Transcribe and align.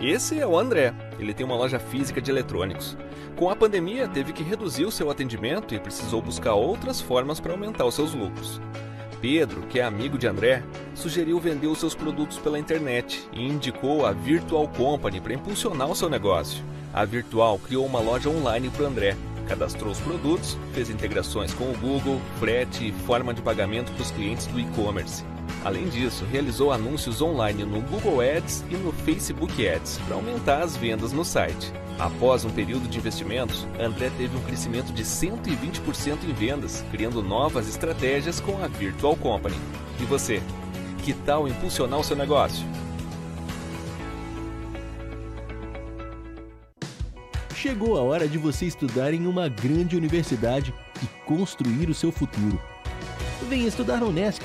Esse 0.00 0.38
é 0.38 0.46
o 0.46 0.56
André. 0.56 0.94
Ele 1.18 1.34
tem 1.34 1.44
uma 1.44 1.56
loja 1.56 1.80
física 1.80 2.20
de 2.20 2.30
eletrônicos. 2.30 2.96
Com 3.34 3.50
a 3.50 3.56
pandemia, 3.56 4.06
teve 4.06 4.32
que 4.32 4.44
reduzir 4.44 4.84
o 4.84 4.92
seu 4.92 5.10
atendimento 5.10 5.74
e 5.74 5.80
precisou 5.80 6.22
buscar 6.22 6.54
outras 6.54 7.00
formas 7.00 7.40
para 7.40 7.52
aumentar 7.52 7.84
os 7.84 7.96
seus 7.96 8.14
lucros. 8.14 8.60
Pedro, 9.20 9.62
que 9.62 9.80
é 9.80 9.82
amigo 9.82 10.16
de 10.16 10.28
André, 10.28 10.62
sugeriu 10.94 11.40
vender 11.40 11.66
os 11.66 11.78
seus 11.78 11.96
produtos 11.96 12.38
pela 12.38 12.60
internet 12.60 13.28
e 13.32 13.44
indicou 13.44 14.06
a 14.06 14.12
Virtual 14.12 14.68
Company 14.68 15.20
para 15.20 15.34
impulsionar 15.34 15.90
o 15.90 15.96
seu 15.96 16.08
negócio. 16.08 16.64
A 16.94 17.04
Virtual 17.04 17.58
criou 17.58 17.84
uma 17.84 17.98
loja 17.98 18.30
online 18.30 18.70
para 18.70 18.86
André, 18.86 19.16
cadastrou 19.48 19.90
os 19.90 19.98
produtos, 19.98 20.56
fez 20.72 20.90
integrações 20.90 21.52
com 21.52 21.64
o 21.64 21.76
Google, 21.76 22.20
frete 22.38 22.88
e 22.88 22.92
forma 22.92 23.34
de 23.34 23.42
pagamento 23.42 23.90
para 23.92 24.02
os 24.02 24.12
clientes 24.12 24.46
do 24.46 24.60
e-commerce. 24.60 25.24
Além 25.64 25.88
disso, 25.88 26.24
realizou 26.24 26.72
anúncios 26.72 27.20
online 27.20 27.64
no 27.64 27.80
Google 27.80 28.20
Ads 28.20 28.64
e 28.70 28.76
no 28.76 28.92
Facebook 28.92 29.68
Ads 29.68 29.98
para 30.06 30.14
aumentar 30.14 30.62
as 30.62 30.76
vendas 30.76 31.12
no 31.12 31.24
site. 31.24 31.72
Após 31.98 32.44
um 32.44 32.50
período 32.50 32.88
de 32.88 32.98
investimentos, 32.98 33.66
André 33.78 34.10
teve 34.16 34.36
um 34.36 34.42
crescimento 34.42 34.92
de 34.92 35.02
120% 35.02 36.18
em 36.24 36.32
vendas, 36.32 36.84
criando 36.92 37.22
novas 37.22 37.68
estratégias 37.68 38.38
com 38.40 38.62
a 38.62 38.68
Virtual 38.68 39.16
Company. 39.16 39.56
E 40.00 40.04
você? 40.04 40.40
Que 41.04 41.12
tal 41.12 41.48
impulsionar 41.48 41.98
o 41.98 42.04
seu 42.04 42.16
negócio? 42.16 42.64
Chegou 47.52 47.98
a 47.98 48.02
hora 48.02 48.28
de 48.28 48.38
você 48.38 48.66
estudar 48.66 49.12
em 49.12 49.26
uma 49.26 49.48
grande 49.48 49.96
universidade 49.96 50.72
e 51.02 51.06
construir 51.26 51.90
o 51.90 51.94
seu 51.94 52.12
futuro. 52.12 52.60
Venha 53.48 53.66
estudar 53.66 53.96
na 53.96 54.06
Unesc, 54.06 54.44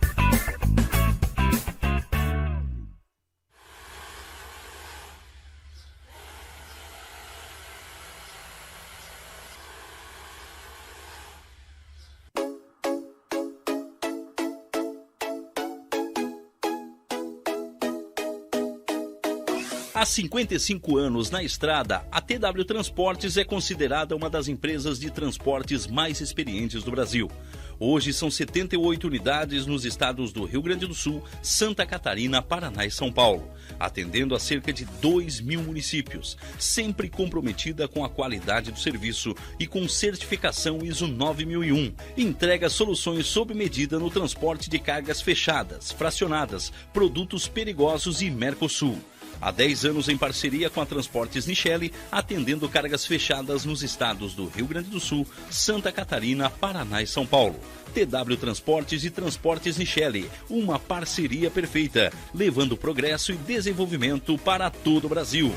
Há 20.01 20.05
55 20.05 20.97
anos 20.97 21.29
na 21.29 21.43
estrada, 21.43 22.03
a 22.11 22.19
TW 22.19 22.65
Transportes 22.65 23.37
é 23.37 23.43
considerada 23.43 24.15
uma 24.15 24.31
das 24.31 24.47
empresas 24.47 24.99
de 24.99 25.11
transportes 25.11 25.85
mais 25.85 26.19
experientes 26.19 26.83
do 26.83 26.89
Brasil. 26.89 27.29
Hoje 27.79 28.11
são 28.11 28.31
78 28.31 29.05
unidades 29.05 29.67
nos 29.67 29.85
estados 29.85 30.33
do 30.33 30.43
Rio 30.43 30.63
Grande 30.63 30.87
do 30.87 30.95
Sul, 30.95 31.23
Santa 31.43 31.85
Catarina, 31.85 32.41
Paraná 32.41 32.83
e 32.83 32.89
São 32.89 33.11
Paulo, 33.11 33.47
atendendo 33.79 34.33
a 34.33 34.39
cerca 34.39 34.73
de 34.73 34.85
2 34.85 35.39
mil 35.39 35.61
municípios, 35.61 36.35
sempre 36.57 37.07
comprometida 37.07 37.87
com 37.87 38.03
a 38.03 38.09
qualidade 38.09 38.71
do 38.71 38.79
serviço 38.79 39.35
e 39.59 39.67
com 39.67 39.87
certificação 39.87 40.79
ISO 40.83 41.05
9001. 41.05 41.93
Entrega 42.17 42.71
soluções 42.71 43.27
sob 43.27 43.53
medida 43.53 43.99
no 43.99 44.09
transporte 44.09 44.67
de 44.67 44.79
cargas 44.79 45.21
fechadas, 45.21 45.91
fracionadas, 45.91 46.73
produtos 46.91 47.47
perigosos 47.47 48.23
e 48.23 48.31
Mercosul. 48.31 48.99
Há 49.41 49.49
10 49.49 49.85
anos 49.85 50.07
em 50.07 50.15
parceria 50.15 50.69
com 50.69 50.79
a 50.79 50.85
Transportes 50.85 51.47
Nichelle, 51.47 51.91
atendendo 52.11 52.69
cargas 52.69 53.05
fechadas 53.05 53.65
nos 53.65 53.81
estados 53.81 54.35
do 54.35 54.47
Rio 54.47 54.67
Grande 54.67 54.89
do 54.89 54.99
Sul, 54.99 55.25
Santa 55.49 55.91
Catarina, 55.91 56.49
Paraná 56.49 57.01
e 57.01 57.07
São 57.07 57.25
Paulo. 57.25 57.59
TW 57.91 58.37
Transportes 58.39 59.03
e 59.03 59.09
Transportes 59.09 59.77
Nichelle, 59.77 60.29
uma 60.49 60.77
parceria 60.77 61.49
perfeita, 61.49 62.13
levando 62.33 62.77
progresso 62.77 63.31
e 63.31 63.35
desenvolvimento 63.35 64.37
para 64.37 64.69
todo 64.69 65.05
o 65.05 65.09
Brasil. 65.09 65.51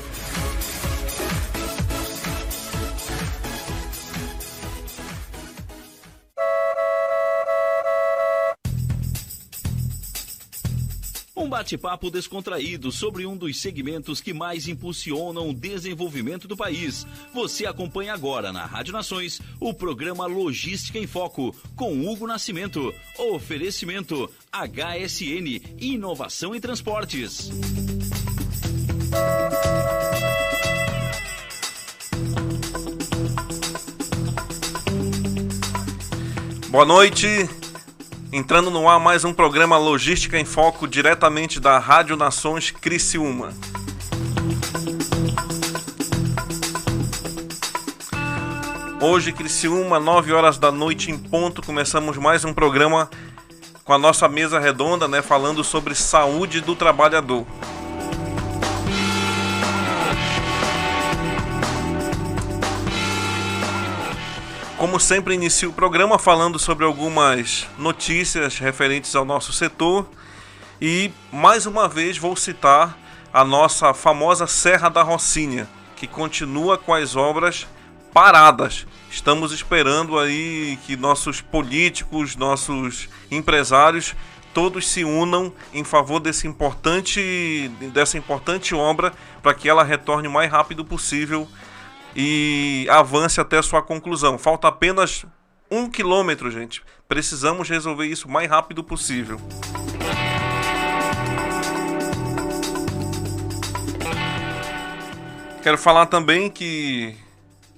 Um 11.35 11.49
bate-papo 11.49 12.09
descontraído 12.09 12.93
sobre 12.93 13.25
um 13.25 13.35
dos 13.35 13.59
segmentos 13.59 14.21
que 14.21 14.33
mais 14.33 14.69
impulsionam 14.69 15.49
o 15.49 15.53
desenvolvimento 15.53 16.47
do 16.47 16.55
país. 16.55 17.05
Você 17.33 17.65
acompanha 17.65 18.13
agora 18.13 18.53
na 18.53 18.65
Rádio 18.65 18.93
Nações 18.93 19.41
o 19.59 19.73
programa 19.73 20.25
Logística 20.25 20.97
em 20.97 21.05
Foco 21.05 21.53
com 21.75 22.07
Hugo 22.07 22.25
Nascimento. 22.25 22.93
Oferecimento 23.17 24.31
HSN 24.49 25.61
Inovação 25.77 26.55
em 26.55 26.61
Transportes. 26.61 27.49
Boa 36.69 36.85
noite. 36.85 37.27
Entrando 38.37 38.69
no 38.69 38.89
ar 38.89 38.99
mais 38.99 39.23
um 39.23 39.33
programa 39.33 39.77
Logística 39.77 40.37
em 40.37 40.43
Foco 40.43 40.85
diretamente 40.89 41.57
da 41.57 41.79
Rádio 41.79 42.17
Nações 42.17 42.69
Criciúma. 42.69 43.53
Hoje, 48.99 49.31
Criciúma, 49.31 50.01
9 50.01 50.33
horas 50.33 50.57
da 50.57 50.69
noite 50.69 51.09
em 51.09 51.17
ponto, 51.17 51.61
começamos 51.61 52.17
mais 52.17 52.43
um 52.43 52.53
programa 52.53 53.09
com 53.85 53.93
a 53.93 53.97
nossa 53.97 54.27
mesa 54.27 54.59
redonda, 54.59 55.07
né, 55.07 55.21
falando 55.21 55.63
sobre 55.63 55.95
saúde 55.95 56.59
do 56.59 56.75
trabalhador. 56.75 57.47
Como 64.85 64.99
sempre, 64.99 65.33
inicio 65.33 65.71
o 65.71 65.73
programa 65.73 66.19
falando 66.19 66.59
sobre 66.59 66.85
algumas 66.85 67.65
notícias 67.75 68.59
referentes 68.59 69.15
ao 69.15 69.25
nosso 69.25 69.51
setor 69.51 70.07
e 70.79 71.09
mais 71.33 71.65
uma 71.65 71.89
vez 71.89 72.19
vou 72.19 72.35
citar 72.35 72.95
a 73.33 73.43
nossa 73.43 73.95
famosa 73.95 74.45
Serra 74.45 74.87
da 74.87 75.01
Rocinha, 75.01 75.67
que 75.95 76.05
continua 76.05 76.77
com 76.77 76.93
as 76.93 77.15
obras 77.15 77.65
paradas. 78.13 78.85
Estamos 79.09 79.51
esperando 79.51 80.19
aí 80.19 80.77
que 80.85 80.95
nossos 80.95 81.41
políticos, 81.41 82.35
nossos 82.35 83.09
empresários 83.31 84.15
todos 84.53 84.87
se 84.87 85.03
unam 85.03 85.51
em 85.73 85.83
favor 85.83 86.19
desse 86.19 86.45
importante, 86.45 87.71
dessa 87.91 88.19
importante 88.19 88.75
obra 88.75 89.11
para 89.41 89.55
que 89.55 89.67
ela 89.67 89.83
retorne 89.83 90.27
o 90.27 90.31
mais 90.31 90.51
rápido 90.51 90.85
possível 90.85 91.47
e 92.15 92.87
avance 92.89 93.41
até 93.41 93.57
a 93.57 93.63
sua 93.63 93.81
conclusão. 93.81 94.37
Falta 94.37 94.67
apenas 94.67 95.25
um 95.69 95.89
quilômetro, 95.89 96.49
gente. 96.49 96.81
Precisamos 97.07 97.69
resolver 97.69 98.05
isso 98.05 98.27
o 98.27 98.31
mais 98.31 98.49
rápido 98.49 98.83
possível. 98.83 99.39
Quero 105.61 105.77
falar 105.77 106.05
também 106.05 106.49
que 106.49 107.17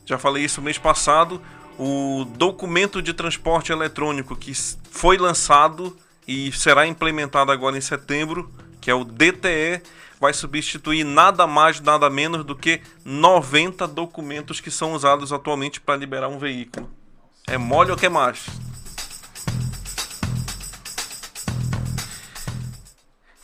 já 0.05 0.17
falei 0.17 0.43
isso 0.43 0.61
mês 0.61 0.77
passado, 0.77 1.41
o 1.77 2.25
documento 2.37 3.01
de 3.01 3.13
transporte 3.13 3.71
eletrônico 3.71 4.35
que 4.35 4.53
foi 4.89 5.17
lançado 5.17 5.95
e 6.27 6.51
será 6.51 6.85
implementado 6.85 7.51
agora 7.51 7.77
em 7.77 7.81
setembro, 7.81 8.51
que 8.81 8.91
é 8.91 8.93
o 8.93 9.03
DTE, 9.03 9.81
vai 10.19 10.33
substituir 10.33 11.03
nada 11.03 11.45
mais, 11.45 11.79
nada 11.79 12.09
menos 12.09 12.43
do 12.43 12.55
que 12.55 12.81
90 13.05 13.87
documentos 13.87 14.59
que 14.59 14.71
são 14.71 14.93
usados 14.93 15.31
atualmente 15.31 15.79
para 15.79 15.95
liberar 15.95 16.27
um 16.27 16.39
veículo. 16.39 16.89
É 17.45 17.57
mole 17.57 17.91
ou 17.91 17.97
que 17.97 18.09
mais? 18.09 18.45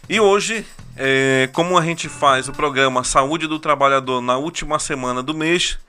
E 0.10 0.20
hoje, 0.20 0.66
é, 0.98 1.50
como 1.54 1.78
a 1.78 1.82
gente 1.84 2.10
faz 2.10 2.50
o 2.50 2.52
programa 2.52 3.04
Saúde 3.04 3.48
do 3.48 3.58
Trabalhador 3.60 4.22
na 4.22 4.38
última 4.38 4.78
semana 4.78 5.24
do 5.24 5.34
mês, 5.34 5.80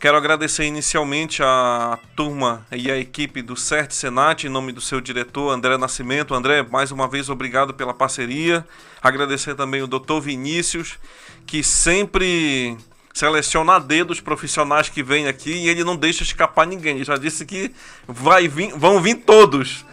Quero 0.00 0.16
agradecer 0.16 0.64
inicialmente 0.64 1.42
a 1.42 1.98
turma 2.14 2.64
e 2.70 2.88
a 2.88 2.96
equipe 2.96 3.42
do 3.42 3.56
CERT 3.56 3.90
Senat, 3.90 4.46
em 4.46 4.48
nome 4.48 4.70
do 4.70 4.80
seu 4.80 5.00
diretor 5.00 5.50
André 5.50 5.76
Nascimento. 5.76 6.34
André, 6.34 6.62
mais 6.62 6.92
uma 6.92 7.08
vez 7.08 7.28
obrigado 7.28 7.74
pela 7.74 7.92
parceria. 7.92 8.64
Agradecer 9.02 9.56
também 9.56 9.82
o 9.82 9.88
Dr. 9.88 10.20
Vinícius, 10.20 11.00
que 11.44 11.64
sempre 11.64 12.76
seleciona 13.12 13.74
a 13.74 13.78
dedo 13.80 14.12
os 14.12 14.20
profissionais 14.20 14.88
que 14.88 15.02
vêm 15.02 15.26
aqui 15.26 15.50
e 15.50 15.68
ele 15.68 15.82
não 15.82 15.96
deixa 15.96 16.22
escapar 16.22 16.64
ninguém. 16.64 16.94
Ele 16.94 17.04
já 17.04 17.16
disse 17.16 17.44
que 17.44 17.72
vai 18.06 18.46
vir, 18.46 18.72
vão 18.78 19.02
vir 19.02 19.16
todos. 19.16 19.84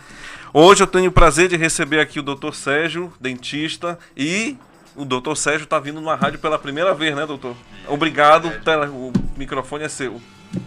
Hoje 0.53 0.83
eu 0.83 0.87
tenho 0.87 1.09
o 1.09 1.13
prazer 1.13 1.47
de 1.47 1.57
receber 1.57 1.99
aqui 1.99 2.19
o 2.19 2.23
Dr. 2.23 2.53
Sérgio, 2.53 3.11
dentista, 3.19 3.97
e 4.15 4.55
o 4.95 5.05
doutor 5.05 5.35
Sérgio 5.35 5.65
está 5.65 5.79
vindo 5.79 5.99
na 6.01 6.15
rádio 6.15 6.39
pela 6.39 6.57
primeira 6.57 6.93
vez, 6.93 7.15
né, 7.15 7.25
doutor? 7.25 7.55
Obrigado, 7.87 8.47
é. 8.47 8.89
o 8.89 9.11
microfone 9.35 9.83
é 9.83 9.89
seu. 9.89 10.21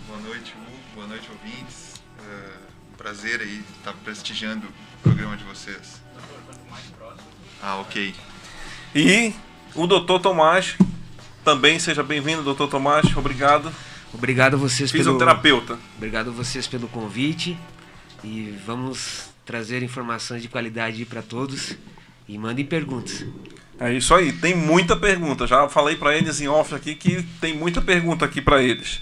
Boa 0.06 0.20
noite, 0.20 0.54
Hugo. 0.54 0.76
Boa 0.94 1.06
noite, 1.06 1.28
ouvintes. 1.30 1.94
Um 2.92 2.96
prazer 2.96 3.40
aí 3.40 3.62
estar 3.78 3.92
prestigiando 4.04 4.66
o 4.66 5.02
programa 5.02 5.36
de 5.36 5.44
vocês. 5.44 6.02
Ah, 7.62 7.76
ok. 7.76 8.14
E 8.94 9.32
o 9.75 9.86
doutor 9.86 10.20
Tomás, 10.20 10.76
também 11.44 11.78
seja 11.78 12.02
bem-vindo, 12.02 12.42
doutor 12.42 12.69
Tomás. 12.69 13.16
Obrigado. 13.16 13.72
Obrigado 14.12 14.54
a 14.54 14.56
vocês 14.56 14.90
Fisioterapeuta. 14.90 15.74
pelo... 15.74 15.81
Obrigado 15.96 16.31
a 16.31 16.32
vocês 16.32 16.66
pelo 16.66 16.88
convite. 16.88 17.58
E 18.22 18.54
vamos 18.66 19.31
trazer 19.44 19.82
informações 19.82 20.42
de 20.42 20.48
qualidade 20.48 21.04
para 21.04 21.22
todos. 21.22 21.76
E 22.28 22.36
mandem 22.36 22.64
perguntas. 22.64 23.24
É 23.80 23.92
isso 23.92 24.12
aí, 24.12 24.32
tem 24.32 24.56
muita 24.56 24.96
pergunta. 24.96 25.46
Já 25.46 25.69
falei 25.69 25.94
para 25.94 26.16
eles 26.16 26.40
em 26.40 26.48
off 26.48 26.75
aqui 26.75 26.96
que 26.96 27.22
tem 27.40 27.54
muita 27.54 27.80
pergunta 27.80 28.25
aqui 28.25 28.42
para 28.42 28.60
eles. 28.60 29.00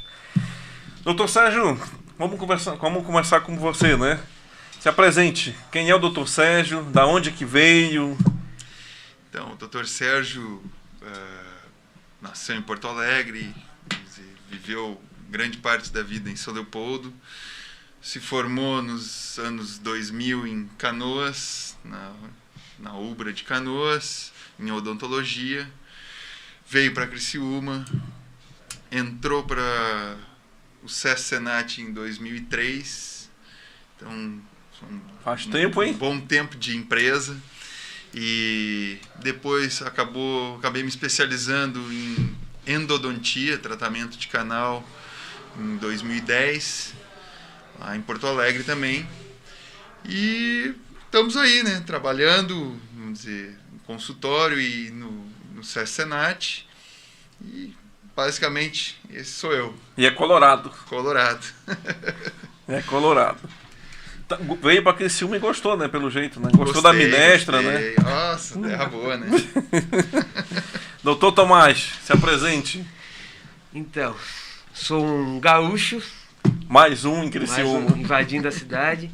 Doutor 1.02 1.28
Sérgio, 1.28 1.80
vamos 2.18 2.38
conversar, 2.38 2.74
vamos 2.74 3.06
começar 3.06 3.40
com 3.40 3.56
você, 3.56 3.96
né? 3.96 4.20
Se 4.78 4.86
apresente. 4.86 5.56
Quem 5.72 5.88
é 5.88 5.94
o 5.94 5.98
doutor 5.98 6.28
Sérgio? 6.28 6.82
Da 6.84 7.06
onde 7.06 7.32
que 7.32 7.44
veio? 7.44 8.18
Então, 9.30 9.52
o 9.52 9.56
doutor 9.56 9.86
Sérgio 9.86 10.62
uh, 11.00 11.56
nasceu 12.20 12.54
em 12.54 12.62
Porto 12.62 12.86
Alegre, 12.86 13.54
viveu 14.50 15.00
grande 15.30 15.56
parte 15.56 15.90
da 15.90 16.02
vida 16.02 16.30
em 16.30 16.36
São 16.36 16.52
Leopoldo, 16.52 17.12
se 18.02 18.20
formou 18.20 18.82
nos 18.82 19.38
anos 19.38 19.78
2000 19.78 20.46
em 20.46 20.68
Canoas, 20.76 21.76
na, 21.82 22.12
na 22.78 22.94
Ubra 22.94 23.32
de 23.32 23.42
Canoas, 23.42 24.32
em 24.58 24.70
odontologia, 24.70 25.70
veio 26.68 26.92
para 26.92 27.06
Criciúma, 27.06 27.84
entrou 28.90 29.44
para 29.44 30.16
o 30.82 30.88
SES 30.88 31.20
Senat 31.20 31.80
em 31.80 31.92
2003. 31.92 33.30
Então, 33.96 34.40
faz 35.22 35.46
um, 35.46 35.50
tempo, 35.50 35.82
hein? 35.82 35.92
Um 35.92 35.98
bom 35.98 36.20
tempo 36.20 36.56
de 36.56 36.76
empresa. 36.76 37.36
E 38.14 38.98
depois 39.16 39.82
acabou, 39.82 40.56
acabei 40.56 40.82
me 40.82 40.88
especializando 40.88 41.80
em 41.92 42.34
endodontia, 42.66 43.58
tratamento 43.58 44.16
de 44.16 44.26
canal 44.28 44.86
em 45.58 45.76
2010, 45.76 46.94
lá 47.78 47.96
em 47.96 48.00
Porto 48.00 48.26
Alegre 48.26 48.64
também. 48.64 49.06
E 50.08 50.74
estamos 51.04 51.36
aí, 51.36 51.62
né, 51.62 51.82
trabalhando, 51.86 52.80
vamos 52.94 53.20
dizer, 53.20 53.58
consultório 53.86 54.60
e 54.60 54.90
no, 54.90 55.26
no 55.54 55.64
Senat. 55.64 56.66
E 57.42 57.74
basicamente 58.14 58.98
esse 59.10 59.32
sou 59.32 59.52
eu. 59.52 59.74
E 59.96 60.06
é 60.06 60.10
colorado. 60.10 60.70
Colorado. 60.88 61.46
é 62.68 62.82
colorado. 62.82 63.38
Tá, 64.26 64.36
veio 64.60 64.82
para 64.82 64.96
Criciúma 64.96 65.36
e 65.36 65.38
gostou, 65.38 65.76
né? 65.76 65.86
Pelo 65.86 66.10
jeito, 66.10 66.40
né? 66.40 66.48
Gostou 66.52 66.82
gostei, 66.82 66.82
da 66.82 66.92
minestra, 66.92 67.62
né? 67.62 67.72
gostei. 67.72 67.90
né? 67.90 68.10
Nossa, 68.10 68.60
terra 68.60 68.86
boa, 68.86 69.16
né? 69.16 69.28
Doutor 71.02 71.30
Tomás, 71.30 71.92
se 72.02 72.12
apresente. 72.12 72.84
Então, 73.72 74.16
sou 74.74 75.04
um 75.06 75.38
gaúcho. 75.38 76.02
Mais 76.68 77.04
um 77.04 77.22
em 77.22 77.30
Criciúma. 77.30 77.80
Mais 77.80 77.92
um, 77.92 77.96
invadindo 78.00 78.48
a 78.48 78.52
cidade. 78.52 79.10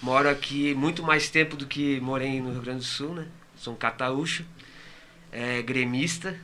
Moro 0.00 0.28
aqui 0.28 0.72
muito 0.74 1.02
mais 1.02 1.28
tempo 1.28 1.56
do 1.56 1.66
que 1.66 1.98
morei 2.00 2.40
no 2.40 2.52
Rio 2.52 2.62
Grande 2.62 2.80
do 2.80 2.84
Sul, 2.84 3.14
né? 3.14 3.26
Sou 3.64 3.72
um 3.72 3.76
cataúcho, 3.76 4.44
é, 5.32 5.62
gremista. 5.62 6.38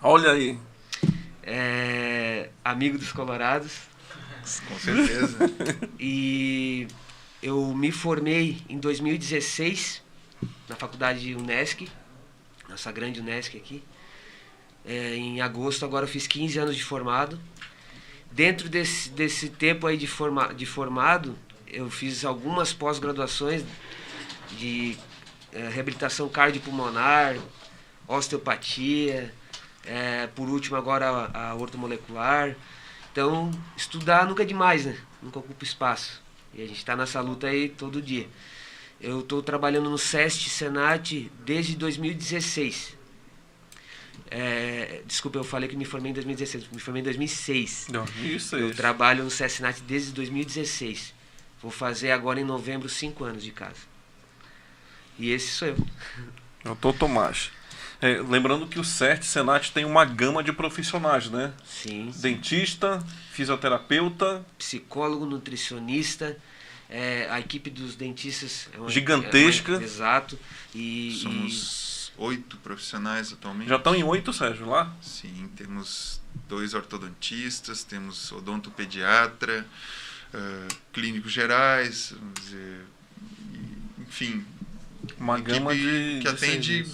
Olha 0.00 0.30
aí. 0.30 0.56
É, 1.42 2.48
amigo 2.64 2.96
dos 2.96 3.10
Colorados. 3.10 3.80
Com 4.68 4.78
certeza. 4.78 5.36
e 5.98 6.86
eu 7.42 7.74
me 7.74 7.90
formei 7.90 8.62
em 8.68 8.78
2016 8.78 10.00
na 10.68 10.76
faculdade 10.76 11.34
Unesc, 11.34 11.88
nossa 12.68 12.92
grande 12.92 13.20
Unesc 13.20 13.56
aqui. 13.56 13.82
É, 14.86 15.16
em 15.16 15.40
agosto 15.40 15.84
agora 15.84 16.04
eu 16.04 16.08
fiz 16.08 16.28
15 16.28 16.58
anos 16.58 16.76
de 16.76 16.84
formado. 16.84 17.40
Dentro 18.30 18.68
desse, 18.68 19.08
desse 19.10 19.48
tempo 19.48 19.88
aí 19.88 19.96
de, 19.96 20.06
forma, 20.06 20.54
de 20.54 20.66
formado, 20.66 21.36
eu 21.66 21.90
fiz 21.90 22.24
algumas 22.24 22.72
pós-graduações 22.72 23.64
de 24.56 24.96
é, 25.54 25.68
reabilitação 25.68 26.28
cardiopulmonar, 26.28 27.36
osteopatia, 28.08 29.32
é, 29.86 30.26
por 30.28 30.48
último 30.48 30.76
agora 30.76 31.08
a, 31.08 31.50
a 31.50 31.54
ortomolecular. 31.54 32.56
Então, 33.12 33.50
estudar 33.76 34.26
nunca 34.26 34.42
é 34.42 34.46
demais, 34.46 34.84
né? 34.84 34.98
Nunca 35.22 35.38
ocupa 35.38 35.62
espaço. 35.62 36.20
E 36.52 36.62
a 36.62 36.66
gente 36.66 36.78
está 36.78 36.96
nessa 36.96 37.20
luta 37.20 37.46
aí 37.46 37.68
todo 37.68 38.02
dia. 38.02 38.28
Eu 39.00 39.20
estou 39.20 39.42
trabalhando 39.42 39.88
no 39.88 39.98
SEST 39.98 40.48
Senat 40.48 41.30
desde 41.44 41.76
2016. 41.76 42.96
É, 44.30 45.02
desculpa, 45.06 45.38
eu 45.38 45.44
falei 45.44 45.68
que 45.68 45.76
me 45.76 45.84
formei 45.84 46.10
em 46.10 46.14
2016, 46.14 46.68
me 46.72 46.80
formei 46.80 47.00
em 47.00 47.04
2006. 47.04 47.86
2006. 47.90 48.62
Eu 48.62 48.74
trabalho 48.74 49.22
no 49.22 49.30
SEST 49.30 49.58
Senat 49.58 49.80
desde 49.82 50.12
2016. 50.12 51.14
Vou 51.62 51.70
fazer 51.70 52.10
agora 52.10 52.40
em 52.40 52.44
novembro 52.44 52.88
cinco 52.88 53.24
anos 53.24 53.42
de 53.42 53.52
casa. 53.52 53.93
E 55.18 55.30
esse 55.30 55.48
sou 55.48 55.68
eu. 55.68 55.76
Doutor 56.64 56.94
Tomás. 56.94 57.50
É, 58.00 58.20
lembrando 58.20 58.66
que 58.66 58.78
o 58.78 58.84
CERT 58.84 59.22
Senat 59.22 59.70
tem 59.72 59.84
uma 59.84 60.04
gama 60.04 60.42
de 60.42 60.52
profissionais, 60.52 61.30
né? 61.30 61.52
Sim. 61.64 62.12
Dentista, 62.16 63.02
fisioterapeuta, 63.32 64.44
psicólogo, 64.58 65.24
nutricionista. 65.24 66.36
É, 66.88 67.26
a 67.30 67.40
equipe 67.40 67.70
dos 67.70 67.96
dentistas 67.96 68.68
é 68.72 68.78
uma, 68.78 68.90
gigantesca. 68.90 69.72
É 69.72 69.76
uma, 69.76 69.84
exato. 69.84 70.38
E, 70.74 71.18
Somos 71.22 72.12
e... 72.14 72.20
oito 72.20 72.56
profissionais 72.58 73.32
atualmente. 73.32 73.68
Já 73.68 73.76
estão 73.76 73.94
em 73.94 74.04
oito, 74.04 74.32
Sérgio, 74.32 74.68
lá? 74.68 74.94
Sim, 75.00 75.48
temos 75.56 76.20
dois 76.46 76.74
ortodontistas, 76.74 77.84
temos 77.84 78.30
odontopediatra, 78.32 79.66
uh, 80.34 80.74
clínicos 80.92 81.32
gerais, 81.32 82.14
dizer, 82.38 82.84
enfim, 83.98 84.44
uma 85.18 85.38
gama 85.38 85.74
de 85.74 86.20
que 86.22 86.28
atende 86.28 86.86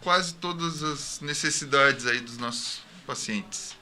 quase 0.00 0.34
todas 0.34 0.82
as 0.82 1.20
necessidades 1.20 2.06
aí 2.06 2.20
dos 2.20 2.38
nossos 2.38 2.80
pacientes. 3.06 3.76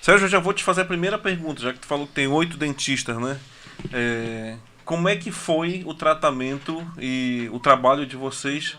Sérgio, 0.00 0.24
eu 0.24 0.30
já 0.30 0.38
vou 0.38 0.52
te 0.52 0.64
fazer 0.64 0.82
a 0.82 0.84
primeira 0.84 1.18
pergunta, 1.18 1.60
já 1.60 1.72
que 1.72 1.78
tu 1.78 1.86
falou 1.86 2.06
que 2.06 2.14
tem 2.14 2.26
oito 2.26 2.56
dentistas, 2.56 3.18
né? 3.18 3.38
É, 3.92 4.56
como 4.84 5.08
é 5.08 5.16
que 5.16 5.30
foi 5.30 5.82
o 5.86 5.94
tratamento 5.94 6.86
e 6.98 7.48
o 7.52 7.60
trabalho 7.60 8.06
de 8.06 8.16
vocês 8.16 8.76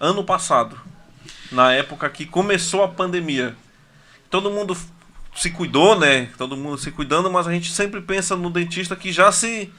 ano 0.00 0.24
passado, 0.24 0.80
na 1.50 1.72
época 1.72 2.10
que 2.10 2.26
começou 2.26 2.82
a 2.82 2.88
pandemia? 2.88 3.56
Todo 4.28 4.50
mundo 4.50 4.76
se 5.34 5.50
cuidou, 5.50 5.98
né? 5.98 6.28
Todo 6.36 6.56
mundo 6.56 6.78
se 6.78 6.90
cuidando, 6.90 7.30
mas 7.30 7.46
a 7.46 7.52
gente 7.52 7.70
sempre 7.70 8.00
pensa 8.00 8.36
no 8.36 8.50
dentista 8.50 8.96
que 8.96 9.12
já 9.12 9.30
se 9.30 9.72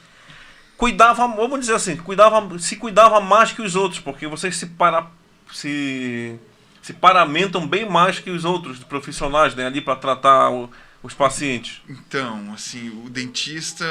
cuidava, 0.76 1.26
vamos 1.26 1.60
dizer 1.60 1.74
assim, 1.74 1.96
cuidava, 1.96 2.58
se 2.58 2.76
cuidava 2.76 3.20
mais 3.20 3.52
que 3.52 3.62
os 3.62 3.74
outros, 3.74 4.00
porque 4.00 4.26
vocês 4.26 4.56
se 4.56 4.66
para 4.66 5.06
se 5.52 6.38
se 6.82 6.92
paramentam 6.92 7.66
bem 7.66 7.88
mais 7.88 8.20
que 8.20 8.30
os 8.30 8.44
outros 8.44 8.78
profissionais, 8.78 9.56
né, 9.56 9.66
ali 9.66 9.80
para 9.80 9.96
tratar 9.96 10.50
o, 10.52 10.70
os 11.02 11.12
pacientes. 11.12 11.82
Então, 11.88 12.52
assim, 12.54 12.90
o 13.04 13.10
dentista, 13.10 13.84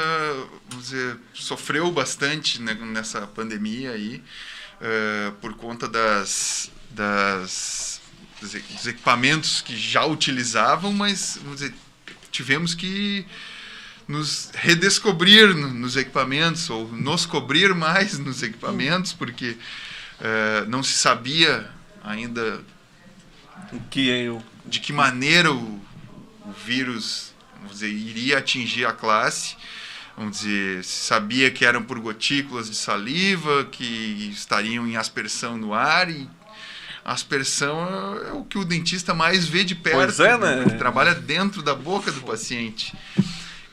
vamos 0.70 0.86
dizer, 0.86 1.18
sofreu 1.34 1.92
bastante 1.92 2.58
né, 2.62 2.72
nessa 2.72 3.26
pandemia 3.26 3.90
aí, 3.90 4.22
uh, 4.80 5.32
por 5.42 5.52
conta 5.56 5.86
das, 5.86 6.70
das 6.88 8.00
dos 8.40 8.86
equipamentos 8.86 9.60
que 9.60 9.76
já 9.76 10.04
utilizavam, 10.06 10.90
mas 10.90 11.38
vamos 11.42 11.60
dizer, 11.60 11.74
tivemos 12.30 12.74
que 12.74 13.26
nos 14.06 14.50
redescobrir 14.54 15.54
nos 15.54 15.96
equipamentos 15.96 16.70
ou 16.70 16.88
nos 16.92 17.26
cobrir 17.26 17.74
mais 17.74 18.18
nos 18.18 18.42
equipamentos, 18.42 19.12
porque 19.12 19.56
É, 20.18 20.64
não 20.66 20.82
se 20.82 20.94
sabia 20.94 21.68
ainda 22.02 22.64
que 23.90 24.08
eu... 24.08 24.42
de 24.64 24.80
que 24.80 24.90
maneira 24.90 25.52
o, 25.52 25.80
o 26.42 26.52
vírus 26.64 27.34
vamos 27.56 27.80
dizer, 27.80 27.90
iria 27.90 28.38
atingir 28.38 28.86
a 28.86 28.92
classe. 28.92 29.56
Vamos 30.16 30.38
dizer, 30.38 30.82
sabia 30.84 31.50
que 31.50 31.66
eram 31.66 31.82
por 31.82 31.98
gotículas 31.98 32.70
de 32.70 32.76
saliva, 32.76 33.66
que 33.66 34.30
estariam 34.32 34.86
em 34.86 34.96
aspersão 34.96 35.58
no 35.58 35.74
ar 35.74 36.08
e 36.08 36.26
aspersão 37.04 37.86
é 38.26 38.32
o 38.32 38.42
que 38.42 38.58
o 38.58 38.64
dentista 38.64 39.14
mais 39.14 39.46
vê 39.46 39.62
de 39.62 39.74
perto, 39.74 39.96
pois 39.96 40.18
é, 40.18 40.36
né? 40.38 40.64
trabalha 40.78 41.14
dentro 41.14 41.62
da 41.62 41.74
boca 41.74 42.10
do 42.10 42.22
paciente. 42.22 42.92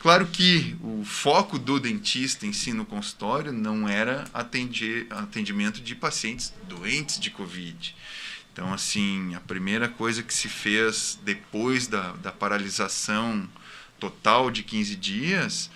Claro 0.03 0.27
que 0.27 0.75
o 0.81 1.05
foco 1.05 1.57
do 1.57 1.79
dentista 1.79 2.45
em 2.45 2.51
si 2.51 2.73
no 2.73 2.85
consultório 2.85 3.53
não 3.53 3.87
era 3.87 4.25
atender, 4.33 5.07
atendimento 5.09 5.79
de 5.79 5.95
pacientes 5.95 6.53
doentes 6.67 7.17
de 7.17 7.31
Covid. 7.31 7.95
Então, 8.51 8.73
assim, 8.73 9.33
a 9.33 9.39
primeira 9.39 9.87
coisa 9.87 10.21
que 10.21 10.33
se 10.33 10.49
fez 10.49 11.17
depois 11.23 11.87
da, 11.87 12.11
da 12.17 12.33
paralisação 12.33 13.47
total 13.97 14.51
de 14.51 14.61
15 14.61 14.93
dias 14.97 15.71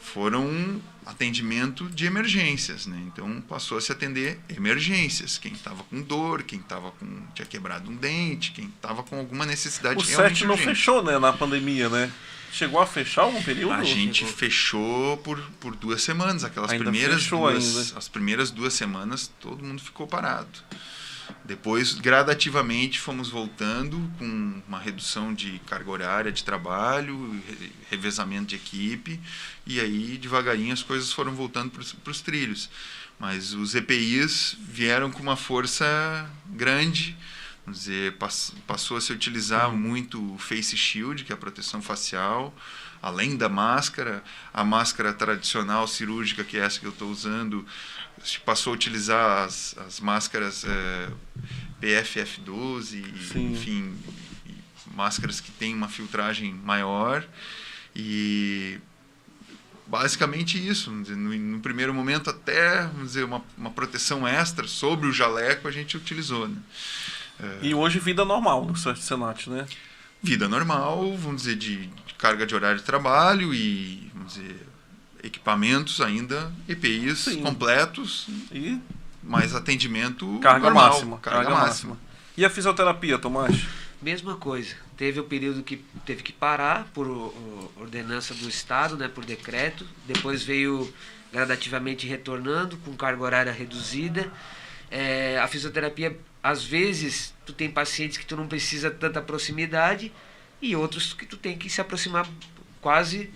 foram 0.00 0.80
atendimento 1.04 1.90
de 1.90 2.06
emergências, 2.06 2.86
né? 2.86 2.98
Então 3.06 3.38
passou 3.42 3.76
a 3.76 3.82
se 3.82 3.92
atender 3.92 4.40
emergências, 4.48 5.36
quem 5.36 5.52
estava 5.52 5.82
com 5.84 6.00
dor, 6.00 6.42
quem 6.42 6.58
estava 6.58 6.90
com 6.92 7.06
tinha 7.34 7.44
quebrado 7.44 7.90
um 7.90 7.96
dente, 7.96 8.52
quem 8.52 8.64
estava 8.64 9.02
com 9.02 9.18
alguma 9.18 9.44
necessidade 9.44 10.00
o 10.00 10.06
realmente 10.06 10.44
não 10.46 10.52
urgente. 10.52 10.70
fechou, 10.70 11.02
né, 11.02 11.18
na 11.18 11.34
pandemia, 11.34 11.90
né? 11.90 12.10
Chegou 12.52 12.80
a 12.80 12.86
fechar 12.86 13.22
algum 13.22 13.42
período? 13.42 13.72
A 13.72 13.84
gente 13.84 14.20
Chegou. 14.20 14.34
fechou 14.34 15.16
por, 15.18 15.40
por 15.60 15.76
duas 15.76 16.02
semanas. 16.02 16.44
Aquelas 16.44 16.70
ainda 16.70 16.84
primeiras 16.84 17.26
duas, 17.26 17.96
as 17.96 18.08
primeiras 18.08 18.50
duas 18.50 18.72
semanas 18.72 19.30
todo 19.40 19.64
mundo 19.64 19.82
ficou 19.82 20.06
parado. 20.06 20.48
Depois, 21.44 21.94
gradativamente, 21.94 22.98
fomos 22.98 23.28
voltando 23.28 24.10
com 24.18 24.62
uma 24.66 24.78
redução 24.78 25.34
de 25.34 25.60
carga 25.66 25.90
horária 25.90 26.32
de 26.32 26.42
trabalho, 26.42 27.42
revezamento 27.90 28.46
de 28.46 28.56
equipe, 28.56 29.20
e 29.66 29.78
aí, 29.80 30.16
devagarinho, 30.16 30.72
as 30.72 30.82
coisas 30.82 31.12
foram 31.12 31.34
voltando 31.34 31.70
para 31.70 32.10
os 32.10 32.20
trilhos. 32.20 32.70
Mas 33.18 33.52
os 33.52 33.74
EPIs 33.74 34.56
vieram 34.58 35.10
com 35.10 35.22
uma 35.22 35.36
força 35.36 36.30
grande, 36.46 37.16
vamos 37.68 37.80
dizer, 37.80 38.16
passou 38.66 38.96
a 38.96 39.00
se 39.00 39.12
utilizar 39.12 39.70
muito 39.70 40.34
o 40.34 40.38
face 40.38 40.76
shield, 40.76 41.24
que 41.24 41.32
é 41.32 41.34
a 41.34 41.38
proteção 41.38 41.82
facial, 41.82 42.54
além 43.02 43.36
da 43.36 43.48
máscara, 43.48 44.24
a 44.52 44.64
máscara 44.64 45.12
tradicional 45.12 45.86
cirúrgica, 45.86 46.42
que 46.42 46.56
é 46.56 46.60
essa 46.60 46.80
que 46.80 46.86
eu 46.86 46.90
estou 46.90 47.10
usando, 47.10 47.66
passou 48.44 48.72
a 48.72 48.74
utilizar 48.74 49.44
as, 49.44 49.76
as 49.78 50.00
máscaras 50.00 50.64
é, 50.64 51.10
PFF12, 51.82 53.04
enfim, 53.36 53.94
máscaras 54.94 55.38
que 55.38 55.50
têm 55.52 55.74
uma 55.74 55.88
filtragem 55.88 56.54
maior 56.54 57.24
e 57.94 58.78
basicamente 59.86 60.56
isso. 60.66 60.90
No, 60.90 61.36
no, 61.36 61.60
primeiro 61.60 61.92
momento, 61.92 62.30
até 62.30 62.82
vamos 62.86 63.08
dizer, 63.08 63.24
uma, 63.24 63.44
uma 63.56 63.70
proteção 63.70 64.26
extra 64.26 64.66
sobre 64.66 65.06
o 65.06 65.12
jaleco 65.12 65.68
a 65.68 65.70
gente 65.70 65.98
utilizou. 65.98 66.48
Né? 66.48 66.56
É, 67.40 67.58
e 67.66 67.74
hoje 67.74 67.98
vida 67.98 68.24
normal 68.24 68.64
no 68.64 68.76
Senat, 68.76 69.48
né? 69.48 69.66
Vida 70.22 70.48
normal, 70.48 71.16
vamos 71.16 71.42
dizer, 71.42 71.56
de, 71.56 71.88
carga 72.18 72.44
de 72.44 72.54
horário 72.54 72.78
de 72.78 72.84
trabalho 72.84 73.54
e 73.54 74.10
vamos 74.12 74.34
dizer, 74.34 74.66
equipamentos 75.22 76.00
ainda, 76.00 76.52
EPIs 76.68 77.18
Sim. 77.20 77.42
completos 77.42 78.26
e 78.50 78.78
mais 79.22 79.54
atendimento 79.54 80.38
carga 80.40 80.66
normal, 80.66 80.90
máxima, 80.90 81.18
carga, 81.18 81.44
carga 81.44 81.60
máxima. 81.60 81.94
máxima. 81.94 82.08
E 82.36 82.44
a 82.44 82.50
fisioterapia, 82.50 83.18
Tomás? 83.18 83.66
Mesma 84.00 84.36
coisa. 84.36 84.76
Teve 84.96 85.18
o 85.18 85.24
período 85.24 85.62
que 85.62 85.84
teve 86.06 86.22
que 86.22 86.32
parar 86.32 86.86
por 86.94 87.06
ordenança 87.76 88.32
do 88.32 88.48
Estado, 88.48 88.96
né, 88.96 89.08
por 89.08 89.24
decreto. 89.24 89.84
Depois 90.06 90.44
veio 90.44 90.92
gradativamente 91.32 92.06
retornando 92.06 92.76
com 92.78 92.96
carga 92.96 93.22
horária 93.22 93.52
reduzida. 93.52 94.30
É, 94.90 95.38
a 95.38 95.48
fisioterapia, 95.48 96.16
às 96.42 96.64
vezes, 96.64 97.34
tu 97.44 97.52
tem 97.52 97.70
pacientes 97.70 98.16
que 98.16 98.26
tu 98.26 98.36
não 98.36 98.46
precisa 98.46 98.90
tanta 98.90 99.20
proximidade 99.20 100.12
e 100.60 100.74
outros 100.76 101.12
que 101.12 101.26
tu 101.26 101.36
tem 101.36 101.56
que 101.56 101.68
se 101.68 101.80
aproximar 101.80 102.28
quase 102.80 103.30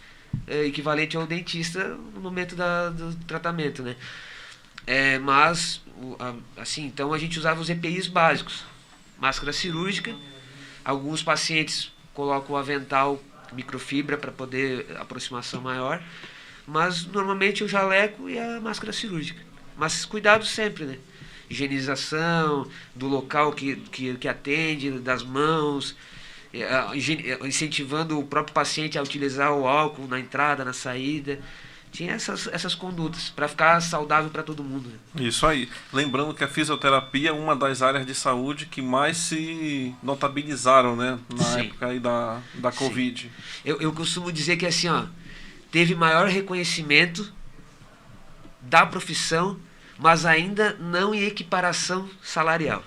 é, 0.47 0.65
equivalente 0.65 1.17
ao 1.17 1.27
dentista 1.27 1.89
no 2.15 2.21
momento 2.21 2.55
da, 2.55 2.91
do 2.91 3.15
tratamento, 3.27 3.83
né? 3.83 3.97
É, 4.87 5.19
mas, 5.19 5.81
assim, 6.57 6.87
então 6.87 7.13
a 7.13 7.19
gente 7.19 7.39
usava 7.39 7.61
os 7.61 7.71
EPIs 7.71 8.09
básicos. 8.09 8.65
Máscara 9.19 9.53
cirúrgica, 9.53 10.15
alguns 10.85 11.23
pacientes 11.23 11.93
colocam 12.13 12.57
o 12.57 12.59
avental 12.59 13.23
microfibra 13.53 14.17
para 14.17 14.33
poder 14.33 14.87
aproximação 14.99 15.61
maior, 15.61 16.03
mas 16.67 17.05
normalmente 17.05 17.63
o 17.63 17.69
jaleco 17.69 18.29
e 18.29 18.39
a 18.39 18.61
máscara 18.61 18.93
cirúrgica. 18.93 19.41
Mas 19.77 20.05
cuidado 20.05 20.45
sempre, 20.45 20.85
né? 20.85 20.99
Higienização 21.51 22.67
do 22.95 23.07
local 23.07 23.53
que, 23.53 23.77
que, 23.77 24.15
que 24.15 24.29
atende, 24.29 24.91
das 24.93 25.23
mãos, 25.23 25.97
é, 26.53 26.63
é, 26.63 27.47
incentivando 27.47 28.19
o 28.19 28.25
próprio 28.25 28.53
paciente 28.53 28.99
a 28.99 29.03
utilizar 29.03 29.53
o 29.53 29.67
álcool 29.67 30.07
na 30.07 30.21
entrada, 30.21 30.65
na 30.65 30.73
saída. 30.73 31.41
Tinha 31.91 32.13
essas, 32.13 32.47
essas 32.47 32.75
condutas 32.75 33.29
para 33.29 33.47
ficar 33.47 33.81
saudável 33.81 34.31
para 34.31 34.43
todo 34.43 34.65
mundo. 34.65 34.91
Né? 35.15 35.25
Isso 35.27 35.47
aí. 35.47 35.69
Lembrando 35.93 36.33
que 36.33 36.43
a 36.43 36.49
fisioterapia 36.49 37.31
é 37.31 37.33
uma 37.33 37.55
das 37.55 37.83
áreas 37.83 38.07
de 38.07 38.15
saúde 38.15 38.67
que 38.67 38.81
mais 38.81 39.17
se 39.19 39.95
notabilizaram 40.03 40.97
né? 40.97 41.19
na 41.35 41.45
Sim. 41.45 41.61
época 41.61 41.87
aí 41.87 42.01
da, 42.01 42.41
da 42.55 42.73
Covid. 42.73 43.31
Eu, 43.65 43.81
eu 43.81 43.93
costumo 43.93 44.33
dizer 44.33 44.57
que 44.57 44.65
assim, 44.65 44.89
ó, 44.89 45.05
teve 45.71 45.95
maior 45.95 46.29
reconhecimento 46.29 47.31
da 48.63 48.87
profissão, 48.87 49.59
mas 50.03 50.27
ainda 50.27 50.75
não 50.81 51.15
em 51.15 51.23
equiparação 51.23 52.11
salarial. 52.21 52.85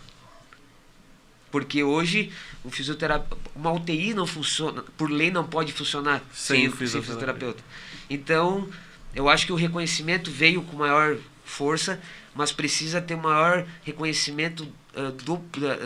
Porque 1.49 1.81
hoje 1.81 2.29
o 2.61 2.69
fisioterapeuta, 2.69 3.37
uma 3.55 3.71
UTI 3.71 4.13
não 4.13 4.27
funciona, 4.27 4.83
por 4.97 5.09
lei 5.09 5.31
não 5.31 5.45
pode 5.45 5.71
funcionar 5.71 6.21
sem, 6.33 6.59
sem 6.59 6.67
o 6.67 6.71
fisioterapeuta. 6.73 7.05
fisioterapeuta. 7.05 7.63
Então, 8.09 8.69
eu 9.15 9.29
acho 9.29 9.45
que 9.45 9.53
o 9.53 9.55
reconhecimento 9.55 10.29
veio 10.29 10.61
com 10.63 10.75
maior 10.75 11.15
força, 11.45 12.01
mas 12.35 12.51
precisa 12.51 12.99
ter 12.99 13.15
maior 13.15 13.65
reconhecimento 13.83 14.67
uh, 14.93 15.11
do, 15.23 15.37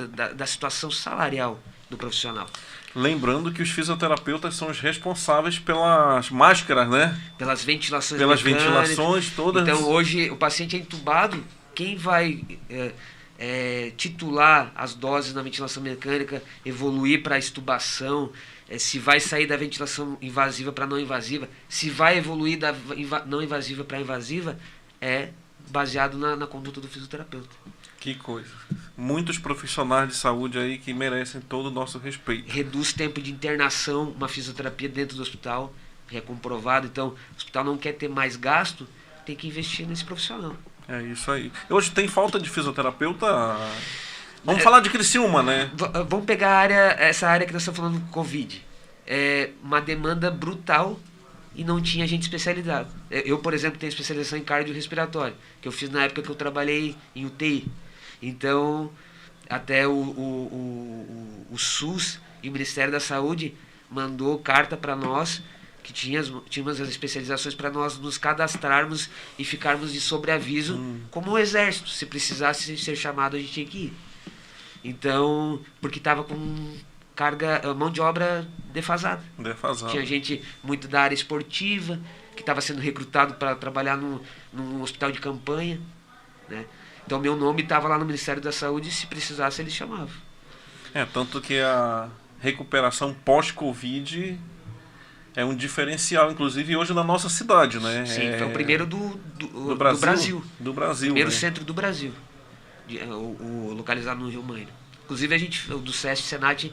da, 0.07 0.29
da 0.29 0.45
situação 0.47 0.89
salarial 0.89 1.61
do 1.91 1.95
profissional. 1.95 2.49
Lembrando 2.95 3.51
que 3.51 3.61
os 3.61 3.69
fisioterapeutas 3.69 4.55
são 4.55 4.69
os 4.69 4.79
responsáveis 4.79 5.59
pelas 5.59 6.29
máscaras, 6.29 6.89
né? 6.89 7.19
Pelas 7.37 7.63
ventilações 7.63 8.19
Pelas 8.19 8.41
mecânicas. 8.41 8.89
ventilações 8.89 9.31
todas. 9.35 9.67
Então, 9.67 9.87
hoje, 9.87 10.29
o 10.31 10.35
paciente 10.35 10.75
é 10.75 10.79
entubado, 10.79 11.43
quem 11.75 11.95
vai 11.95 12.43
é, 12.69 12.91
é, 13.37 13.91
titular 13.95 14.71
as 14.75 14.95
doses 14.95 15.33
na 15.33 15.41
ventilação 15.41 15.81
mecânica, 15.81 16.43
evoluir 16.65 17.23
para 17.23 17.35
a 17.35 17.39
estubação, 17.39 18.31
é, 18.67 18.77
se 18.77 18.99
vai 18.99 19.19
sair 19.19 19.47
da 19.47 19.55
ventilação 19.55 20.17
invasiva 20.21 20.71
para 20.71 20.85
não 20.85 20.99
invasiva, 20.99 21.47
se 21.67 21.89
vai 21.89 22.17
evoluir 22.17 22.59
da 22.59 22.75
inva 22.95 23.23
não 23.25 23.41
invasiva 23.41 23.83
para 23.83 23.99
invasiva, 23.99 24.59
é 24.99 25.29
baseado 25.69 26.17
na, 26.17 26.35
na 26.35 26.47
conduta 26.47 26.81
do 26.81 26.87
fisioterapeuta. 26.87 27.55
Que 27.99 28.15
coisa. 28.15 28.49
Muitos 28.95 29.37
profissionais 29.37 30.09
de 30.09 30.15
saúde 30.15 30.57
aí 30.57 30.77
que 30.77 30.93
merecem 30.93 31.41
todo 31.41 31.67
o 31.67 31.71
nosso 31.71 31.99
respeito. 31.99 32.49
Reduz 32.49 32.93
tempo 32.93 33.21
de 33.21 33.31
internação, 33.31 34.11
uma 34.11 34.27
fisioterapia 34.27 34.87
dentro 34.87 35.17
do 35.17 35.21
hospital, 35.21 35.73
é 36.11 36.21
comprovado. 36.21 36.87
Então, 36.87 37.09
o 37.09 37.35
hospital 37.35 37.63
não 37.63 37.77
quer 37.77 37.93
ter 37.93 38.07
mais 38.07 38.35
gasto, 38.35 38.87
tem 39.25 39.35
que 39.35 39.47
investir 39.47 39.85
nesse 39.87 40.03
profissional. 40.03 40.55
É 40.87 41.01
isso 41.03 41.29
aí. 41.29 41.51
Hoje 41.69 41.91
tem 41.91 42.07
falta 42.07 42.39
de 42.39 42.49
fisioterapeuta? 42.49 43.27
Vamos 44.43 44.61
é, 44.61 44.63
falar 44.63 44.79
de 44.79 44.89
Criciúma, 44.89 45.43
né? 45.43 45.69
Vamos 46.07 46.25
pegar 46.25 46.49
a 46.49 46.57
área, 46.57 46.95
essa 46.97 47.27
área 47.27 47.45
que 47.45 47.53
nós 47.53 47.61
estamos 47.61 47.77
falando 47.77 47.99
do 47.99 48.11
Covid. 48.11 48.65
É 49.05 49.51
uma 49.61 49.81
demanda 49.81 50.31
brutal 50.31 50.99
e 51.55 51.63
não 51.63 51.81
tinha 51.81 52.07
gente 52.07 52.23
especializada. 52.23 52.89
É, 53.11 53.23
eu, 53.25 53.37
por 53.37 53.53
exemplo, 53.53 53.77
tenho 53.77 53.89
especialização 53.89 54.39
em 54.39 54.43
cardiorrespiratório, 54.43 55.35
que 55.61 55.67
eu 55.67 55.71
fiz 55.71 55.89
na 55.89 56.05
época 56.05 56.21
que 56.21 56.29
eu 56.29 56.35
trabalhei 56.35 56.95
em 57.15 57.25
UTI. 57.25 57.67
Então, 58.21 58.91
até 59.49 59.87
o, 59.87 59.91
o, 59.91 61.47
o, 61.49 61.53
o 61.53 61.57
SUS 61.57 62.19
e 62.43 62.49
o 62.49 62.51
Ministério 62.51 62.91
da 62.91 62.99
Saúde 62.99 63.55
mandou 63.89 64.37
carta 64.39 64.77
para 64.77 64.95
nós 64.95 65.41
que 65.81 65.93
tinha, 65.93 66.21
tinha 66.49 66.69
as 66.69 66.79
especializações 66.79 67.55
para 67.55 67.71
nós 67.71 67.97
nos 67.97 68.17
cadastrarmos 68.17 69.09
e 69.39 69.43
ficarmos 69.43 69.91
de 69.91 69.99
sobreaviso 69.99 70.75
hum. 70.75 71.01
como 71.09 71.31
o 71.31 71.37
exército. 71.37 71.89
Se 71.89 72.05
precisasse 72.05 72.77
ser 72.77 72.95
chamado, 72.95 73.35
a 73.35 73.39
gente 73.39 73.51
tinha 73.51 73.65
que 73.65 73.77
ir. 73.85 73.93
Então, 74.83 75.59
porque 75.81 75.97
estava 75.97 76.23
com 76.23 76.77
carga, 77.15 77.61
eh, 77.63 77.73
mão 77.73 77.91
de 77.91 77.99
obra 77.99 78.47
defasada. 78.71 79.23
Defasada. 79.37 79.91
Tinha 79.91 80.05
gente 80.05 80.41
muito 80.63 80.87
da 80.87 81.01
área 81.01 81.15
esportiva, 81.15 81.99
que 82.35 82.41
estava 82.41 82.61
sendo 82.61 82.79
recrutado 82.79 83.33
para 83.33 83.55
trabalhar 83.55 83.97
no, 83.97 84.21
num 84.53 84.81
hospital 84.81 85.11
de 85.11 85.19
campanha, 85.19 85.81
né? 86.47 86.65
Então 87.09 87.19
meu 87.19 87.35
nome 87.35 87.63
estava 87.63 87.87
lá 87.87 87.97
no 87.97 88.05
Ministério 88.05 88.39
da 88.39 88.51
Saúde 88.51 88.89
e 88.89 88.91
se 88.91 89.07
precisasse 89.07 89.63
eles 89.63 89.73
chamavam. 89.73 90.11
É, 90.93 91.03
tanto 91.05 91.41
que 91.41 91.59
a 91.59 92.07
recuperação 92.39 93.15
pós-Covid 93.25 94.39
é 95.35 95.43
um 95.43 95.55
diferencial, 95.55 96.31
inclusive 96.31 96.75
hoje 96.75 96.93
na 96.93 97.03
nossa 97.03 97.27
cidade, 97.27 97.79
né? 97.79 98.05
Sim, 98.05 98.27
é... 98.27 98.37
foi 98.37 98.45
o 98.45 98.51
primeiro 98.51 98.85
do, 98.85 99.19
do, 99.39 99.47
do 99.47 99.75
Brasil. 99.75 99.97
Do 99.97 100.05
Brasil. 100.05 100.43
Do 100.59 100.73
Brasil 100.73 101.07
primeiro 101.07 101.31
né? 101.31 101.35
centro 101.35 101.63
do 101.65 101.73
Brasil, 101.73 102.13
de, 102.87 102.99
o, 102.99 103.71
o, 103.71 103.73
localizado 103.75 104.19
no 104.19 104.29
Rio 104.29 104.43
Maine. 104.43 104.69
Inclusive 105.05 105.33
a 105.33 105.37
gente, 105.39 105.67
do 105.67 105.91
SESC 105.91 106.27
Senat, 106.27 106.71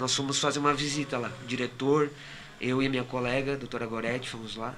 nós 0.00 0.12
fomos 0.12 0.40
fazer 0.40 0.58
uma 0.58 0.74
visita 0.74 1.16
lá. 1.16 1.30
O 1.44 1.46
diretor, 1.46 2.10
eu 2.60 2.82
e 2.82 2.88
minha 2.88 3.04
colega, 3.04 3.52
a 3.52 3.56
doutora 3.56 3.86
Goretti, 3.86 4.28
fomos 4.30 4.56
lá. 4.56 4.74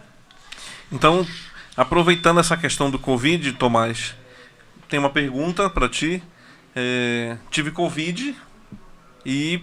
Então, 0.93 1.27
aproveitando 1.75 2.41
essa 2.41 2.59
questão 2.59 2.91
do 2.91 2.99
Covid, 2.99 3.55
Tomás, 3.55 4.15
tem 4.89 4.99
uma 4.99 5.11
pergunta 5.11 5.69
para 5.69 5.89
ti. 5.89 6.23
É, 6.75 7.37
tive 7.51 7.71
Covid 7.71 8.35
e 9.25 9.63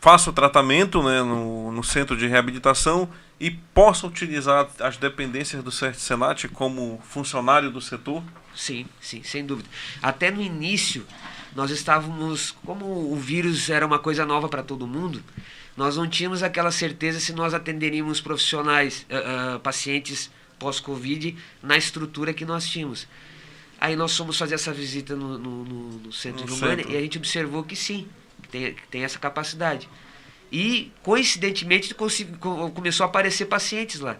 faço 0.00 0.32
tratamento 0.32 1.02
né, 1.02 1.22
no, 1.22 1.70
no, 1.70 1.84
centro 1.84 2.16
de 2.16 2.26
reabilitação 2.26 3.08
e 3.38 3.50
posso 3.50 4.06
utilizar 4.06 4.68
as 4.80 4.96
dependências 4.96 5.62
do 5.62 5.70
Senat 5.70 6.48
como 6.48 7.00
funcionário 7.04 7.70
do 7.70 7.80
setor? 7.80 8.22
Sim, 8.54 8.86
sim, 9.00 9.22
sem 9.22 9.44
dúvida. 9.44 9.68
Até 10.02 10.30
no 10.30 10.42
início, 10.42 11.06
nós 11.54 11.70
estávamos, 11.70 12.50
como 12.64 12.84
o 13.12 13.16
vírus 13.16 13.70
era 13.70 13.86
uma 13.86 13.98
coisa 13.98 14.24
nova 14.26 14.48
para 14.48 14.62
todo 14.62 14.86
mundo, 14.86 15.22
nós 15.76 15.96
não 15.96 16.08
tínhamos 16.08 16.42
aquela 16.42 16.70
certeza 16.70 17.20
se 17.20 17.32
nós 17.32 17.54
atenderíamos 17.54 18.20
profissionais, 18.20 19.06
uh, 19.08 19.56
uh, 19.56 19.60
pacientes 19.60 20.30
pós-Covid 20.58 21.36
na 21.62 21.76
estrutura 21.76 22.32
que 22.34 22.44
nós 22.44 22.66
tínhamos. 22.66 23.06
Aí 23.82 23.96
nós 23.96 24.16
fomos 24.16 24.38
fazer 24.38 24.54
essa 24.54 24.72
visita 24.72 25.16
no, 25.16 25.36
no, 25.36 25.64
no, 25.64 25.82
no 25.98 26.12
centro 26.12 26.46
no 26.46 26.76
de 26.76 26.92
e 26.92 26.96
a 26.96 27.00
gente 27.00 27.18
observou 27.18 27.64
que 27.64 27.74
sim, 27.74 28.06
que 28.40 28.48
tem, 28.48 28.76
tem 28.88 29.02
essa 29.02 29.18
capacidade. 29.18 29.88
E, 30.52 30.92
coincidentemente, 31.02 31.92
começou 32.72 33.02
a 33.02 33.08
aparecer 33.08 33.46
pacientes 33.46 33.98
lá. 33.98 34.16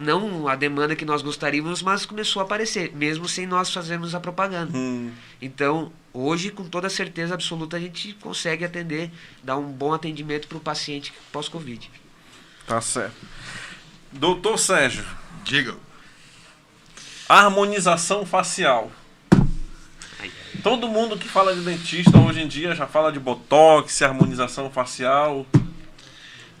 Não 0.00 0.48
a 0.48 0.56
demanda 0.56 0.96
que 0.96 1.04
nós 1.04 1.22
gostaríamos, 1.22 1.80
mas 1.80 2.04
começou 2.04 2.42
a 2.42 2.44
aparecer, 2.44 2.90
mesmo 2.92 3.28
sem 3.28 3.46
nós 3.46 3.72
fazermos 3.72 4.16
a 4.16 4.20
propaganda. 4.20 4.76
Hum. 4.76 5.12
Então, 5.40 5.92
hoje, 6.12 6.50
com 6.50 6.64
toda 6.64 6.90
certeza 6.90 7.34
absoluta, 7.34 7.76
a 7.76 7.80
gente 7.80 8.14
consegue 8.14 8.64
atender, 8.64 9.12
dar 9.44 9.58
um 9.58 9.70
bom 9.70 9.92
atendimento 9.92 10.48
para 10.48 10.58
o 10.58 10.60
paciente 10.60 11.12
pós-Covid. 11.30 11.88
Tá 12.66 12.80
certo. 12.80 13.14
Doutor 14.10 14.58
Sérgio. 14.58 15.04
Diga. 15.44 15.76
Harmonização 17.28 18.24
facial. 18.24 18.90
Todo 20.62 20.88
mundo 20.88 21.16
que 21.16 21.28
fala 21.28 21.54
de 21.54 21.60
dentista 21.60 22.18
hoje 22.18 22.40
em 22.40 22.48
dia 22.48 22.74
já 22.74 22.86
fala 22.86 23.12
de 23.12 23.20
botox, 23.20 24.02
harmonização 24.02 24.70
facial. 24.70 25.46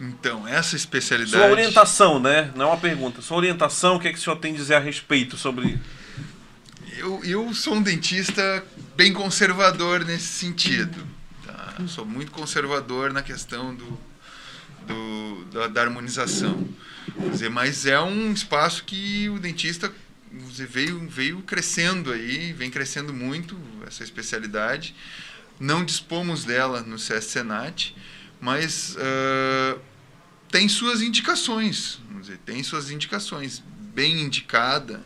Então, 0.00 0.46
essa 0.46 0.76
especialidade. 0.76 1.42
Sua 1.42 1.50
orientação, 1.50 2.20
né? 2.20 2.52
Não 2.54 2.66
é 2.66 2.68
uma 2.68 2.76
pergunta. 2.76 3.20
Sua 3.20 3.36
orientação, 3.36 3.96
o 3.96 4.00
que, 4.00 4.08
é 4.08 4.12
que 4.12 4.18
o 4.18 4.22
senhor 4.22 4.36
tem 4.36 4.52
a 4.52 4.56
dizer 4.56 4.74
a 4.74 4.78
respeito 4.78 5.36
sobre. 5.36 5.78
Eu, 6.96 7.24
eu 7.24 7.54
sou 7.54 7.74
um 7.74 7.82
dentista 7.82 8.64
bem 8.96 9.12
conservador 9.12 10.04
nesse 10.04 10.26
sentido. 10.26 11.04
Tá? 11.44 11.74
Sou 11.88 12.04
muito 12.04 12.30
conservador 12.30 13.12
na 13.12 13.22
questão 13.22 13.74
do, 13.74 13.98
do 14.86 15.44
da, 15.52 15.66
da 15.66 15.82
harmonização. 15.82 16.68
Quer 17.20 17.30
dizer, 17.30 17.50
mas 17.50 17.86
é 17.86 18.00
um 18.00 18.32
espaço 18.32 18.84
que 18.84 19.28
o 19.28 19.38
dentista 19.38 19.92
veio, 20.30 21.08
veio 21.08 21.42
crescendo 21.42 22.12
aí, 22.12 22.52
vem 22.52 22.70
crescendo 22.70 23.12
muito 23.12 23.58
essa 23.86 24.02
especialidade. 24.02 24.94
Não 25.58 25.84
dispomos 25.84 26.44
dela 26.44 26.82
no 26.82 26.98
CS 26.98 27.24
Senat, 27.24 27.94
mas 28.40 28.96
uh, 28.96 29.80
tem 30.50 30.68
suas 30.68 31.02
indicações. 31.02 32.00
Vamos 32.08 32.26
dizer, 32.26 32.38
tem 32.44 32.62
suas 32.62 32.90
indicações. 32.90 33.62
Bem 33.94 34.20
indicada, 34.20 35.02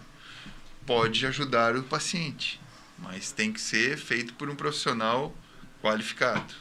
pode 0.84 1.26
ajudar 1.26 1.76
o 1.76 1.82
paciente, 1.82 2.60
mas 2.98 3.32
tem 3.32 3.52
que 3.52 3.60
ser 3.60 3.96
feito 3.96 4.34
por 4.34 4.50
um 4.50 4.54
profissional 4.54 5.34
qualificado. 5.80 6.54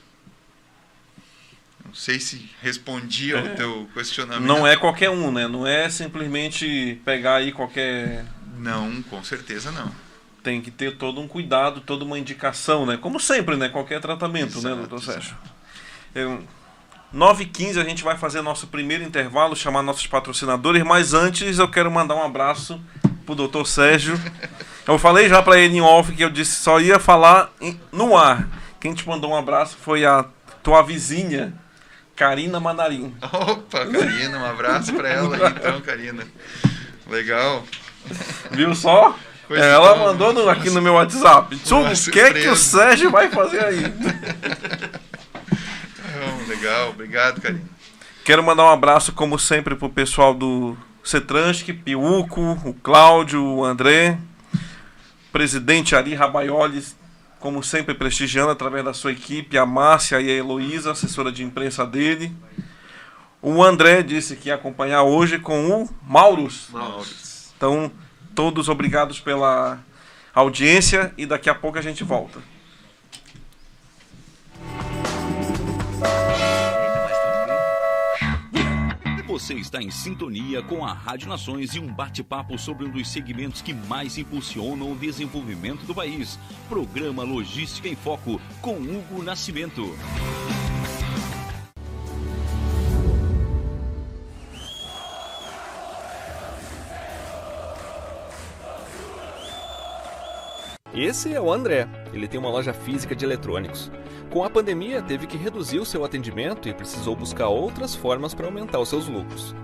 Não 1.85 1.93
sei 1.93 2.19
se 2.19 2.49
respondi 2.61 3.33
ao 3.33 3.45
é. 3.45 3.49
teu 3.49 3.89
questionamento. 3.93 4.47
Não 4.47 4.65
é 4.65 4.77
qualquer 4.77 5.09
um, 5.09 5.31
né? 5.31 5.47
Não 5.47 5.67
é 5.67 5.89
simplesmente 5.89 7.01
pegar 7.03 7.35
aí 7.35 7.51
qualquer 7.51 8.25
não, 8.61 9.01
com 9.03 9.23
certeza 9.23 9.71
não. 9.71 9.91
Tem 10.43 10.61
que 10.61 10.71
ter 10.71 10.97
todo 10.97 11.19
um 11.19 11.27
cuidado, 11.27 11.81
toda 11.81 12.05
uma 12.05 12.17
indicação, 12.17 12.85
né? 12.85 12.97
Como 12.97 13.19
sempre, 13.19 13.55
né? 13.55 13.69
Qualquer 13.69 13.99
tratamento, 13.99 14.53
né, 14.53 14.59
exato, 14.59 14.75
né, 14.75 14.87
doutor 14.87 15.03
Sérgio? 15.03 15.35
Eu, 16.15 16.43
9h15 17.13 17.77
a 17.77 17.83
gente 17.83 18.03
vai 18.03 18.17
fazer 18.17 18.41
nosso 18.41 18.67
primeiro 18.67 19.03
intervalo, 19.03 19.55
chamar 19.55 19.83
nossos 19.83 20.07
patrocinadores, 20.07 20.83
mas 20.83 21.13
antes 21.13 21.59
eu 21.59 21.67
quero 21.67 21.91
mandar 21.91 22.15
um 22.15 22.23
abraço 22.23 22.79
pro 23.25 23.35
doutor 23.35 23.67
Sérgio. 23.67 24.19
Eu 24.87 24.97
falei 24.97 25.27
já 25.27 25.41
para 25.41 25.59
ele 25.59 25.77
em 25.77 25.81
off 25.81 26.15
que 26.15 26.23
eu 26.23 26.29
disse 26.29 26.55
só 26.55 26.79
ia 26.79 26.99
falar 26.99 27.51
no 27.91 28.17
ar. 28.17 28.47
Quem 28.79 28.93
te 28.93 29.07
mandou 29.07 29.31
um 29.31 29.35
abraço 29.35 29.77
foi 29.79 30.05
a 30.05 30.25
tua 30.63 30.81
vizinha, 30.81 31.53
Karina 32.15 32.59
Manarim. 32.59 33.13
Opa, 33.21 33.85
Karina, 33.85 34.39
um 34.39 34.45
abraço 34.45 34.93
para 34.93 35.09
ela 35.09 35.35
aí, 35.35 35.53
então, 35.53 35.81
Karina. 35.81 36.25
Legal. 37.07 37.63
Viu 38.51 38.73
só? 38.75 39.15
Coisa 39.47 39.63
Ela 39.63 39.95
mandou 39.95 40.33
no, 40.33 40.49
aqui 40.49 40.69
no 40.69 40.81
meu 40.81 40.93
WhatsApp. 40.93 41.55
O 41.55 42.11
que 42.11 42.19
é 42.19 42.33
que 42.33 42.47
o 42.47 42.55
Sérgio 42.55 43.11
vai 43.11 43.29
fazer 43.29 43.63
aí? 43.63 43.83
legal, 46.47 46.89
obrigado, 46.89 47.41
carinho. 47.41 47.69
Quero 48.23 48.43
mandar 48.43 48.65
um 48.65 48.69
abraço, 48.69 49.11
como 49.13 49.39
sempre, 49.39 49.75
pro 49.75 49.89
pessoal 49.89 50.33
do 50.33 50.77
Cetransk, 51.03 51.67
Piuco, 51.83 52.41
o 52.63 52.73
Cláudio, 52.73 53.43
o 53.43 53.65
André, 53.65 54.17
presidente 55.31 55.95
Ari 55.95 56.13
Rabaioli, 56.13 56.83
como 57.39 57.63
sempre, 57.63 57.95
prestigiando 57.95 58.51
através 58.51 58.85
da 58.85 58.93
sua 58.93 59.11
equipe, 59.11 59.57
a 59.57 59.65
Márcia 59.65 60.21
e 60.21 60.29
a 60.29 60.33
Heloísa, 60.33 60.91
assessora 60.91 61.31
de 61.31 61.43
imprensa 61.43 61.85
dele. 61.85 62.31
O 63.41 63.63
André 63.63 64.03
disse 64.03 64.35
que 64.35 64.49
ia 64.49 64.55
acompanhar 64.55 65.01
hoje 65.01 65.39
com 65.39 65.71
o 65.71 65.89
Maurus. 66.03 66.67
Maurus. 66.69 67.30
Então, 67.61 67.91
todos 68.33 68.69
obrigados 68.69 69.19
pela 69.19 69.77
audiência 70.33 71.13
e 71.15 71.27
daqui 71.27 71.47
a 71.47 71.53
pouco 71.53 71.77
a 71.77 71.81
gente 71.83 72.03
volta. 72.03 72.41
Você 79.27 79.53
está 79.53 79.79
em 79.79 79.91
sintonia 79.91 80.63
com 80.63 80.83
a 80.83 80.91
Rádio 80.91 81.29
Nações 81.29 81.75
e 81.75 81.79
um 81.79 81.85
bate-papo 81.93 82.57
sobre 82.57 82.87
um 82.87 82.89
dos 82.89 83.07
segmentos 83.07 83.61
que 83.61 83.75
mais 83.75 84.17
impulsionam 84.17 84.91
o 84.91 84.95
desenvolvimento 84.95 85.85
do 85.85 85.93
país. 85.93 86.39
Programa 86.67 87.21
Logística 87.21 87.87
em 87.87 87.95
Foco, 87.95 88.41
com 88.59 88.73
Hugo 88.77 89.21
Nascimento. 89.21 89.95
Esse 100.93 101.33
é 101.33 101.39
o 101.39 101.51
André. 101.51 101.87
Ele 102.11 102.27
tem 102.27 102.37
uma 102.37 102.49
loja 102.49 102.73
física 102.73 103.15
de 103.15 103.23
eletrônicos. 103.23 103.89
Com 104.29 104.43
a 104.43 104.49
pandemia, 104.49 105.01
teve 105.01 105.25
que 105.25 105.37
reduzir 105.37 105.79
o 105.79 105.85
seu 105.85 106.03
atendimento 106.03 106.67
e 106.67 106.73
precisou 106.73 107.15
buscar 107.15 107.47
outras 107.47 107.95
formas 107.95 108.33
para 108.33 108.45
aumentar 108.45 108.79
os 108.79 108.89
seus 108.89 109.07
lucros. 109.07 109.55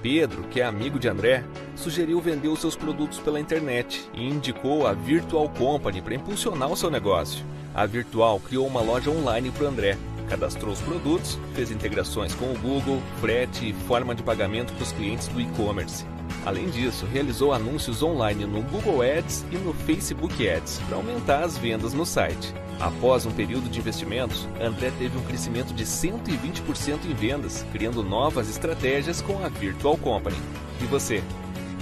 Pedro, 0.00 0.44
que 0.44 0.60
é 0.60 0.64
amigo 0.64 0.96
de 0.96 1.08
André, 1.08 1.42
sugeriu 1.74 2.20
vender 2.20 2.46
os 2.46 2.60
seus 2.60 2.76
produtos 2.76 3.18
pela 3.18 3.40
internet 3.40 4.08
e 4.14 4.28
indicou 4.28 4.86
a 4.86 4.92
Virtual 4.92 5.48
Company 5.48 6.00
para 6.00 6.14
impulsionar 6.14 6.70
o 6.70 6.76
seu 6.76 6.90
negócio. 6.90 7.44
A 7.74 7.84
Virtual 7.84 8.38
criou 8.38 8.66
uma 8.66 8.80
loja 8.80 9.10
online 9.10 9.50
para 9.50 9.66
André, 9.66 9.98
cadastrou 10.28 10.72
os 10.72 10.80
produtos, 10.80 11.38
fez 11.54 11.72
integrações 11.72 12.34
com 12.34 12.52
o 12.52 12.58
Google, 12.58 13.02
frete 13.20 13.70
e 13.70 13.72
forma 13.72 14.14
de 14.14 14.22
pagamento 14.22 14.72
para 14.74 14.84
os 14.84 14.92
clientes 14.92 15.26
do 15.26 15.40
e-commerce. 15.40 16.06
Além 16.44 16.70
disso, 16.70 17.06
realizou 17.06 17.52
anúncios 17.52 18.02
online 18.02 18.46
no 18.46 18.62
Google 18.62 19.02
Ads 19.02 19.44
e 19.50 19.56
no 19.56 19.74
Facebook 19.74 20.48
Ads 20.48 20.80
para 20.86 20.96
aumentar 20.96 21.44
as 21.44 21.58
vendas 21.58 21.92
no 21.92 22.06
site. 22.06 22.54
Após 22.80 23.26
um 23.26 23.30
período 23.32 23.68
de 23.68 23.80
investimentos, 23.80 24.48
André 24.60 24.92
teve 24.98 25.18
um 25.18 25.24
crescimento 25.24 25.74
de 25.74 25.84
120% 25.84 27.06
em 27.06 27.14
vendas, 27.14 27.66
criando 27.72 28.02
novas 28.02 28.48
estratégias 28.48 29.20
com 29.20 29.44
a 29.44 29.48
Virtual 29.48 29.96
Company. 29.98 30.36
E 30.80 30.86
você? 30.86 31.22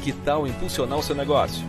Que 0.03 0.13
tal 0.13 0.47
impulsionar 0.47 0.99
o 0.99 1.03
seu 1.03 1.15
negócio? 1.15 1.67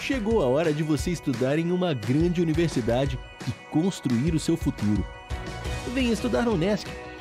Chegou 0.00 0.42
a 0.42 0.46
hora 0.46 0.72
de 0.72 0.82
você 0.82 1.12
estudar 1.12 1.58
em 1.58 1.70
uma 1.70 1.94
grande 1.94 2.42
universidade 2.42 3.16
e 3.46 3.52
construir 3.70 4.34
o 4.34 4.40
seu 4.40 4.56
futuro. 4.56 5.06
Venha 5.94 6.12
estudar 6.12 6.42
na 6.42 6.50
Unesc, 6.50 6.90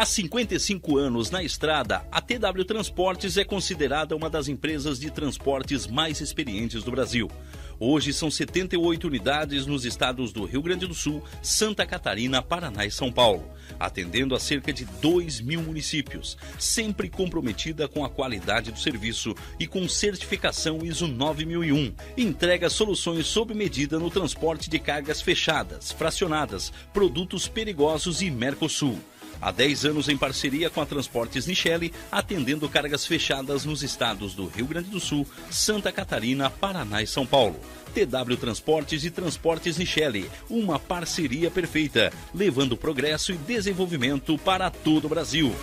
Há 0.00 0.06
55 0.06 0.96
anos 0.96 1.30
na 1.30 1.42
estrada, 1.42 2.02
a 2.10 2.22
TW 2.22 2.64
Transportes 2.66 3.36
é 3.36 3.44
considerada 3.44 4.16
uma 4.16 4.30
das 4.30 4.48
empresas 4.48 4.98
de 4.98 5.10
transportes 5.10 5.86
mais 5.86 6.22
experientes 6.22 6.82
do 6.82 6.90
Brasil. 6.90 7.30
Hoje 7.78 8.10
são 8.14 8.30
78 8.30 9.06
unidades 9.06 9.66
nos 9.66 9.84
estados 9.84 10.32
do 10.32 10.46
Rio 10.46 10.62
Grande 10.62 10.86
do 10.86 10.94
Sul, 10.94 11.22
Santa 11.42 11.84
Catarina, 11.84 12.40
Paraná 12.40 12.86
e 12.86 12.90
São 12.90 13.12
Paulo, 13.12 13.46
atendendo 13.78 14.34
a 14.34 14.40
cerca 14.40 14.72
de 14.72 14.86
2 14.86 15.42
mil 15.42 15.60
municípios, 15.60 16.38
sempre 16.58 17.10
comprometida 17.10 17.86
com 17.86 18.02
a 18.02 18.08
qualidade 18.08 18.72
do 18.72 18.78
serviço 18.78 19.34
e 19.58 19.66
com 19.66 19.86
certificação 19.86 20.78
ISO 20.82 21.08
9001. 21.08 21.92
Entrega 22.16 22.70
soluções 22.70 23.26
sob 23.26 23.52
medida 23.52 23.98
no 23.98 24.08
transporte 24.08 24.70
de 24.70 24.78
cargas 24.78 25.20
fechadas, 25.20 25.92
fracionadas, 25.92 26.72
produtos 26.90 27.46
perigosos 27.46 28.22
e 28.22 28.30
Mercosul. 28.30 28.98
Há 29.40 29.50
10 29.50 29.86
anos 29.86 30.08
em 30.08 30.16
parceria 30.16 30.68
com 30.68 30.80
a 30.80 30.86
Transportes 30.86 31.46
Nichelle, 31.46 31.92
atendendo 32.12 32.68
cargas 32.68 33.06
fechadas 33.06 33.64
nos 33.64 33.82
estados 33.82 34.34
do 34.34 34.46
Rio 34.46 34.66
Grande 34.66 34.90
do 34.90 35.00
Sul, 35.00 35.26
Santa 35.50 35.90
Catarina, 35.90 36.50
Paraná 36.50 37.02
e 37.02 37.06
São 37.06 37.26
Paulo. 37.26 37.58
TW 37.94 38.36
Transportes 38.38 39.04
e 39.04 39.10
Transportes 39.10 39.76
Nichelle, 39.76 40.30
uma 40.48 40.78
parceria 40.78 41.50
perfeita, 41.50 42.12
levando 42.34 42.76
progresso 42.76 43.32
e 43.32 43.36
desenvolvimento 43.36 44.38
para 44.38 44.70
todo 44.70 45.06
o 45.06 45.08
Brasil. 45.08 45.54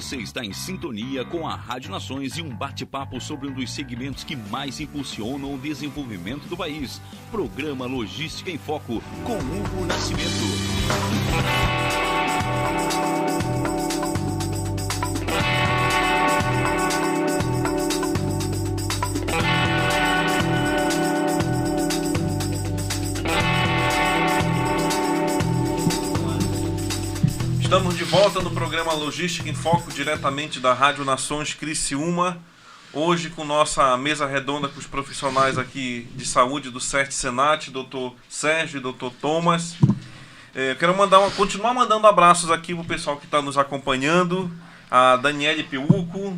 Você 0.00 0.16
está 0.16 0.42
em 0.42 0.50
sintonia 0.50 1.26
com 1.26 1.46
a 1.46 1.54
Rádio 1.54 1.90
Nações 1.90 2.38
e 2.38 2.42
um 2.42 2.48
bate-papo 2.48 3.20
sobre 3.20 3.48
um 3.48 3.52
dos 3.52 3.70
segmentos 3.70 4.24
que 4.24 4.34
mais 4.34 4.80
impulsionam 4.80 5.54
o 5.54 5.58
desenvolvimento 5.58 6.48
do 6.48 6.56
país. 6.56 7.02
Programa 7.30 7.84
Logística 7.84 8.50
em 8.50 8.56
Foco, 8.56 9.02
com 9.26 9.36
Hugo 9.36 9.84
Nascimento. 9.84 11.89
Estamos 27.70 27.96
de 27.96 28.02
volta 28.02 28.40
no 28.40 28.50
programa 28.50 28.92
Logística 28.92 29.48
em 29.48 29.54
Foco, 29.54 29.92
diretamente 29.92 30.58
da 30.58 30.74
Rádio 30.74 31.04
Nações 31.04 31.54
Criciúma. 31.54 32.36
Hoje 32.92 33.30
com 33.30 33.44
nossa 33.44 33.96
mesa 33.96 34.26
redonda 34.26 34.66
com 34.66 34.80
os 34.80 34.88
profissionais 34.88 35.56
aqui 35.56 36.08
de 36.16 36.26
saúde 36.26 36.68
do 36.68 36.80
CERT 36.80 37.12
Senat, 37.12 37.70
doutor 37.70 38.16
Sérgio 38.28 38.78
e 38.78 38.82
doutor 38.82 39.12
Thomas. 39.20 39.76
É, 40.52 40.74
quero 40.74 40.96
mandar 40.96 41.20
uma, 41.20 41.30
continuar 41.30 41.72
mandando 41.72 42.08
abraços 42.08 42.50
aqui 42.50 42.74
pro 42.74 42.82
pessoal 42.82 43.16
que 43.18 43.26
está 43.26 43.40
nos 43.40 43.56
acompanhando, 43.56 44.50
a 44.90 45.14
Daniele 45.14 45.62
Piuco, 45.62 46.36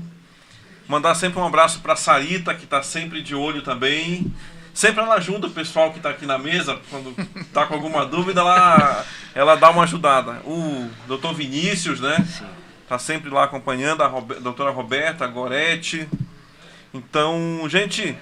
mandar 0.87 1.15
sempre 1.15 1.41
um 1.41 1.47
abraço 1.47 1.81
para 1.81 1.97
Sarita, 1.97 2.55
que 2.55 2.65
está 2.65 2.83
sempre 2.83 3.23
de 3.23 3.35
olho 3.35 3.63
também. 3.63 4.31
Sempre 4.75 5.03
ela 5.03 5.17
ajuda 5.17 5.47
o 5.49 5.51
pessoal 5.51 5.91
que 5.91 5.99
está 5.99 6.11
aqui 6.11 6.25
na 6.25 6.39
mesa, 6.39 6.81
quando 6.89 7.15
está 7.37 7.67
com 7.67 7.75
alguma 7.75 8.05
dúvida, 8.07 8.41
ela, 8.41 9.05
ela 9.35 9.55
dá 9.57 9.71
uma 9.71 9.83
ajudada. 9.85 10.41
O 10.47 10.89
doutor 11.07 11.35
Vinícius, 11.35 12.01
né? 12.01 12.17
Está 12.83 12.99
sempre 12.99 13.29
lá 13.31 13.45
acompanhando, 13.45 14.03
a 14.03 14.07
Robe- 14.07 14.37
doutora 14.41 14.71
Roberta, 14.71 15.25
a 15.25 15.29
Gorete. 15.29 16.09
Então, 16.93 17.63
gente, 17.69 18.17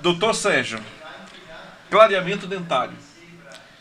doutor 0.00 0.34
Sérgio, 0.34 0.80
clareamento 1.90 2.46
dentário. 2.46 2.94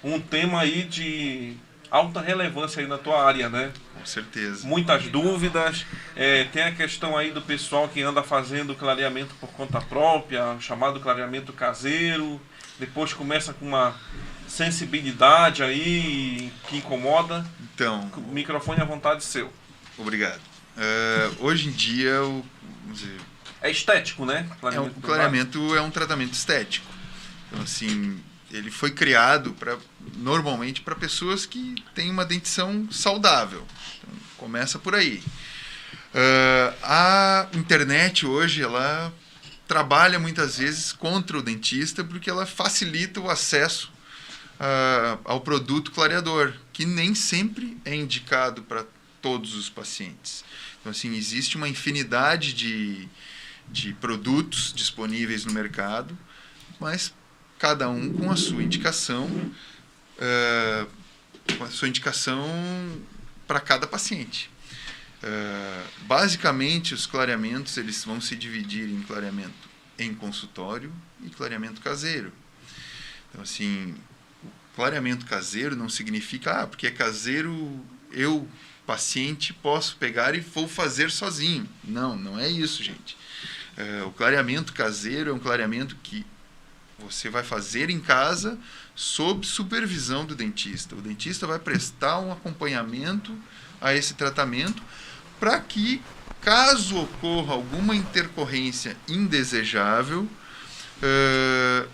Um 0.03 0.19
tema 0.19 0.61
aí 0.61 0.83
de 0.83 1.57
alta 1.91 2.21
relevância 2.21 2.81
aí 2.81 2.87
na 2.87 2.97
tua 2.97 3.23
área, 3.25 3.49
né? 3.49 3.71
Com 3.97 4.05
certeza. 4.05 4.67
muitas 4.67 5.03
dúvidas. 5.07 5.85
É, 6.15 6.45
tem 6.45 6.63
a 6.63 6.71
questão 6.71 7.17
aí 7.17 7.31
do 7.31 7.41
pessoal 7.41 7.87
que 7.87 8.01
anda 8.01 8.21
fazendo 8.23 8.75
clareamento 8.75 9.33
por 9.35 9.49
conta 9.51 9.79
própria, 9.81 10.57
chamado 10.59 10.99
clareamento 10.99 11.51
caseiro. 11.53 12.39
Depois 12.79 13.13
começa 13.13 13.53
com 13.53 13.65
uma 13.67 13.95
sensibilidade 14.47 15.63
aí 15.63 16.51
que 16.67 16.77
incomoda. 16.77 17.45
Então, 17.73 18.09
O 18.17 18.31
microfone 18.33 18.81
à 18.81 18.85
vontade 18.85 19.23
seu. 19.23 19.51
obrigado. 19.97 20.41
Eh, 20.77 21.31
hoje 21.39 21.69
em 21.69 21.71
dia, 21.71 22.23
o, 22.23 22.45
dizer, 22.91 23.17
É 23.61 23.71
estético, 23.71 24.25
né? 24.25 24.47
é 24.71 24.79
um, 24.79 24.85
o 24.87 24.93
clareamento 25.01 25.75
é 25.75 25.81
um 25.81 25.89
tratamento 25.89 26.33
estético. 26.33 26.85
Então, 27.47 27.63
assim, 27.63 28.19
ele 28.51 28.69
foi 28.69 28.91
criado 28.91 29.53
para 29.53 29.77
normalmente 30.15 30.81
para 30.81 30.95
pessoas 30.95 31.45
que 31.45 31.75
têm 31.93 32.09
uma 32.09 32.25
dentição 32.25 32.87
saudável. 32.91 33.65
Então, 33.97 34.15
começa 34.37 34.79
por 34.79 34.95
aí. 34.95 35.21
Ah, 36.83 37.47
a 37.53 37.57
internet 37.57 38.25
hoje 38.25 38.63
ela 38.63 39.13
trabalha 39.67 40.17
muitas 40.17 40.57
vezes 40.57 40.91
contra 40.91 41.37
o 41.37 41.41
dentista 41.41 42.03
porque 42.03 42.29
ela 42.29 42.45
facilita 42.45 43.19
o 43.19 43.29
acesso 43.29 43.91
ah, 44.59 45.19
ao 45.23 45.41
produto 45.41 45.91
clareador, 45.91 46.53
que 46.73 46.85
nem 46.85 47.13
sempre 47.13 47.77
é 47.85 47.95
indicado 47.95 48.63
para 48.63 48.85
todos 49.21 49.53
os 49.53 49.69
pacientes. 49.69 50.43
Então, 50.79 50.91
assim, 50.91 51.15
existe 51.15 51.57
uma 51.57 51.67
infinidade 51.67 52.53
de, 52.53 53.07
de 53.67 53.93
produtos 53.93 54.73
disponíveis 54.75 55.45
no 55.45 55.53
mercado, 55.53 56.17
mas 56.79 57.13
cada 57.59 57.89
um 57.89 58.11
com 58.13 58.31
a 58.31 58.35
sua 58.35 58.63
indicação, 58.63 59.29
com 61.57 61.63
a 61.63 61.69
sua 61.69 61.87
indicação 61.87 62.45
para 63.47 63.59
cada 63.59 63.87
paciente. 63.87 64.49
Eh, 65.23 65.83
basicamente, 66.01 66.93
os 66.93 67.05
clareamentos 67.05 67.77
eles 67.77 68.03
vão 68.03 68.21
se 68.21 68.35
dividir 68.35 68.89
em 68.89 69.01
clareamento 69.01 69.67
em 69.97 70.13
consultório 70.13 70.93
e 71.23 71.29
clareamento 71.29 71.81
caseiro. 71.81 72.31
Então, 73.29 73.41
assim, 73.41 73.95
o 74.43 74.75
clareamento 74.75 75.25
caseiro 75.25 75.75
não 75.75 75.89
significa, 75.89 76.61
ah, 76.61 76.67
porque 76.67 76.87
é 76.87 76.91
caseiro, 76.91 77.83
eu 78.11 78.47
paciente 78.85 79.53
posso 79.53 79.97
pegar 79.97 80.35
e 80.35 80.39
vou 80.39 80.67
fazer 80.67 81.11
sozinho. 81.11 81.67
Não, 81.83 82.15
não 82.15 82.39
é 82.39 82.47
isso, 82.47 82.83
gente. 82.83 83.17
É, 83.75 84.03
o 84.03 84.11
clareamento 84.11 84.71
caseiro 84.71 85.31
é 85.31 85.33
um 85.33 85.39
clareamento 85.39 85.95
que 86.03 86.25
você 86.99 87.29
vai 87.29 87.43
fazer 87.43 87.89
em 87.89 87.99
casa 87.99 88.57
sob 88.97 89.45
supervisão 89.45 90.25
do 90.25 90.33
dentista. 90.33 90.95
O 90.95 91.01
dentista 91.01 91.45
vai 91.45 91.59
prestar 91.59 92.17
um 92.17 92.31
acompanhamento 92.31 93.31
a 93.79 93.93
esse 93.93 94.15
tratamento 94.15 94.81
para 95.39 95.59
que, 95.59 96.01
caso 96.41 96.97
ocorra 97.03 97.53
alguma 97.53 97.95
intercorrência 97.95 98.97
indesejável, 99.07 100.21
uh, 100.23 101.87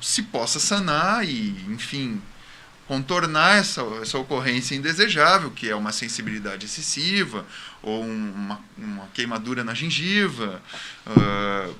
se 0.00 0.22
possa 0.22 0.60
sanar 0.60 1.28
e, 1.28 1.50
enfim, 1.68 2.22
contornar 2.86 3.56
essa, 3.56 3.82
essa 4.00 4.16
ocorrência 4.16 4.76
indesejável, 4.76 5.50
que 5.50 5.68
é 5.68 5.74
uma 5.74 5.90
sensibilidade 5.90 6.66
excessiva 6.66 7.44
ou 7.82 8.04
uma, 8.04 8.60
uma 8.78 9.08
queimadura 9.08 9.64
na 9.64 9.74
gengiva. 9.74 10.62
Uh, 11.04 11.74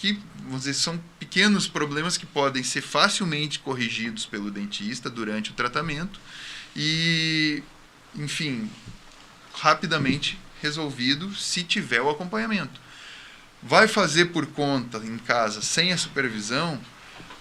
que 0.00 0.18
dizer, 0.56 0.74
são 0.74 1.00
pequenos 1.18 1.66
problemas 1.66 2.16
que 2.16 2.26
podem 2.26 2.62
ser 2.62 2.82
facilmente 2.82 3.58
corrigidos 3.58 4.24
pelo 4.24 4.50
dentista 4.50 5.10
durante 5.10 5.50
o 5.50 5.54
tratamento 5.54 6.20
e, 6.74 7.62
enfim, 8.14 8.70
rapidamente 9.54 10.38
resolvido 10.62 11.34
se 11.34 11.62
tiver 11.62 12.00
o 12.00 12.10
acompanhamento. 12.10 12.80
Vai 13.62 13.88
fazer 13.88 14.26
por 14.26 14.46
conta 14.46 14.98
em 14.98 15.18
casa 15.18 15.60
sem 15.60 15.92
a 15.92 15.96
supervisão, 15.98 16.80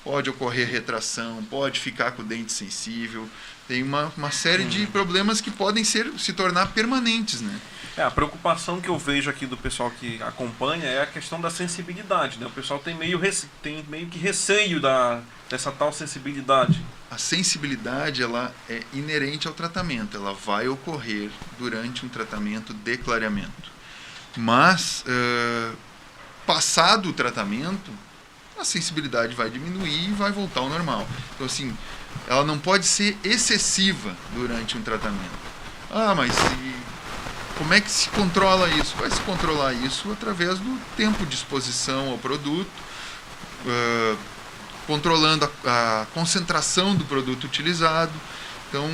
pode 0.03 0.29
ocorrer 0.29 0.67
retração, 0.67 1.43
pode 1.49 1.79
ficar 1.79 2.11
com 2.11 2.23
o 2.23 2.25
dente 2.25 2.51
sensível, 2.51 3.29
tem 3.67 3.83
uma, 3.83 4.11
uma 4.17 4.31
série 4.31 4.63
de 4.63 4.87
problemas 4.87 5.41
que 5.41 5.51
podem 5.51 5.83
ser, 5.83 6.11
se 6.17 6.33
tornar 6.33 6.67
permanentes, 6.67 7.41
né? 7.41 7.59
É, 7.97 8.03
a 8.03 8.12
preocupação 8.12 8.79
que 8.79 8.89
eu 8.89 8.97
vejo 8.97 9.27
aqui 9.27 9.47
do 9.47 9.57
pessoal 9.57 9.89
que 9.89 10.21
acompanha 10.21 10.86
é 10.86 11.01
a 11.01 11.07
questão 11.07 11.41
da 11.41 11.49
sensibilidade, 11.49 12.38
né? 12.38 12.45
O 12.45 12.51
pessoal 12.51 12.79
tem 12.79 12.93
meio, 12.93 13.19
tem 13.63 13.83
meio 13.89 14.05
que 14.05 14.19
receio 14.19 14.79
da, 14.79 15.19
dessa 15.49 15.71
tal 15.71 15.91
sensibilidade. 15.91 16.79
A 17.10 17.17
sensibilidade, 17.17 18.21
ela 18.21 18.53
é 18.69 18.83
inerente 18.93 19.47
ao 19.47 19.53
tratamento, 19.55 20.15
ela 20.15 20.31
vai 20.31 20.67
ocorrer 20.67 21.31
durante 21.57 22.05
um 22.05 22.10
tratamento 22.10 22.71
de 22.71 22.97
clareamento. 22.97 23.71
Mas, 24.36 25.03
uh, 25.07 25.75
passado 26.45 27.10
o 27.10 27.13
tratamento, 27.13 27.91
a 28.60 28.63
sensibilidade 28.63 29.33
vai 29.33 29.49
diminuir 29.49 30.10
e 30.10 30.12
vai 30.12 30.31
voltar 30.31 30.60
ao 30.60 30.69
normal. 30.69 31.07
Então, 31.33 31.47
assim, 31.47 31.75
ela 32.27 32.43
não 32.43 32.60
pode 32.60 32.86
ser 32.86 33.17
excessiva 33.23 34.15
durante 34.36 34.77
um 34.77 34.83
tratamento. 34.83 35.47
Ah, 35.89 36.13
mas 36.13 36.36
como 37.57 37.73
é 37.73 37.81
que 37.81 37.89
se 37.89 38.09
controla 38.09 38.69
isso? 38.69 38.95
Vai 38.97 39.09
se 39.09 39.19
controlar 39.21 39.73
isso 39.73 40.11
através 40.11 40.59
do 40.59 40.79
tempo 40.95 41.25
de 41.25 41.35
exposição 41.35 42.11
ao 42.11 42.17
produto, 42.17 42.69
uh, 43.65 44.17
controlando 44.85 45.49
a, 45.65 46.01
a, 46.01 46.05
concentração 46.07 46.95
do 46.95 47.03
produto 47.05 47.45
utilizado. 47.45 48.13
Então, 48.69 48.89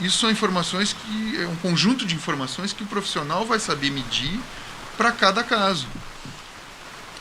isso 0.00 0.18
são 0.18 0.30
informações 0.30 0.92
que 0.92 1.42
é 1.42 1.46
um 1.46 1.56
conjunto 1.56 2.06
de 2.06 2.14
informações 2.14 2.72
que 2.72 2.82
o 2.82 2.86
profissional 2.86 3.44
vai 3.44 3.58
saber 3.58 3.90
medir 3.90 4.38
para 4.96 5.10
cada 5.12 5.42
caso. 5.42 5.86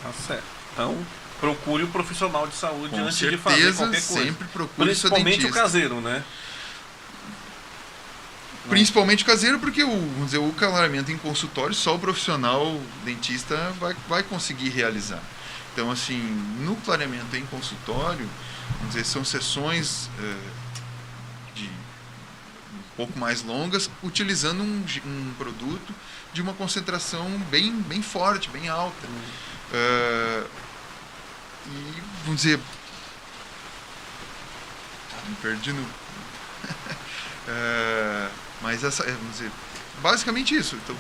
Tá 0.03 0.11
certo. 0.27 0.43
Então, 0.73 0.97
procure 1.39 1.83
o 1.83 1.87
profissional 1.87 2.47
de 2.47 2.55
saúde 2.55 2.89
Com 2.89 3.01
antes 3.01 3.17
certeza, 3.17 3.37
de 3.37 3.43
fazer 3.43 3.73
qualquer 3.73 4.01
coisa. 4.01 4.23
Sempre 4.23 4.47
procure 4.47 4.89
Principalmente 4.89 5.45
o 5.45 5.51
caseiro, 5.51 6.01
né? 6.01 6.23
Principalmente 8.69 9.23
caseiro, 9.23 9.59
porque 9.59 9.83
o, 9.83 9.89
vamos 9.89 10.25
dizer, 10.25 10.39
o 10.39 10.51
clareamento 10.51 11.11
em 11.11 11.17
consultório 11.17 11.73
só 11.73 11.95
o 11.95 11.99
profissional 11.99 12.79
dentista 13.05 13.55
vai, 13.79 13.95
vai 14.07 14.23
conseguir 14.23 14.69
realizar. 14.69 15.21
Então, 15.73 15.91
assim, 15.91 16.19
no 16.59 16.75
clareamento 16.77 17.35
em 17.35 17.45
consultório, 17.45 18.27
vamos 18.77 18.95
dizer, 18.95 19.05
são 19.05 19.23
sessões 19.23 20.09
é, 20.19 20.35
de 21.53 21.65
um 21.65 22.95
pouco 22.95 23.17
mais 23.17 23.43
longas, 23.43 23.89
utilizando 24.03 24.63
um, 24.63 24.83
um, 25.05 25.33
produto 25.37 25.93
de 26.33 26.41
uma 26.41 26.53
concentração 26.53 27.29
bem, 27.51 27.71
bem 27.71 28.01
forte, 28.01 28.49
bem 28.49 28.67
alta. 28.67 29.07
Uhum. 29.07 29.21
É, 29.73 30.43
e, 31.67 32.01
vamos 32.23 32.41
dizer. 32.41 32.59
Me 35.27 35.35
perdi 35.41 35.73
no. 35.73 35.85
é, 37.49 38.29
mas 38.61 38.83
essa, 38.83 39.03
é, 39.03 39.11
vamos 39.11 39.31
dizer, 39.31 39.51
basicamente 40.01 40.55
isso. 40.55 40.75
Então, 40.75 40.95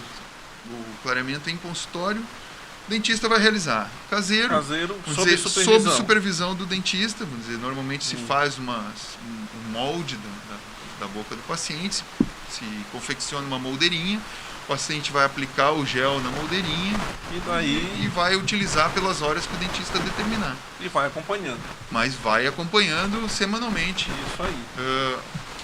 o 0.69 0.85
clareamento 1.03 1.49
em 1.49 1.57
consultório, 1.57 2.21
o 2.21 2.89
dentista 2.89 3.27
vai 3.27 3.39
realizar. 3.39 3.89
Caseiro, 4.09 4.49
Caseiro 4.49 4.95
sob, 5.05 5.29
dizer, 5.29 5.37
supervisão. 5.37 5.79
sob 5.79 5.97
supervisão 5.97 6.55
do 6.55 6.65
dentista, 6.65 7.25
vamos 7.25 7.45
dizer, 7.45 7.57
normalmente 7.57 8.05
hum. 8.05 8.17
se 8.19 8.25
faz 8.25 8.57
uma, 8.57 8.79
um 9.23 9.71
molde 9.71 10.15
da, 10.15 10.29
da, 10.53 10.59
da 11.01 11.07
boca 11.07 11.35
do 11.35 11.41
paciente, 11.43 11.95
se, 11.95 12.03
se 12.49 12.65
confecciona 12.91 13.45
uma 13.45 13.59
moldeirinha, 13.59 14.21
o 14.63 14.67
paciente 14.67 15.13
vai 15.13 15.23
aplicar 15.23 15.71
o 15.71 15.85
gel 15.85 16.19
na 16.19 16.29
moldeirinha 16.29 16.99
e, 17.31 17.39
daí... 17.45 18.01
e 18.03 18.07
vai 18.09 18.35
utilizar 18.35 18.91
pelas 18.91 19.21
horas 19.21 19.47
que 19.47 19.55
o 19.55 19.57
dentista 19.57 19.97
determinar. 19.97 20.57
E 20.81 20.89
vai 20.89 21.07
acompanhando. 21.07 21.61
Mas 21.89 22.13
vai 22.15 22.45
acompanhando 22.45 23.29
semanalmente 23.29 24.11
Isso 24.27 24.43
aí. 24.43 24.65
Uh, 24.77 25.19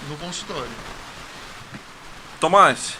no 0.08 0.16
consultório. 0.16 0.70
Tomás, 2.44 2.98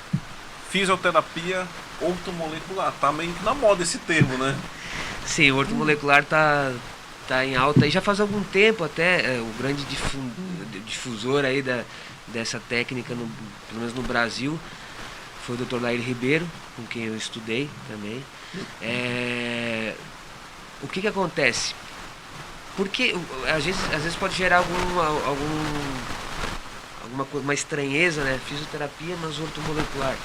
fisioterapia 0.70 1.68
ortomolecular. 2.00 2.94
Tá 2.98 3.12
meio 3.12 3.30
que 3.34 3.44
na 3.44 3.52
moda 3.52 3.82
esse 3.82 3.98
termo, 3.98 4.38
né? 4.38 4.56
Sim, 5.26 5.50
o 5.50 5.56
ortomolecular 5.56 6.24
tá, 6.24 6.72
tá 7.28 7.44
em 7.44 7.54
alta 7.54 7.86
e 7.86 7.90
já 7.90 8.00
faz 8.00 8.20
algum 8.20 8.42
tempo 8.42 8.82
até 8.84 9.34
é, 9.34 9.38
o 9.38 9.52
grande 9.58 9.84
difusor 10.86 11.44
aí 11.44 11.60
da, 11.60 11.84
dessa 12.28 12.58
técnica, 12.70 13.14
no, 13.14 13.28
pelo 13.68 13.80
menos 13.80 13.92
no 13.92 14.00
Brasil, 14.00 14.58
foi 15.46 15.56
o 15.56 15.58
Dr. 15.58 15.78
Lair 15.78 16.00
Ribeiro, 16.00 16.48
com 16.74 16.86
quem 16.86 17.04
eu 17.04 17.14
estudei 17.14 17.68
também. 17.86 18.24
É, 18.80 19.92
o 20.80 20.88
que 20.88 21.02
que 21.02 21.08
acontece? 21.08 21.74
Porque 22.78 23.14
às 23.54 23.62
vezes, 23.62 23.84
às 23.92 24.04
vezes 24.04 24.16
pode 24.16 24.34
gerar 24.34 24.56
algum, 24.56 25.00
algum 25.00 26.24
alguma 27.04 27.26
uma 27.34 27.54
estranheza, 27.54 28.24
né? 28.24 28.40
Fisioterapia, 28.48 29.16
mas 29.20 29.38
ortomolecular. 29.38 30.16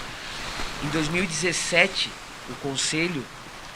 Em 0.84 0.88
2017, 0.88 2.10
o 2.50 2.56
conselho 2.56 3.24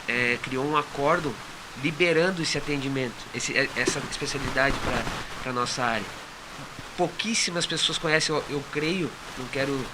é, 0.08 0.38
criou 0.42 0.64
um 0.64 0.76
acordo 0.76 1.34
liberando 1.82 2.42
esse 2.42 2.56
atendimento, 2.56 3.14
esse, 3.34 3.56
é, 3.56 3.68
essa 3.76 4.00
especialidade 4.10 4.76
para 5.42 5.50
a 5.50 5.54
nossa 5.54 5.82
área. 5.82 6.06
Pouquíssimas 6.96 7.66
pessoas 7.66 7.98
conhecem, 7.98 8.34
eu, 8.34 8.44
eu 8.48 8.64
creio, 8.72 9.10
não 9.38 9.46
quero 9.48 9.84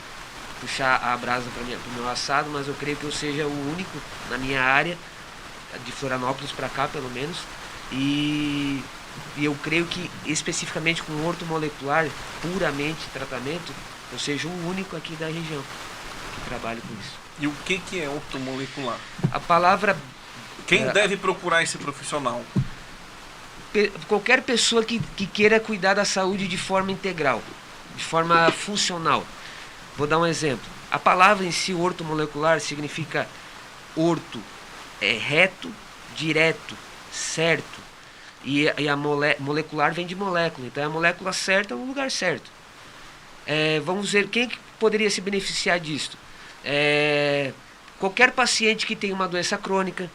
puxar 0.60 0.96
a 0.96 1.16
brasa 1.16 1.46
para 1.54 1.62
o 1.62 1.94
meu 1.94 2.08
assado, 2.08 2.50
mas 2.50 2.68
eu 2.68 2.74
creio 2.74 2.96
que 2.96 3.04
eu 3.04 3.12
seja 3.12 3.46
o 3.46 3.72
único 3.72 3.98
na 4.28 4.36
minha 4.36 4.62
área, 4.62 4.96
de 5.84 5.92
Florianópolis 5.92 6.52
para 6.52 6.68
cá 6.68 6.88
pelo 6.88 7.08
menos, 7.10 7.38
e 7.92 8.82
e 9.36 9.44
eu 9.44 9.56
creio 9.62 9.86
que 9.86 10.10
especificamente 10.26 11.02
com 11.02 11.12
ortomolecular, 11.26 12.08
puramente 12.42 13.06
tratamento, 13.12 13.72
eu 14.12 14.18
seja 14.18 14.48
o 14.48 14.68
único 14.68 14.96
aqui 14.96 15.14
da 15.16 15.26
região 15.26 15.62
que 16.34 16.48
trabalha 16.48 16.80
com 16.80 16.94
isso. 17.00 17.14
E 17.38 17.46
o 17.46 17.52
que, 17.64 17.78
que 17.78 18.00
é 18.00 18.08
ortomolecular? 18.08 18.98
A 19.32 19.40
palavra. 19.40 19.96
Quem 20.66 20.82
é, 20.82 20.92
deve 20.92 21.16
procurar 21.16 21.62
esse 21.62 21.78
profissional? 21.78 22.44
Qualquer 24.08 24.42
pessoa 24.42 24.84
que, 24.84 25.00
que 25.16 25.26
queira 25.26 25.58
cuidar 25.60 25.94
da 25.94 26.04
saúde 26.04 26.46
de 26.46 26.58
forma 26.58 26.92
integral, 26.92 27.42
de 27.96 28.04
forma 28.04 28.50
funcional. 28.50 29.24
Vou 29.96 30.06
dar 30.06 30.18
um 30.18 30.26
exemplo. 30.26 30.64
A 30.90 30.98
palavra 30.98 31.46
em 31.46 31.52
si, 31.52 31.72
ortomolecular, 31.72 32.60
significa 32.60 33.28
orto, 33.96 34.40
é 35.00 35.12
reto, 35.12 35.72
direto, 36.16 36.76
certo, 37.12 37.79
e, 38.44 38.72
e 38.78 38.88
a 38.88 38.96
mole, 38.96 39.36
molecular 39.38 39.92
vem 39.92 40.06
de 40.06 40.14
molécula, 40.14 40.66
então 40.66 40.82
é 40.82 40.86
a 40.86 40.90
molécula 40.90 41.32
certa 41.32 41.74
no 41.74 41.84
lugar 41.84 42.10
certo. 42.10 42.50
É, 43.46 43.80
vamos 43.80 44.12
ver 44.12 44.28
quem 44.28 44.48
que 44.48 44.58
poderia 44.78 45.10
se 45.10 45.20
beneficiar 45.20 45.80
disso. 45.80 46.16
É, 46.64 47.52
qualquer 47.98 48.32
paciente 48.32 48.86
que 48.86 48.96
tenha 48.96 49.14
uma 49.14 49.28
doença 49.28 49.58
crônica, 49.58 50.10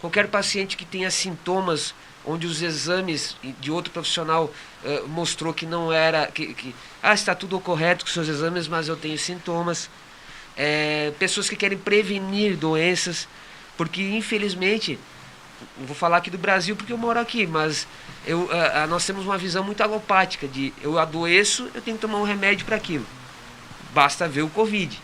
qualquer 0.00 0.28
paciente 0.28 0.76
que 0.76 0.84
tenha 0.84 1.10
sintomas 1.10 1.94
onde 2.26 2.46
os 2.46 2.60
exames 2.60 3.36
de 3.60 3.70
outro 3.70 3.92
profissional 3.92 4.52
uh, 4.84 5.08
mostrou 5.08 5.54
que 5.54 5.64
não 5.64 5.92
era 5.92 6.26
que, 6.26 6.52
que 6.54 6.74
ah 7.00 7.14
está 7.14 7.34
tudo 7.34 7.58
correto 7.60 8.04
com 8.04 8.10
seus 8.10 8.28
exames, 8.28 8.66
mas 8.66 8.88
eu 8.88 8.96
tenho 8.96 9.16
sintomas. 9.16 9.88
É, 10.56 11.12
pessoas 11.18 11.48
que 11.48 11.54
querem 11.54 11.78
prevenir 11.78 12.56
doenças, 12.56 13.28
porque 13.76 14.02
infelizmente 14.02 14.98
vou 15.78 15.94
falar 15.94 16.18
aqui 16.18 16.30
do 16.30 16.38
Brasil 16.38 16.76
porque 16.76 16.92
eu 16.92 16.98
moro 16.98 17.18
aqui, 17.18 17.46
mas 17.46 17.86
eu, 18.26 18.48
nós 18.88 19.06
temos 19.06 19.24
uma 19.24 19.38
visão 19.38 19.62
muito 19.62 19.82
alopática 19.82 20.46
de 20.48 20.72
eu 20.82 20.98
adoeço, 20.98 21.70
eu 21.74 21.82
tenho 21.82 21.96
que 21.96 22.00
tomar 22.00 22.18
um 22.18 22.24
remédio 22.24 22.66
para 22.66 22.76
aquilo. 22.76 23.06
Basta 23.92 24.28
ver 24.28 24.42
o 24.42 24.48
Covid. 24.48 25.00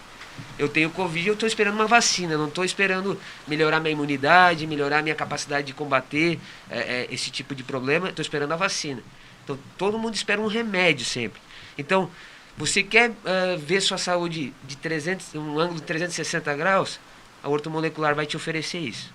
Eu 0.58 0.68
tenho 0.68 0.90
Covid, 0.90 1.28
eu 1.28 1.34
estou 1.34 1.46
esperando 1.46 1.74
uma 1.74 1.86
vacina, 1.86 2.36
não 2.36 2.48
estou 2.48 2.64
esperando 2.64 3.18
melhorar 3.46 3.80
minha 3.80 3.92
imunidade, 3.92 4.66
melhorar 4.66 5.02
minha 5.02 5.14
capacidade 5.14 5.66
de 5.66 5.72
combater 5.72 6.38
é, 6.70 6.78
é, 6.78 7.08
esse 7.10 7.30
tipo 7.30 7.54
de 7.54 7.62
problema, 7.62 8.10
estou 8.10 8.22
esperando 8.22 8.52
a 8.52 8.56
vacina. 8.56 9.02
Então, 9.44 9.58
todo 9.76 9.98
mundo 9.98 10.14
espera 10.14 10.40
um 10.40 10.46
remédio 10.46 11.04
sempre. 11.04 11.40
Então, 11.76 12.10
você 12.56 12.82
quer 12.82 13.10
uh, 13.10 13.58
ver 13.58 13.80
sua 13.80 13.98
saúde 13.98 14.52
de 14.64 14.76
300, 14.76 15.34
um 15.34 15.58
ângulo 15.58 15.80
de 15.80 15.86
360 15.86 16.54
graus? 16.54 17.00
A 17.42 17.48
ortomolecular 17.48 18.14
vai 18.14 18.26
te 18.26 18.36
oferecer 18.36 18.78
isso. 18.78 19.12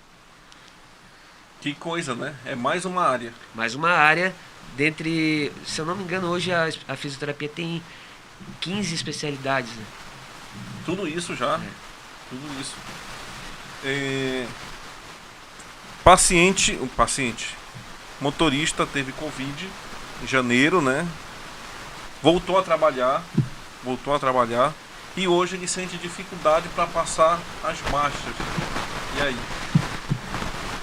Que 1.60 1.74
coisa, 1.74 2.14
né? 2.14 2.34
É 2.44 2.54
mais 2.54 2.84
uma 2.84 3.04
área. 3.04 3.32
Mais 3.54 3.74
uma 3.74 3.90
área 3.90 4.34
dentre, 4.76 5.52
se 5.66 5.80
eu 5.80 5.86
não 5.86 5.96
me 5.96 6.04
engano, 6.04 6.28
hoje 6.28 6.52
a, 6.52 6.68
a 6.86 6.96
fisioterapia 6.96 7.48
tem 7.48 7.82
15 8.60 8.94
especialidades. 8.94 9.70
Né? 9.72 9.84
Tudo 10.84 11.06
isso 11.08 11.34
já. 11.34 11.56
É. 11.56 11.68
Tudo 12.30 12.60
isso. 12.60 12.76
É... 13.84 14.46
Paciente, 16.04 16.78
o 16.80 16.86
paciente, 16.86 17.54
motorista 18.20 18.86
teve 18.86 19.12
Covid 19.12 19.68
em 20.22 20.26
janeiro, 20.26 20.80
né? 20.80 21.06
Voltou 22.22 22.58
a 22.58 22.62
trabalhar, 22.62 23.22
voltou 23.84 24.14
a 24.14 24.18
trabalhar 24.18 24.72
e 25.16 25.28
hoje 25.28 25.56
ele 25.56 25.68
sente 25.68 25.96
dificuldade 25.98 26.68
para 26.70 26.86
passar 26.86 27.38
as 27.62 27.80
marchas. 27.90 28.34
E 29.16 29.22
aí? 29.22 29.36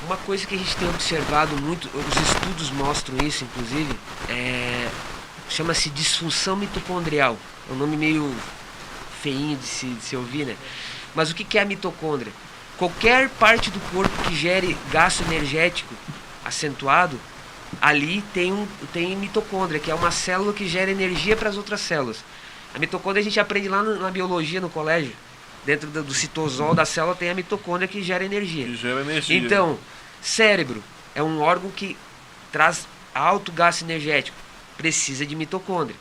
Uma 0.06 0.18
coisa 0.18 0.46
que 0.46 0.54
a 0.54 0.58
gente 0.58 0.76
tem 0.76 0.88
observado 0.88 1.58
muito, 1.58 1.86
os 1.86 2.30
estudos 2.30 2.70
mostram 2.70 3.18
isso, 3.26 3.44
inclusive, 3.44 3.92
é, 4.30 4.88
chama-se 5.50 5.90
disfunção 5.90 6.56
mitocondrial. 6.56 7.36
É 7.68 7.74
um 7.74 7.76
nome 7.76 7.98
meio 7.98 8.32
feinho 9.24 9.58
de 9.58 9.66
se, 9.66 9.88
de 9.88 10.02
se 10.04 10.16
ouvir, 10.16 10.46
né? 10.46 10.56
Mas 11.16 11.32
o 11.32 11.36
que, 11.36 11.44
que 11.44 11.58
é 11.58 11.62
a 11.64 11.66
mitocôndria? 11.66 12.32
Qualquer 12.78 13.30
parte 13.30 13.72
do 13.72 13.80
corpo 13.92 14.16
que 14.24 14.36
gere 14.36 14.78
gasto 14.92 15.24
energético 15.24 15.96
acentuado, 16.44 17.20
ali 17.82 18.22
tem, 18.32 18.54
um, 18.54 18.68
tem 18.94 19.16
mitocôndria, 19.16 19.80
que 19.80 19.90
é 19.90 19.96
uma 19.96 20.12
célula 20.12 20.54
que 20.54 20.68
gera 20.68 20.92
energia 20.92 21.36
para 21.36 21.50
as 21.50 21.58
outras 21.58 21.82
células. 21.82 22.24
A 22.76 22.78
mitocôndria 22.78 23.22
a 23.22 23.24
gente 23.24 23.40
aprende 23.40 23.68
lá 23.68 23.82
na, 23.82 23.96
na 23.96 24.12
biologia 24.12 24.62
no 24.62 24.70
colégio. 24.70 25.14
Dentro 25.66 25.90
do, 25.90 26.04
do, 26.04 26.14
citosol 26.14 26.76
da 26.76 26.86
célula 26.86 27.16
tem 27.16 27.32
a 27.32 27.34
mitocôndria 27.34 27.88
que 27.88 28.04
gera 28.04 28.24
energia. 28.24 28.66
Que 28.66 28.76
gera 28.76 29.02
energia. 29.02 29.36
Então, 29.36 29.80
cérebro 30.26 30.84
é 31.14 31.22
um 31.22 31.40
órgão 31.40 31.70
que 31.70 31.96
traz 32.52 32.88
alto 33.14 33.52
gasto 33.52 33.84
energético. 33.84 34.36
Precisa 34.76 35.26
de 35.26 35.36
mitocôndria. 35.36 35.96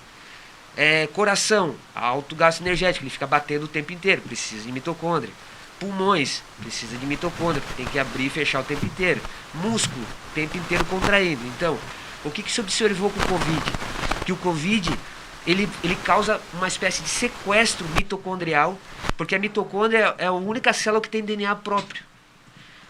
É, 0.76 1.06
coração, 1.08 1.76
alto 1.94 2.34
gasto 2.34 2.60
energético, 2.60 3.04
ele 3.04 3.10
fica 3.10 3.26
batendo 3.26 3.64
o 3.64 3.68
tempo 3.68 3.92
inteiro, 3.92 4.22
precisa 4.22 4.64
de 4.64 4.72
mitocôndria. 4.72 5.32
Pulmões, 5.78 6.42
precisa 6.60 6.96
de 6.96 7.06
mitocôndria, 7.06 7.62
tem 7.76 7.86
que 7.86 7.98
abrir 7.98 8.26
e 8.26 8.30
fechar 8.30 8.60
o 8.60 8.64
tempo 8.64 8.84
inteiro. 8.86 9.20
Músculo, 9.52 10.02
o 10.02 10.34
tempo 10.34 10.56
inteiro 10.56 10.84
contraindo. 10.86 11.44
Então, 11.48 11.78
o 12.24 12.30
que, 12.30 12.42
que 12.42 12.50
se 12.50 12.60
observou 12.60 13.10
com 13.10 13.20
o 13.20 13.26
Covid? 13.26 13.72
Que 14.24 14.32
o 14.32 14.36
Covid 14.36 14.90
ele, 15.46 15.68
ele 15.82 15.96
causa 15.96 16.40
uma 16.54 16.66
espécie 16.66 17.02
de 17.02 17.08
sequestro 17.08 17.86
mitocondrial, 17.90 18.78
porque 19.16 19.34
a 19.34 19.38
mitocôndria 19.38 20.14
é 20.16 20.26
a 20.26 20.32
única 20.32 20.72
célula 20.72 21.02
que 21.02 21.10
tem 21.10 21.22
DNA 21.22 21.54
próprio. 21.56 22.02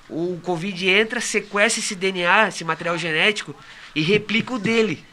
O 0.09 0.39
Covid 0.43 0.89
entra, 0.89 1.21
sequestra 1.21 1.81
esse 1.81 1.95
DNA, 1.95 2.49
esse 2.49 2.65
material 2.65 2.99
genético, 2.99 3.55
e 3.95 4.03
replica 4.03 4.55
o 4.55 4.59
dele. 4.59 5.05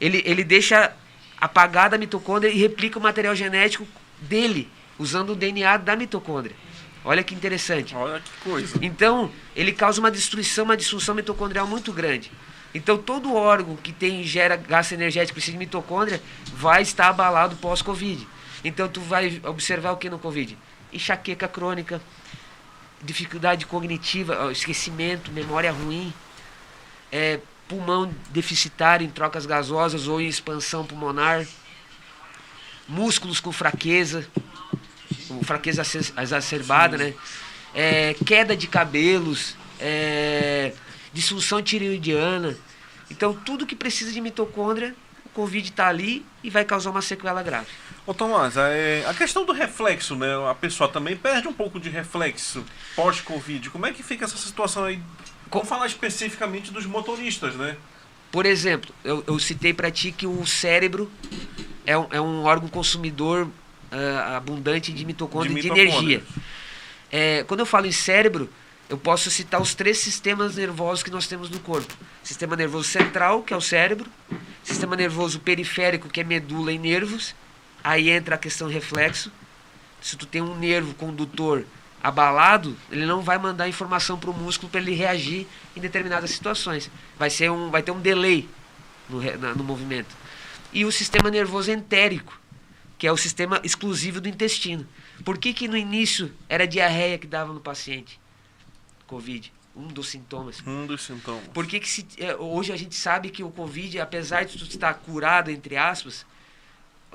Ele, 0.00 0.22
ele 0.24 0.44
deixa 0.44 0.92
apagada 1.40 1.96
a 1.96 1.98
mitocôndria 1.98 2.50
e 2.50 2.58
replica 2.58 2.98
o 2.98 3.02
material 3.02 3.34
genético 3.34 3.86
dele, 4.20 4.70
usando 4.98 5.30
o 5.30 5.36
DNA 5.36 5.76
da 5.78 5.96
mitocôndria. 5.96 6.54
Olha 7.04 7.22
que 7.24 7.34
interessante. 7.34 7.94
Olha 7.96 8.20
que 8.20 8.30
coisa. 8.48 8.78
Então, 8.80 9.30
ele 9.56 9.72
causa 9.72 9.98
uma 9.98 10.10
destruição, 10.10 10.64
uma 10.64 10.76
disfunção 10.76 11.14
mitocondrial 11.14 11.66
muito 11.66 11.92
grande. 11.92 12.30
Então, 12.74 12.96
todo 12.96 13.34
órgão 13.34 13.76
que 13.76 13.92
tem 13.92 14.22
gera 14.22 14.56
gasto 14.56 14.92
energético 14.92 15.34
precisa 15.34 15.52
de 15.52 15.58
mitocôndria 15.58 16.22
vai 16.54 16.82
estar 16.82 17.08
abalado 17.08 17.56
pós-Covid. 17.56 18.26
Então, 18.64 18.88
tu 18.88 19.00
vai 19.00 19.40
observar 19.44 19.92
o 19.92 19.96
que 19.96 20.08
no 20.08 20.18
Covid? 20.18 20.56
Enxaqueca 20.92 21.48
crônica, 21.48 22.00
dificuldade 23.02 23.66
cognitiva, 23.66 24.50
esquecimento, 24.52 25.32
memória 25.32 25.72
ruim, 25.72 26.12
é, 27.10 27.40
pulmão 27.68 28.12
deficitário 28.30 29.06
em 29.06 29.10
trocas 29.10 29.46
gasosas 29.46 30.06
ou 30.06 30.20
em 30.20 30.26
expansão 30.26 30.84
pulmonar, 30.84 31.46
músculos 32.88 33.40
com 33.40 33.50
fraqueza, 33.50 34.26
com 35.28 35.42
fraqueza 35.42 35.82
exacerbada, 36.20 36.96
né? 36.96 37.14
É, 37.74 38.14
queda 38.26 38.54
de 38.54 38.66
cabelos, 38.66 39.56
é, 39.80 40.74
disfunção 41.12 41.62
tireoidiana. 41.62 42.56
Então, 43.10 43.34
tudo 43.34 43.66
que 43.66 43.74
precisa 43.74 44.12
de 44.12 44.20
mitocôndria, 44.20 44.94
o 45.24 45.28
Covid 45.30 45.68
está 45.68 45.88
ali 45.88 46.24
e 46.42 46.50
vai 46.50 46.64
causar 46.64 46.90
uma 46.90 47.02
sequela 47.02 47.42
grave. 47.42 47.68
Ô 48.06 48.12
Tomás, 48.12 48.56
é, 48.56 49.04
a 49.06 49.14
questão 49.14 49.44
do 49.44 49.52
reflexo, 49.52 50.16
né? 50.16 50.28
A 50.50 50.54
pessoa 50.54 50.88
também 50.88 51.16
perde 51.16 51.46
um 51.46 51.52
pouco 51.52 51.78
de 51.78 51.88
reflexo 51.88 52.64
pós-Covid. 52.96 53.70
Como 53.70 53.86
é 53.86 53.92
que 53.92 54.02
fica 54.02 54.24
essa 54.24 54.36
situação 54.36 54.84
aí 54.84 55.00
Vamos 55.52 55.68
falar 55.68 55.86
especificamente 55.86 56.72
dos 56.72 56.86
motoristas, 56.86 57.54
né? 57.56 57.76
Por 58.30 58.46
exemplo, 58.46 58.94
eu, 59.04 59.22
eu 59.26 59.38
citei 59.38 59.74
para 59.74 59.90
ti 59.90 60.10
que 60.10 60.26
o 60.26 60.46
cérebro 60.46 61.10
é 61.84 61.96
um, 61.98 62.06
é 62.10 62.20
um 62.20 62.44
órgão 62.44 62.68
consumidor 62.68 63.46
uh, 63.46 64.34
abundante 64.34 64.90
de 64.90 65.04
mitocôndria 65.04 65.54
de, 65.54 65.60
de 65.60 65.68
energia. 65.68 66.24
É, 67.10 67.44
quando 67.44 67.60
eu 67.60 67.66
falo 67.66 67.84
em 67.84 67.92
cérebro, 67.92 68.48
eu 68.88 68.96
posso 68.96 69.30
citar 69.30 69.60
os 69.60 69.74
três 69.74 69.98
sistemas 69.98 70.56
nervosos 70.56 71.02
que 71.02 71.10
nós 71.10 71.26
temos 71.26 71.50
no 71.50 71.60
corpo: 71.60 71.94
sistema 72.22 72.56
nervoso 72.56 72.88
central, 72.88 73.42
que 73.42 73.52
é 73.52 73.56
o 73.56 73.60
cérebro, 73.60 74.10
sistema 74.64 74.96
nervoso 74.96 75.38
periférico, 75.38 76.08
que 76.08 76.22
é 76.22 76.24
medula 76.24 76.72
e 76.72 76.78
nervos. 76.78 77.34
Aí 77.82 78.10
entra 78.10 78.36
a 78.36 78.38
questão 78.38 78.68
reflexo. 78.68 79.32
Se 80.00 80.16
tu 80.16 80.26
tem 80.26 80.42
um 80.42 80.56
nervo 80.56 80.94
condutor 80.94 81.64
abalado, 82.02 82.76
ele 82.90 83.06
não 83.06 83.22
vai 83.22 83.38
mandar 83.38 83.68
informação 83.68 84.18
para 84.18 84.30
o 84.30 84.34
músculo 84.34 84.70
para 84.70 84.80
ele 84.80 84.94
reagir 84.94 85.46
em 85.76 85.80
determinadas 85.80 86.30
situações. 86.30 86.90
Vai, 87.16 87.30
ser 87.30 87.50
um, 87.50 87.70
vai 87.70 87.82
ter 87.82 87.92
um 87.92 88.00
delay 88.00 88.48
no, 89.08 89.20
na, 89.38 89.54
no 89.54 89.62
movimento. 89.62 90.14
E 90.72 90.84
o 90.84 90.90
sistema 90.90 91.30
nervoso 91.30 91.70
entérico, 91.70 92.40
que 92.98 93.06
é 93.06 93.12
o 93.12 93.16
sistema 93.16 93.60
exclusivo 93.62 94.20
do 94.20 94.28
intestino. 94.28 94.86
Por 95.24 95.38
que, 95.38 95.52
que 95.52 95.68
no 95.68 95.76
início 95.76 96.32
era 96.48 96.66
diarreia 96.66 97.18
que 97.18 97.26
dava 97.26 97.52
no 97.52 97.60
paciente? 97.60 98.20
Covid. 99.06 99.52
Um 99.74 99.86
dos 99.86 100.08
sintomas. 100.08 100.62
Um 100.66 100.86
dos 100.86 101.02
sintomas. 101.02 101.44
Por 101.54 101.66
que, 101.66 101.80
que 101.80 101.88
se, 101.88 102.06
é, 102.18 102.34
hoje 102.36 102.72
a 102.72 102.76
gente 102.76 102.94
sabe 102.94 103.30
que 103.30 103.42
o 103.42 103.50
Covid, 103.50 104.00
apesar 104.00 104.44
de 104.44 104.56
estar 104.56 104.92
curado, 104.94 105.50
entre 105.50 105.76
aspas, 105.76 106.26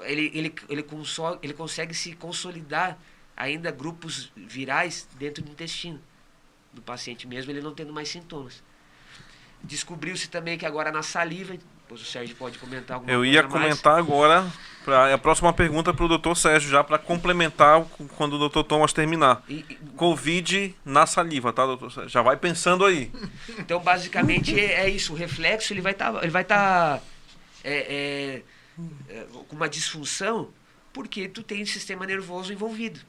ele, 0.04 0.32
ele, 0.34 0.56
ele, 0.70 0.84
console, 0.84 1.40
ele 1.42 1.54
consegue 1.54 1.94
se 1.94 2.16
consolidar 2.16 2.98
ainda 3.36 3.72
grupos 3.72 4.32
virais 4.36 5.08
dentro 5.18 5.44
do 5.44 5.52
intestino 5.52 6.02
do 6.74 6.82
paciente 6.82 7.28
mesmo, 7.28 7.52
ele 7.52 7.62
não 7.62 7.74
tendo 7.74 7.94
mais 7.94 8.10
sintomas. 8.10 8.64
Descobriu-se 9.64 10.30
também 10.30 10.58
que 10.58 10.66
agora 10.66 10.92
na 10.92 11.02
saliva, 11.02 11.56
depois 11.88 12.02
o 12.02 12.06
Sérgio 12.06 12.36
pode 12.36 12.60
comentar 12.60 12.96
alguma 12.96 13.12
Eu 13.12 13.26
ia 13.26 13.44
comentar 13.44 13.94
mais. 13.94 14.06
agora, 14.06 14.46
pra, 14.86 15.14
a 15.14 15.18
próxima 15.18 15.52
pergunta 15.54 15.94
para 15.94 16.06
o 16.06 16.08
doutor 16.08 16.36
Sérgio, 16.36 16.70
já 16.70 16.84
para 16.84 16.98
complementar 16.98 17.84
quando 18.16 18.34
o 18.34 18.38
doutor 18.38 18.64
Thomas 18.64 18.94
terminar. 18.94 19.44
E, 19.50 19.64
Covid 19.96 20.76
na 20.86 21.06
saliva, 21.06 21.52
tá, 21.52 21.66
doutor 21.66 21.92
Sérgio? 21.92 22.10
Já 22.10 22.22
vai 22.22 22.38
pensando 22.38 22.86
aí. 22.86 23.12
Então, 23.58 23.80
basicamente, 23.80 24.58
é, 24.60 24.86
é 24.86 24.90
isso. 24.90 25.14
O 25.14 25.16
reflexo 25.16 25.74
ele 25.74 25.82
vai 25.82 25.94
estar 25.94 26.14
tá, 26.14 26.20
ele 26.22 26.32
vai 26.32 26.44
tá, 26.44 27.00
é, 27.64 27.74
é, 27.74 27.78
é, 28.36 28.42
com 29.48 29.56
uma 29.56 29.70
disfunção 29.70 30.49
porque 30.93 31.28
tu 31.28 31.43
tem 31.43 31.62
um 31.62 31.66
sistema 31.66 32.06
nervoso 32.06 32.51
envolvido 32.51 32.99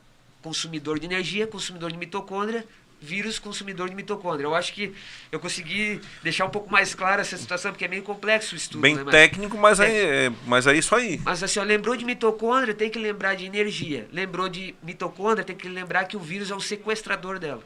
consumidor 0.42 0.99
de 0.99 1.07
energia, 1.07 1.47
consumidor 1.47 1.90
de 1.90 1.99
mitocôndria, 1.99 2.64
vírus 3.01 3.38
consumidor 3.38 3.88
de 3.88 3.95
mitocôndria. 3.95 4.47
Eu 4.47 4.55
acho 4.55 4.72
que 4.72 4.95
eu 5.30 5.38
consegui 5.38 6.01
deixar 6.22 6.47
um 6.47 6.51
pouco 6.51 6.70
mais 6.70 6.95
clara 6.95 7.20
essa 7.20 7.36
situação, 7.36 7.72
porque 7.72 7.84
é 7.84 7.88
meio 7.88 8.03
complexo 8.03 8.55
o 8.55 8.57
estudo. 8.57 8.80
Bem 8.80 8.97
né? 8.97 9.03
mas, 9.05 9.12
técnico, 9.12 9.57
mas, 9.57 9.80
é, 9.80 10.26
é, 10.26 10.32
mas 10.47 10.66
é 10.66 10.74
isso 10.74 10.95
aí. 10.95 11.20
Mas 11.24 11.42
assim, 11.42 11.59
ó, 11.59 11.62
lembrou 11.62 11.97
de 11.97 12.05
mitocôndria, 12.05 12.74
tem 12.74 12.90
que 12.90 12.99
lembrar 12.99 13.34
de 13.34 13.45
energia. 13.45 14.09
Lembrou 14.12 14.49
de 14.49 14.74
mitocôndria, 14.82 15.45
tem 15.45 15.57
que 15.57 15.68
lembrar 15.68 16.05
que 16.05 16.16
o 16.16 16.20
vírus 16.20 16.51
é 16.51 16.55
o 16.55 16.61
sequestrador 16.61 17.38
dela. 17.38 17.62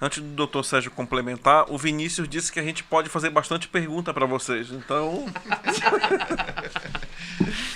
Antes 0.00 0.22
do 0.22 0.28
doutor 0.28 0.64
Sérgio 0.64 0.90
complementar, 0.90 1.64
o 1.68 1.78
Vinícius 1.78 2.28
disse 2.28 2.52
que 2.52 2.60
a 2.60 2.62
gente 2.62 2.84
pode 2.84 3.08
fazer 3.08 3.30
bastante 3.30 3.66
pergunta 3.68 4.12
para 4.12 4.26
vocês. 4.26 4.70
Então. 4.70 5.26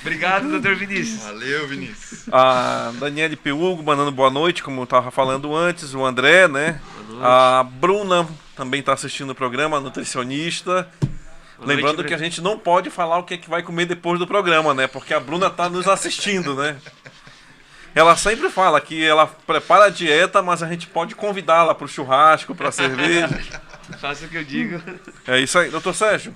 Obrigado, 0.00 0.48
doutor 0.48 0.76
Vinícius. 0.76 1.22
Valeu, 1.22 1.68
Vinícius. 1.68 2.24
A 2.32 2.90
Daniele 2.98 3.36
P. 3.36 3.52
Hugo 3.52 3.82
mandando 3.82 4.10
boa 4.10 4.30
noite, 4.30 4.62
como 4.62 4.80
eu 4.80 4.84
estava 4.84 5.10
falando 5.10 5.54
antes. 5.54 5.94
O 5.94 6.04
André, 6.04 6.48
né? 6.48 6.80
A 7.22 7.62
Bruna 7.62 8.26
também 8.56 8.80
está 8.80 8.94
assistindo 8.94 9.30
o 9.30 9.34
programa, 9.34 9.78
nutricionista. 9.78 10.88
Boa 11.58 11.68
Lembrando 11.68 11.96
noite, 11.96 12.08
que 12.08 12.14
a 12.14 12.18
gente 12.18 12.40
não 12.40 12.58
pode 12.58 12.88
falar 12.88 13.18
o 13.18 13.24
que, 13.24 13.34
é 13.34 13.36
que 13.36 13.50
vai 13.50 13.62
comer 13.62 13.84
depois 13.84 14.18
do 14.18 14.26
programa, 14.26 14.72
né? 14.72 14.86
Porque 14.86 15.12
a 15.12 15.20
Bruna 15.20 15.48
está 15.48 15.68
nos 15.68 15.86
assistindo, 15.86 16.54
né? 16.54 16.78
Ela 17.94 18.16
sempre 18.16 18.48
fala 18.48 18.80
que 18.80 19.04
ela 19.04 19.26
prepara 19.26 19.86
a 19.86 19.90
dieta, 19.90 20.40
mas 20.40 20.62
a 20.62 20.68
gente 20.68 20.86
pode 20.86 21.14
convidá-la 21.14 21.74
para 21.74 21.84
o 21.84 21.88
churrasco, 21.88 22.54
para 22.54 22.68
a 22.68 22.72
cerveja. 22.72 23.28
Faça 24.00 24.24
o 24.24 24.28
que 24.28 24.36
eu 24.36 24.44
digo. 24.44 24.80
É 25.26 25.38
isso 25.40 25.58
aí. 25.58 25.68
Doutor 25.70 25.94
Sérgio, 25.94 26.34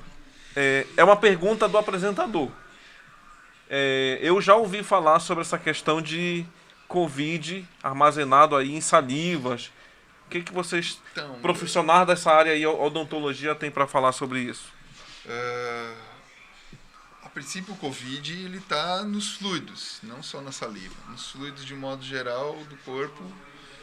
é, 0.55 0.85
é 0.97 1.05
uma 1.05 1.17
pergunta 1.17 1.67
do 1.67 1.79
apresentador. 1.79 2.51
É, 3.69 4.19
eu 4.21 4.41
já 4.41 4.55
ouvi 4.55 4.83
falar 4.83 5.21
sobre 5.21 5.43
essa 5.43 5.59
questão 5.59 6.01
de 6.03 6.47
Covid 6.89 7.67
armazenado 7.83 8.57
aí 8.57 8.75
em 8.75 8.81
salivas. 8.81 9.73
O 10.27 10.31
que, 10.31 10.43
que 10.43 10.53
vocês, 10.53 11.01
Então, 11.13 11.39
profissionais 11.41 12.07
dessa 12.07 12.33
área 12.33 12.53
aí, 12.53 12.67
odontologia, 12.67 13.55
tem 13.55 13.71
para 13.71 13.87
falar 13.87 14.13
sobre 14.13 14.41
isso? 14.41 14.73
Ah, 15.27 15.95
a 17.25 17.29
princípio, 17.29 17.75
o 17.75 17.77
Covid 17.77 18.33
ele 18.33 18.59
está 18.59 19.03
nos 19.03 19.37
fluidos, 19.37 19.99
não 20.03 20.23
só 20.23 20.41
na 20.41 20.53
saliva. 20.53 20.95
Nos 21.09 21.31
fluidos, 21.31 21.65
de 21.65 21.75
modo 21.75 22.03
geral, 22.05 22.57
do 22.69 22.77
corpo, 22.79 23.23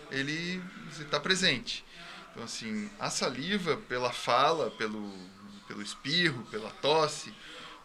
ele 0.10 0.62
está 1.00 1.20
presente. 1.20 1.86
Então, 2.32 2.44
assim, 2.44 2.90
a 3.00 3.10
saliva, 3.10 3.78
pela 3.90 4.12
fala, 4.12 4.72
pelo, 4.72 5.14
pelo 5.68 5.82
espirro, 5.82 6.44
pela 6.50 6.70
tosse, 6.70 7.34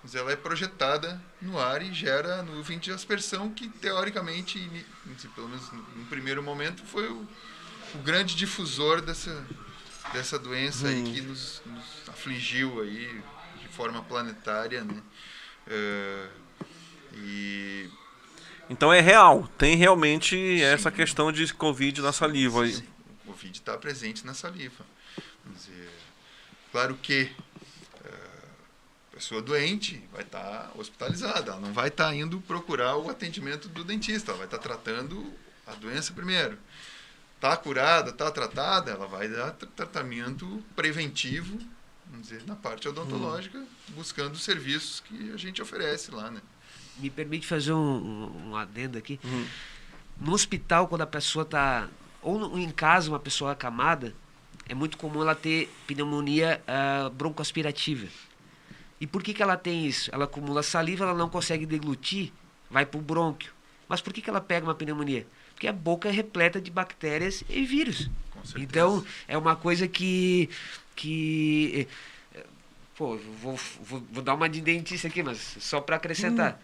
mas 0.06 0.14
ela 0.14 0.30
é 0.30 0.36
projetada 0.36 1.20
no 1.42 1.58
ar 1.58 1.82
e 1.82 1.92
gera 1.92 2.40
nuvem 2.40 2.78
de 2.78 2.92
aspersão 2.92 3.50
que, 3.50 3.68
teoricamente, 3.68 4.56
pelo 5.34 5.48
menos 5.48 5.68
no, 5.72 6.04
primeiro 6.04 6.40
momento, 6.44 6.84
foi 6.84 7.08
o, 7.08 7.26
o 7.92 7.98
grande 8.04 8.36
difusor 8.36 9.00
dessa, 9.00 9.44
dessa 10.12 10.38
doença 10.38 10.86
aí 10.86 11.02
que 11.02 11.20
nos, 11.22 11.60
nos 11.66 12.08
afligiu 12.08 12.82
aí 12.82 13.20
de 13.60 13.66
forma 13.66 14.00
planetária, 14.00 14.84
né? 14.84 15.02
Eh, 15.66 16.28
e 17.14 17.90
Então 18.70 18.92
é 18.92 19.00
real, 19.00 19.50
tem 19.58 19.74
realmente 19.74 20.62
essa 20.62 20.88
questão 20.88 21.32
de 21.32 21.52
Covid 21.52 22.00
na 22.00 22.12
saliva 22.12 22.62
aí. 22.62 22.74
sim, 22.74 22.88
o 23.24 23.32
Covid 23.32 23.58
está 23.58 23.76
presente 23.76 24.24
na 24.24 24.34
saliva. 24.34 24.86
Dizer, 25.46 25.90
claro 26.70 26.96
que 27.02 27.28
a 27.38 27.45
pessoa 29.16 29.40
doente 29.40 30.02
vai 30.12 30.20
estar 30.20 30.70
hospitalizada, 30.76 31.52
ela 31.52 31.60
não 31.60 31.72
vai 31.72 31.88
estar 31.88 32.14
indo 32.14 32.38
procurar 32.42 32.96
o 32.96 33.08
atendimento 33.08 33.66
do 33.66 33.82
dentista, 33.82 34.30
ela 34.30 34.38
vai 34.38 34.46
estar 34.46 34.58
tratando 34.58 35.32
a 35.66 35.72
doença 35.74 36.12
primeiro. 36.12 36.58
Está 37.36 37.56
curada, 37.56 38.10
está 38.10 38.30
tratada, 38.30 38.90
ela 38.90 39.06
vai 39.06 39.26
dar 39.26 39.52
tra- 39.52 39.68
tratamento 39.74 40.62
preventivo, 40.74 41.58
vamos 42.10 42.28
dizer, 42.28 42.42
na 42.46 42.54
parte 42.54 42.86
odontológica, 42.88 43.64
buscando 43.88 44.34
os 44.34 44.44
serviços 44.44 45.00
que 45.00 45.32
a 45.32 45.36
gente 45.38 45.62
oferece 45.62 46.10
lá, 46.10 46.30
né? 46.30 46.42
Me 46.98 47.08
permite 47.08 47.46
fazer 47.46 47.72
um, 47.72 48.50
um, 48.50 48.56
adendo 48.56 48.98
aqui. 48.98 49.18
No 50.20 50.32
hospital, 50.32 50.88
quando 50.88 51.02
a 51.02 51.06
pessoa 51.06 51.42
está. 51.42 51.88
Ou 52.22 52.58
em 52.58 52.70
casa, 52.70 53.10
uma 53.10 53.18
pessoa 53.18 53.52
acamada, 53.52 54.14
é 54.68 54.74
muito 54.74 54.96
comum 54.96 55.22
ela 55.22 55.34
ter 55.34 55.70
pneumonia 55.86 56.62
ah, 56.66 57.10
broncoaspirativa. 57.14 58.08
E 59.00 59.06
por 59.06 59.22
que, 59.22 59.34
que 59.34 59.42
ela 59.42 59.56
tem 59.56 59.86
isso? 59.86 60.10
Ela 60.12 60.24
acumula 60.24 60.62
saliva, 60.62 61.04
ela 61.04 61.14
não 61.14 61.28
consegue 61.28 61.66
deglutir, 61.66 62.32
vai 62.70 62.86
para 62.86 62.98
o 62.98 63.02
brônquio. 63.02 63.52
Mas 63.88 64.00
por 64.00 64.12
que, 64.12 64.20
que 64.20 64.30
ela 64.30 64.40
pega 64.40 64.66
uma 64.66 64.74
pneumonia? 64.74 65.26
Porque 65.54 65.68
a 65.68 65.72
boca 65.72 66.08
é 66.08 66.12
repleta 66.12 66.60
de 66.60 66.70
bactérias 66.70 67.44
e 67.48 67.64
vírus. 67.64 68.10
Com 68.30 68.44
certeza. 68.44 68.64
Então, 68.64 69.04
é 69.28 69.38
uma 69.38 69.56
coisa 69.56 69.86
que. 69.86 70.50
que 70.94 71.88
eh, 72.34 72.44
pô, 72.96 73.16
vou, 73.40 73.58
vou, 73.80 74.06
vou 74.10 74.22
dar 74.22 74.34
uma 74.34 74.48
de 74.48 74.60
dentista 74.60 75.08
aqui, 75.08 75.22
mas 75.22 75.56
só 75.60 75.80
para 75.80 75.96
acrescentar. 75.96 76.60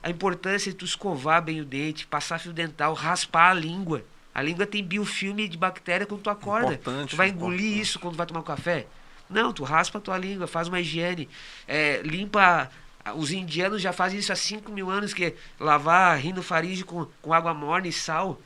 A 0.00 0.10
importância 0.10 0.70
de 0.70 0.78
tu 0.78 0.84
escovar 0.84 1.42
bem 1.42 1.60
o 1.60 1.64
dente, 1.64 2.06
passar 2.06 2.38
fio 2.38 2.52
dental, 2.52 2.94
raspar 2.94 3.50
a 3.50 3.54
língua. 3.54 4.04
A 4.32 4.40
língua 4.40 4.64
tem 4.66 4.84
biofilme 4.84 5.48
de 5.48 5.58
bactéria 5.58 6.06
quando 6.06 6.22
tu 6.22 6.30
acorda. 6.30 6.74
Importante, 6.74 7.10
tu 7.10 7.16
vai 7.16 7.30
engolir 7.30 7.60
importante. 7.60 7.80
isso 7.80 7.98
quando 7.98 8.16
vai 8.16 8.24
tomar 8.24 8.40
um 8.40 8.44
café? 8.44 8.86
Não, 9.28 9.52
tu 9.52 9.62
raspa 9.64 9.98
a 9.98 10.00
tua 10.00 10.16
língua, 10.18 10.46
faz 10.46 10.68
uma 10.68 10.80
higiene, 10.80 11.28
é, 11.66 12.00
limpa. 12.02 12.70
Os 13.16 13.30
indianos 13.30 13.80
já 13.80 13.92
fazem 13.92 14.18
isso 14.18 14.32
há 14.32 14.36
5 14.36 14.70
mil 14.70 14.90
anos, 14.90 15.14
que 15.14 15.24
é 15.26 15.34
lavar 15.58 16.18
rinofaringe 16.18 16.84
com, 16.84 17.06
com 17.22 17.32
água 17.32 17.54
morna 17.54 17.88
e 17.88 17.92
sal. 17.92 18.40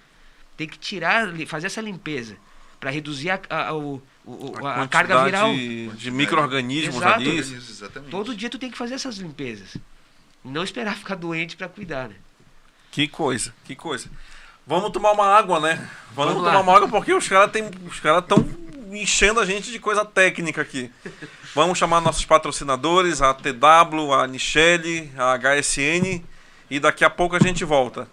Tem 0.56 0.68
que 0.68 0.78
tirar, 0.78 1.28
fazer 1.48 1.66
essa 1.66 1.80
limpeza 1.80 2.36
para 2.78 2.90
reduzir 2.90 3.30
a, 3.30 3.40
a, 3.50 3.72
o- 3.74 4.00
o- 4.24 4.66
a, 4.66 4.82
a 4.82 4.88
carga 4.88 5.24
viral. 5.24 5.52
de 5.54 6.10
micro-organismos 6.12 7.02
ali. 7.02 7.38
Exatamente. 7.38 8.10
Todo 8.10 8.34
dia 8.36 8.48
tu 8.50 8.58
tem 8.58 8.70
que 8.70 8.78
fazer 8.78 8.94
essas 8.94 9.16
limpezas. 9.16 9.76
Não 10.44 10.62
esperar 10.62 10.94
ficar 10.98 11.14
doente 11.16 11.56
para 11.56 11.68
cuidar, 11.68 12.08
né? 12.08 12.14
Que 12.92 13.08
coisa, 13.08 13.52
que 13.64 13.74
coisa. 13.74 14.08
Vamos 14.64 14.90
tomar 14.92 15.10
uma 15.12 15.26
água, 15.26 15.58
né? 15.58 15.74
Vamos, 16.14 16.34
Vamos 16.34 16.36
tomar 16.42 16.52
lá. 16.54 16.60
uma 16.60 16.76
água 16.76 16.88
porque 16.88 17.12
os 17.12 17.26
caras 17.26 17.50
têm, 17.50 17.68
os 17.86 17.98
caras 17.98 18.22
estão 18.22 18.38
enchendo 18.96 19.40
a 19.40 19.46
gente 19.46 19.70
de 19.70 19.78
coisa 19.78 20.04
técnica 20.04 20.62
aqui. 20.62 20.90
Vamos 21.54 21.78
chamar 21.78 22.00
nossos 22.00 22.24
patrocinadores, 22.24 23.20
a 23.22 23.32
TW, 23.32 24.12
a 24.12 24.26
Nichelle, 24.26 25.10
a 25.16 25.36
HSN 25.38 26.22
e 26.70 26.80
daqui 26.80 27.04
a 27.04 27.10
pouco 27.10 27.36
a 27.36 27.38
gente 27.38 27.64
volta. 27.64 28.08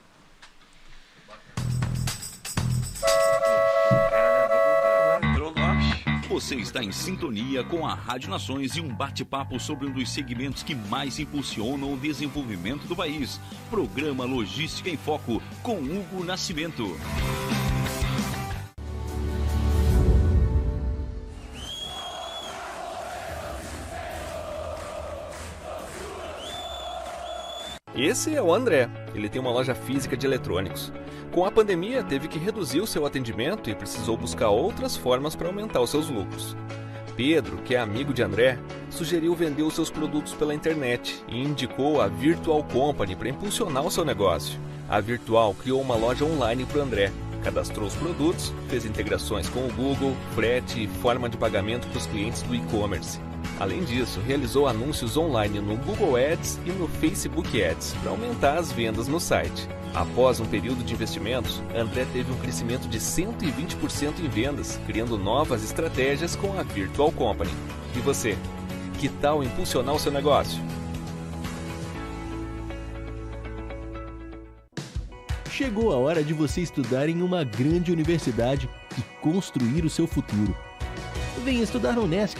Você 6.39 6.55
está 6.55 6.81
em 6.81 6.91
sintonia 6.91 7.65
com 7.65 7.85
a 7.85 7.93
Rádio 7.93 8.29
Nações 8.29 8.77
e 8.77 8.79
um 8.79 8.87
bate-papo 8.87 9.59
sobre 9.59 9.87
um 9.87 9.91
dos 9.91 10.09
segmentos 10.09 10.63
que 10.63 10.73
mais 10.73 11.19
impulsionam 11.19 11.93
o 11.93 11.97
desenvolvimento 11.97 12.87
do 12.87 12.95
país. 12.95 13.41
Programa 13.69 14.23
Logística 14.23 14.89
em 14.89 14.95
Foco 14.95 15.41
com 15.61 15.77
Hugo 15.79 16.23
Nascimento. 16.23 16.97
Esse 27.95 28.35
é 28.35 28.41
o 28.41 28.53
André. 28.53 28.89
Ele 29.15 29.27
tem 29.27 29.41
uma 29.41 29.51
loja 29.51 29.73
física 29.73 30.15
de 30.15 30.25
eletrônicos. 30.25 30.91
Com 31.31 31.45
a 31.45 31.51
pandemia, 31.51 32.03
teve 32.03 32.27
que 32.27 32.39
reduzir 32.39 32.81
o 32.81 32.87
seu 32.87 33.05
atendimento 33.05 33.69
e 33.69 33.75
precisou 33.75 34.15
buscar 34.15 34.49
outras 34.49 34.95
formas 34.95 35.35
para 35.35 35.47
aumentar 35.47 35.81
os 35.81 35.89
seus 35.89 36.09
lucros. 36.09 36.55
Pedro, 37.15 37.57
que 37.57 37.75
é 37.75 37.79
amigo 37.79 38.13
de 38.13 38.23
André, 38.23 38.57
sugeriu 38.89 39.35
vender 39.35 39.63
os 39.63 39.73
seus 39.73 39.91
produtos 39.91 40.33
pela 40.33 40.53
internet 40.53 41.21
e 41.27 41.41
indicou 41.41 41.99
a 41.99 42.07
Virtual 42.07 42.63
Company 42.63 43.15
para 43.15 43.29
impulsionar 43.29 43.85
o 43.85 43.91
seu 43.91 44.05
negócio. 44.05 44.59
A 44.87 45.01
Virtual 45.01 45.53
criou 45.53 45.81
uma 45.81 45.95
loja 45.95 46.23
online 46.23 46.65
para 46.65 46.81
André, 46.81 47.11
cadastrou 47.43 47.87
os 47.87 47.95
produtos, 47.95 48.53
fez 48.69 48.85
integrações 48.85 49.49
com 49.49 49.65
o 49.65 49.73
Google, 49.73 50.15
frete 50.33 50.83
e 50.83 50.87
forma 50.87 51.27
de 51.27 51.37
pagamento 51.37 51.87
para 51.87 51.97
os 51.97 52.07
clientes 52.07 52.41
do 52.43 52.55
e-commerce. 52.55 53.19
Além 53.59 53.83
disso, 53.83 54.21
realizou 54.21 54.67
anúncios 54.67 55.17
online 55.17 55.59
no 55.59 55.75
Google 55.77 56.15
Ads 56.15 56.59
e 56.65 56.71
no 56.71 56.87
Facebook 56.87 57.61
Ads 57.61 57.93
para 58.01 58.11
aumentar 58.11 58.57
as 58.57 58.71
vendas 58.71 59.07
no 59.07 59.19
site. 59.19 59.67
Após 59.93 60.39
um 60.39 60.45
período 60.45 60.83
de 60.83 60.93
investimentos, 60.93 61.61
André 61.75 62.05
teve 62.13 62.31
um 62.31 62.37
crescimento 62.37 62.87
de 62.87 62.99
120% 62.99 64.19
em 64.19 64.29
vendas, 64.29 64.79
criando 64.85 65.17
novas 65.17 65.63
estratégias 65.63 66.35
com 66.35 66.57
a 66.57 66.63
Virtual 66.63 67.11
Company. 67.11 67.51
E 67.95 67.99
você? 67.99 68.37
Que 68.99 69.09
tal 69.09 69.43
impulsionar 69.43 69.95
o 69.95 69.99
seu 69.99 70.11
negócio? 70.11 70.61
Chegou 75.49 75.91
a 75.91 75.97
hora 75.97 76.23
de 76.23 76.33
você 76.33 76.61
estudar 76.61 77.09
em 77.09 77.21
uma 77.21 77.43
grande 77.43 77.91
universidade 77.91 78.69
e 78.97 79.01
construir 79.21 79.83
o 79.83 79.89
seu 79.89 80.07
futuro. 80.07 80.55
Venha 81.43 81.63
estudar 81.63 81.93
na 81.93 82.01
Unesc, 82.01 82.39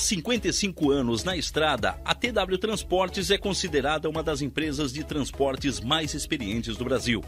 55 0.00 0.90
anos 0.90 1.24
na 1.24 1.36
estrada, 1.36 2.00
a 2.04 2.14
TW 2.14 2.56
Transportes 2.58 3.30
é 3.30 3.36
considerada 3.36 4.08
uma 4.08 4.22
das 4.22 4.40
empresas 4.40 4.92
de 4.92 5.04
transportes 5.04 5.78
mais 5.78 6.14
experientes 6.14 6.76
do 6.76 6.84
Brasil. 6.84 7.22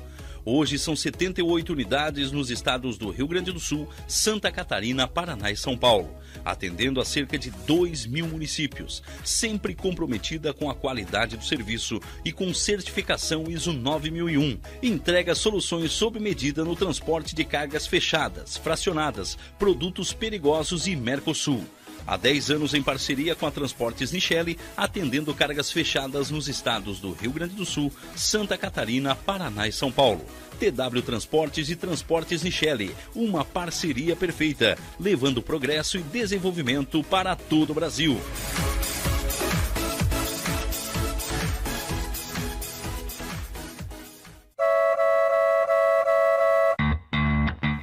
Hoje 0.44 0.78
são 0.78 0.96
78 0.96 1.72
unidades 1.72 2.32
nos 2.32 2.50
estados 2.50 2.98
do 2.98 3.10
Rio 3.10 3.28
Grande 3.28 3.52
do 3.52 3.60
Sul, 3.60 3.88
Santa 4.08 4.50
Catarina, 4.50 5.06
Paraná 5.06 5.50
e 5.52 5.56
São 5.56 5.76
Paulo, 5.76 6.16
atendendo 6.44 7.00
a 7.00 7.04
cerca 7.04 7.38
de 7.38 7.50
2 7.50 8.06
mil 8.06 8.26
municípios, 8.26 9.02
sempre 9.22 9.74
comprometida 9.74 10.52
com 10.52 10.68
a 10.68 10.74
qualidade 10.74 11.36
do 11.36 11.44
serviço 11.44 12.00
e 12.24 12.32
com 12.32 12.52
certificação 12.52 13.44
ISO 13.48 13.72
9001. 13.72 14.58
Entrega 14.82 15.34
soluções 15.34 15.92
sob 15.92 16.18
medida 16.18 16.64
no 16.64 16.74
transporte 16.74 17.36
de 17.36 17.44
cargas 17.44 17.86
fechadas, 17.86 18.56
fracionadas, 18.56 19.38
produtos 19.58 20.12
perigosos 20.12 20.88
e 20.88 20.96
Mercosul. 20.96 21.64
Há 22.06 22.16
10 22.16 22.50
anos 22.50 22.74
em 22.74 22.82
parceria 22.82 23.34
com 23.34 23.46
a 23.46 23.50
Transportes 23.50 24.12
Nichelle, 24.12 24.58
atendendo 24.76 25.34
cargas 25.34 25.70
fechadas 25.70 26.30
nos 26.30 26.48
estados 26.48 27.00
do 27.00 27.12
Rio 27.12 27.32
Grande 27.32 27.54
do 27.54 27.64
Sul, 27.64 27.92
Santa 28.16 28.56
Catarina, 28.58 29.14
Paraná 29.14 29.66
e 29.66 29.72
São 29.72 29.90
Paulo. 29.90 30.24
TW 30.58 31.02
Transportes 31.04 31.70
e 31.70 31.76
Transportes 31.76 32.42
Nichelle, 32.42 32.94
uma 33.14 33.44
parceria 33.44 34.14
perfeita, 34.14 34.78
levando 34.98 35.42
progresso 35.42 35.98
e 35.98 36.02
desenvolvimento 36.02 37.02
para 37.04 37.34
todo 37.34 37.70
o 37.70 37.74
Brasil. 37.74 38.20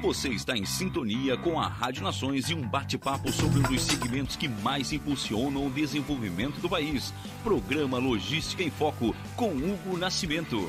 Você 0.10 0.30
está 0.30 0.57
em 0.57 0.66
sintonia 0.66 1.38
com 1.38 1.60
a 1.60 1.68
Rádio 1.68 2.01
Nações 2.01 2.49
e 2.49 2.55
um 2.55 2.68
bate-papo 2.68 3.32
sobre 3.32 3.60
um 3.60 3.62
dos 3.62 3.84
segmentos 3.84 4.36
que 4.36 4.47
mais 4.47 4.91
impulsionam 4.91 5.68
o 5.68 5.70
desenvolvimento 5.70 6.60
do 6.60 6.68
país. 6.68 7.14
Programa 7.43 7.99
Logística 7.99 8.64
em 8.64 8.72
Foco, 8.72 9.16
com 9.36 9.51
Hugo 9.51 9.95
Nascimento. 9.99 10.68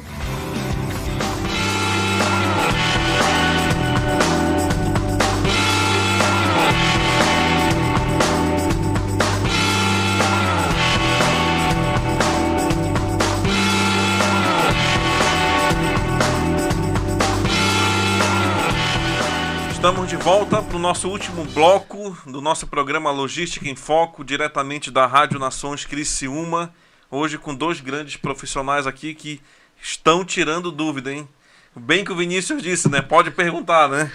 Estamos 19.81 20.11
de 20.11 20.17
volta 20.17 20.63
para 20.63 20.77
o 20.77 20.79
nosso 20.79 21.09
último 21.09 21.43
bloco 21.43 22.15
do 22.27 22.43
nosso 22.43 22.67
programa 22.67 23.11
Logística 23.11 23.67
em 23.67 23.75
Foco, 23.75 24.23
diretamente 24.23 24.91
da 24.91 25.07
Rádio 25.07 25.39
Nações 25.39 25.87
Criciúma. 25.87 26.71
Hoje 27.11 27.39
com 27.39 27.55
dois 27.55 27.81
grandes 27.81 28.19
profissionais 28.19 28.87
aqui 28.87 29.15
que 29.15 29.41
estão 29.81 30.23
tirando 30.23 30.71
dúvida, 30.71 31.11
hein? 31.11 31.27
Bem 31.75 32.05
que 32.05 32.13
o 32.13 32.15
Vinícius 32.15 32.63
disse, 32.63 32.91
né? 32.91 33.01
Pode 33.01 33.31
perguntar, 33.31 33.89
né? 33.89 34.13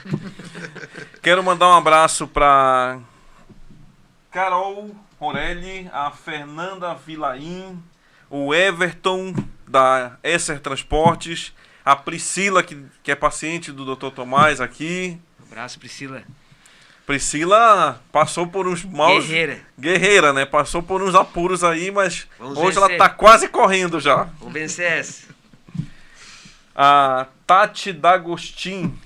Quero 1.23 1.43
mandar 1.43 1.69
um 1.69 1.77
abraço 1.77 2.27
para 2.27 2.99
Carol 4.29 4.95
Morelli, 5.19 5.89
a 5.91 6.11
Fernanda 6.11 6.93
Vilaim, 6.93 7.81
o 8.29 8.53
Everton 8.53 9.33
da 9.67 10.15
Esser 10.21 10.59
Transportes, 10.59 11.55
a 11.83 11.95
Priscila, 11.95 12.61
que, 12.61 12.85
que 13.01 13.11
é 13.11 13.15
paciente 13.15 13.71
do 13.71 13.95
Dr. 13.95 14.11
Tomás 14.11 14.61
aqui, 14.61 15.19
Abraço, 15.49 15.79
Priscila. 15.79 16.23
Priscila 17.05 18.01
passou 18.11 18.47
por 18.47 18.67
uns 18.67 18.83
maus. 18.83 19.25
Guerreira. 19.25 19.59
Guerreira, 19.79 20.33
né? 20.33 20.45
Passou 20.45 20.81
por 20.81 21.03
uns 21.03 21.13
apuros 21.13 21.63
aí, 21.63 21.91
mas 21.91 22.27
Vamos 22.39 22.57
hoje 22.57 22.79
vencer. 22.79 22.83
ela 22.83 22.97
tá 22.97 23.09
quase 23.09 23.47
correndo 23.47 23.99
já. 23.99 24.23
Vamos 24.39 24.53
vencer 24.53 24.91
essa. 24.91 25.27
A 26.75 27.27
Tati 27.45 27.93
D'Agostin. 27.93 28.97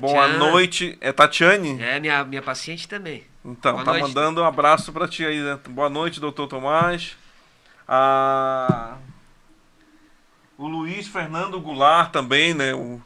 Boa 0.00 0.28
noite. 0.28 0.96
É 1.00 1.12
Tatiane? 1.12 1.80
É, 1.82 2.00
minha, 2.00 2.24
minha 2.24 2.42
paciente 2.42 2.88
também. 2.88 3.24
Então, 3.44 3.72
Boa 3.72 3.84
tá 3.84 3.90
noite. 3.92 4.02
mandando 4.02 4.40
um 4.40 4.44
abraço 4.44 4.92
pra 4.92 5.06
ti 5.06 5.24
aí. 5.24 5.40
Né? 5.40 5.58
Boa 5.68 5.90
noite, 5.90 6.20
doutor 6.20 6.46
Tomás. 6.46 7.16
A... 7.86 8.96
O 10.56 10.66
Luiz 10.68 11.08
Fernando 11.08 11.60
Goulart 11.60 12.12
também, 12.12 12.54
né? 12.54 12.74
O 12.74 13.00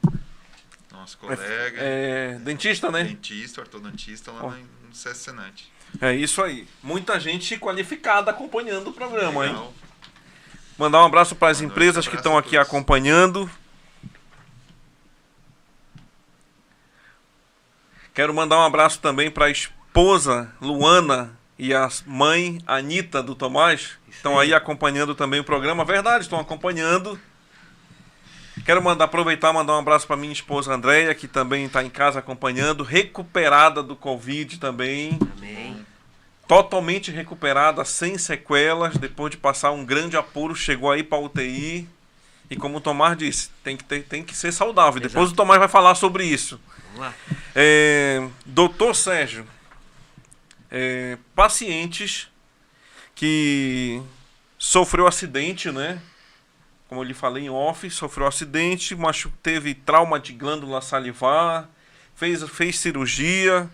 Nosso 0.94 1.18
colega, 1.18 1.42
é, 1.76 2.38
dentista, 2.40 2.90
né? 2.90 3.04
dentista, 3.04 3.60
ortodontista 3.60 4.30
lá 4.30 4.44
Ó. 4.44 4.50
no, 4.50 4.94
SESC 4.94 5.24
Senat. 5.24 5.72
É 6.00 6.14
isso 6.14 6.42
aí. 6.42 6.66
Muita 6.82 7.18
gente 7.18 7.58
qualificada 7.58 8.30
acompanhando 8.30 8.88
o 8.88 8.92
programa, 8.92 9.44
hein? 9.44 9.52
Legal. 9.52 9.74
Mandar 10.78 11.02
um 11.02 11.06
abraço 11.06 11.36
para 11.36 11.50
as 11.50 11.60
empresas 11.60 12.08
que 12.08 12.16
estão 12.16 12.38
aqui 12.38 12.52
todos. 12.52 12.66
acompanhando. 12.66 13.50
Quero 18.12 18.32
mandar 18.32 18.58
um 18.58 18.64
abraço 18.64 19.00
também 19.00 19.30
para 19.30 19.46
a 19.46 19.50
esposa 19.50 20.52
Luana 20.60 21.36
e 21.58 21.74
a 21.74 21.88
mãe 22.06 22.60
Anitta 22.66 23.22
do 23.22 23.34
Tomás. 23.34 23.98
Estão 24.08 24.38
aí 24.38 24.54
acompanhando 24.54 25.14
também 25.14 25.40
o 25.40 25.44
programa. 25.44 25.84
Verdade, 25.84 26.24
estão 26.24 26.38
acompanhando. 26.38 27.20
Quero 28.64 28.82
mandar, 28.82 29.04
aproveitar 29.04 29.50
e 29.50 29.52
mandar 29.52 29.74
um 29.74 29.78
abraço 29.78 30.06
para 30.06 30.16
minha 30.16 30.32
esposa 30.32 30.72
Andréia, 30.72 31.14
que 31.14 31.28
também 31.28 31.66
está 31.66 31.84
em 31.84 31.90
casa 31.90 32.20
acompanhando, 32.20 32.82
recuperada 32.82 33.82
do 33.82 33.94
Covid 33.94 34.58
também 34.58 35.18
Amém. 35.36 35.84
totalmente 36.48 37.10
recuperada, 37.10 37.84
sem 37.84 38.16
sequelas, 38.16 38.96
depois 38.96 39.30
de 39.30 39.36
passar 39.36 39.70
um 39.72 39.84
grande 39.84 40.16
apuro, 40.16 40.54
chegou 40.54 40.90
aí 40.90 41.02
para 41.02 41.18
UTI. 41.18 41.86
E 42.50 42.56
como 42.56 42.78
o 42.78 42.80
Tomás 42.80 43.16
disse, 43.18 43.50
tem 43.62 43.76
que, 43.76 43.84
ter, 43.84 44.02
tem 44.04 44.22
que 44.22 44.34
ser 44.34 44.52
saudável. 44.52 45.00
Depois 45.00 45.30
o 45.30 45.34
Tomás 45.34 45.58
vai 45.58 45.68
falar 45.68 45.94
sobre 45.94 46.24
isso. 46.24 46.58
Vamos 46.86 47.00
lá. 47.00 47.14
É, 47.54 48.26
Doutor 48.46 48.94
Sérgio, 48.94 49.46
é, 50.70 51.18
pacientes 51.34 52.28
que 53.14 54.00
sofreu 54.58 55.06
acidente, 55.06 55.70
né? 55.70 56.00
Como 56.88 57.00
eu 57.00 57.04
lhe 57.04 57.14
falei 57.14 57.44
em 57.44 57.50
off, 57.50 57.88
sofreu 57.90 58.26
acidente, 58.26 58.94
machu- 58.94 59.32
teve 59.42 59.74
trauma 59.74 60.20
de 60.20 60.32
glândula 60.32 60.80
salivar, 60.82 61.68
fez, 62.14 62.42
fez 62.50 62.78
cirurgia, 62.78 63.68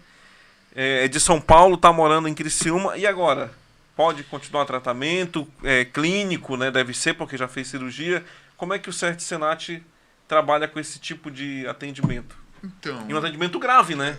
é, 0.74 1.04
é 1.04 1.08
de 1.08 1.18
São 1.18 1.40
Paulo, 1.40 1.74
está 1.74 1.92
morando 1.92 2.28
em 2.28 2.34
Criciúma, 2.34 2.96
e 2.96 3.06
agora? 3.06 3.52
Pode 3.96 4.22
continuar 4.24 4.64
tratamento 4.64 5.46
é, 5.62 5.84
clínico, 5.84 6.56
né? 6.56 6.70
Deve 6.70 6.94
ser, 6.94 7.14
porque 7.14 7.36
já 7.36 7.48
fez 7.48 7.66
cirurgia. 7.68 8.24
Como 8.56 8.72
é 8.72 8.78
que 8.78 8.88
o 8.88 8.92
CERT 8.92 9.20
Senat 9.20 9.82
trabalha 10.28 10.68
com 10.68 10.78
esse 10.78 10.98
tipo 10.98 11.30
de 11.30 11.66
atendimento? 11.66 12.36
Então, 12.62 13.04
E 13.08 13.12
um 13.12 13.18
atendimento 13.18 13.58
grave, 13.58 13.94
né? 13.94 14.16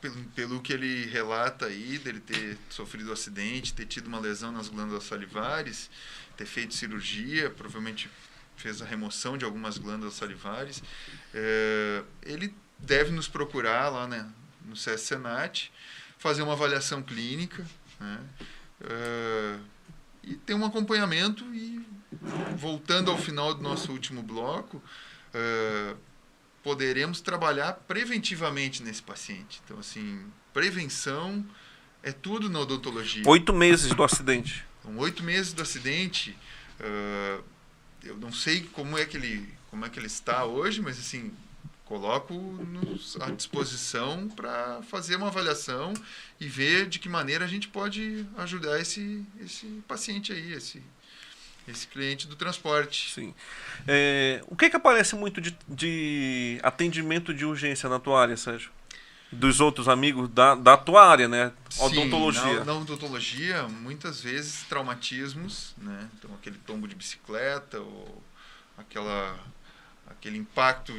pelo, 0.00 0.16
pelo 0.34 0.60
que 0.60 0.72
ele 0.72 1.06
relata 1.06 1.64
aí, 1.66 1.96
dele 1.98 2.20
ter 2.20 2.58
sofrido 2.68 3.08
um 3.08 3.12
acidente, 3.14 3.72
ter 3.72 3.86
tido 3.86 4.06
uma 4.06 4.18
lesão 4.18 4.52
nas 4.52 4.68
glândulas 4.68 5.04
salivares, 5.04 5.88
ter 6.36 6.46
feito 6.46 6.74
cirurgia, 6.74 7.50
provavelmente 7.50 8.10
fez 8.56 8.80
a 8.80 8.84
remoção 8.84 9.36
de 9.36 9.44
algumas 9.44 9.78
glândulas 9.78 10.14
salivares, 10.14 10.82
eh, 11.32 12.02
ele 12.22 12.54
deve 12.78 13.10
nos 13.10 13.28
procurar 13.28 13.88
lá 13.88 14.06
né, 14.06 14.30
no 14.64 14.76
CS 14.76 15.02
Senat, 15.02 15.72
fazer 16.18 16.42
uma 16.42 16.52
avaliação 16.52 17.02
clínica, 17.02 17.66
né, 18.00 18.20
eh, 18.82 19.58
e 20.22 20.34
ter 20.36 20.54
um 20.54 20.64
acompanhamento 20.64 21.44
e 21.54 21.84
voltando 22.56 23.10
ao 23.10 23.18
final 23.18 23.52
do 23.54 23.62
nosso 23.62 23.92
último 23.92 24.22
bloco, 24.22 24.82
eh, 25.32 25.94
poderemos 26.62 27.20
trabalhar 27.20 27.74
preventivamente 27.86 28.82
nesse 28.82 29.02
paciente. 29.02 29.60
Então, 29.64 29.78
assim, 29.78 30.24
prevenção 30.52 31.44
é 32.02 32.12
tudo 32.12 32.48
na 32.48 32.60
odontologia. 32.60 33.22
Oito 33.26 33.52
meses 33.52 33.92
do 33.94 34.02
acidente. 34.02 34.64
Com 34.84 34.96
oito 34.98 35.24
meses 35.24 35.52
do 35.52 35.62
acidente, 35.62 36.36
ah, 36.78 37.40
eu 38.04 38.16
não 38.16 38.32
sei 38.32 38.62
como 38.72 38.96
é 38.96 39.04
que 39.04 39.16
ele 39.16 39.52
como 39.70 39.84
é 39.84 39.88
que 39.88 39.98
ele 39.98 40.06
está 40.06 40.44
hoje, 40.44 40.80
mas 40.80 40.96
assim 41.00 41.32
coloco 41.84 42.32
nos 42.32 43.16
à 43.20 43.30
disposição 43.30 44.28
para 44.28 44.80
fazer 44.82 45.16
uma 45.16 45.26
avaliação 45.26 45.92
e 46.40 46.46
ver 46.46 46.86
de 46.86 46.98
que 46.98 47.08
maneira 47.08 47.44
a 47.44 47.48
gente 47.48 47.68
pode 47.68 48.24
ajudar 48.38 48.80
esse, 48.80 49.22
esse 49.44 49.66
paciente 49.86 50.32
aí, 50.32 50.52
esse, 50.52 50.82
esse 51.68 51.86
cliente 51.86 52.26
do 52.26 52.36
transporte. 52.36 53.12
Sim. 53.12 53.34
É, 53.86 54.42
o 54.46 54.56
que, 54.56 54.70
que 54.70 54.76
aparece 54.76 55.14
muito 55.14 55.40
de, 55.40 55.56
de 55.68 56.58
atendimento 56.62 57.34
de 57.34 57.44
urgência 57.44 57.88
na 57.88 57.98
tua 57.98 58.22
área, 58.22 58.36
Sérgio? 58.36 58.70
Dos 59.32 59.60
outros 59.60 59.88
amigos 59.88 60.28
da, 60.28 60.54
da 60.54 60.76
tua 60.76 61.08
área, 61.08 61.26
né? 61.26 61.52
Odontologia. 61.78 62.42
Sim, 62.42 62.54
na, 62.58 62.64
na 62.64 62.74
odontologia, 62.74 63.68
muitas 63.68 64.20
vezes 64.20 64.62
traumatismos, 64.68 65.74
né? 65.78 66.08
Então, 66.16 66.32
aquele 66.34 66.58
tombo 66.58 66.86
de 66.86 66.94
bicicleta 66.94 67.80
ou 67.80 68.22
aquela 68.78 69.36
aquele 70.06 70.36
impacto 70.36 70.92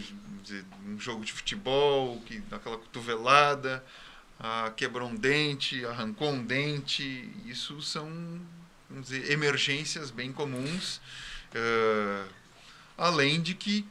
de 0.43 0.65
um 0.85 0.99
jogo 0.99 1.23
de 1.23 1.31
futebol, 1.31 2.19
que 2.25 2.41
aquela 2.51 2.77
cotovelada, 2.77 3.83
ah, 4.39 4.71
quebrou 4.75 5.07
um 5.07 5.15
dente, 5.15 5.85
arrancou 5.85 6.31
um 6.31 6.43
dente, 6.43 7.29
isso 7.45 7.81
são 7.81 8.09
vamos 8.89 9.09
dizer, 9.09 9.31
emergências 9.31 10.11
bem 10.11 10.31
comuns, 10.31 10.97
uh, 11.53 12.29
além 12.97 13.41
de 13.41 13.53
que 13.53 13.85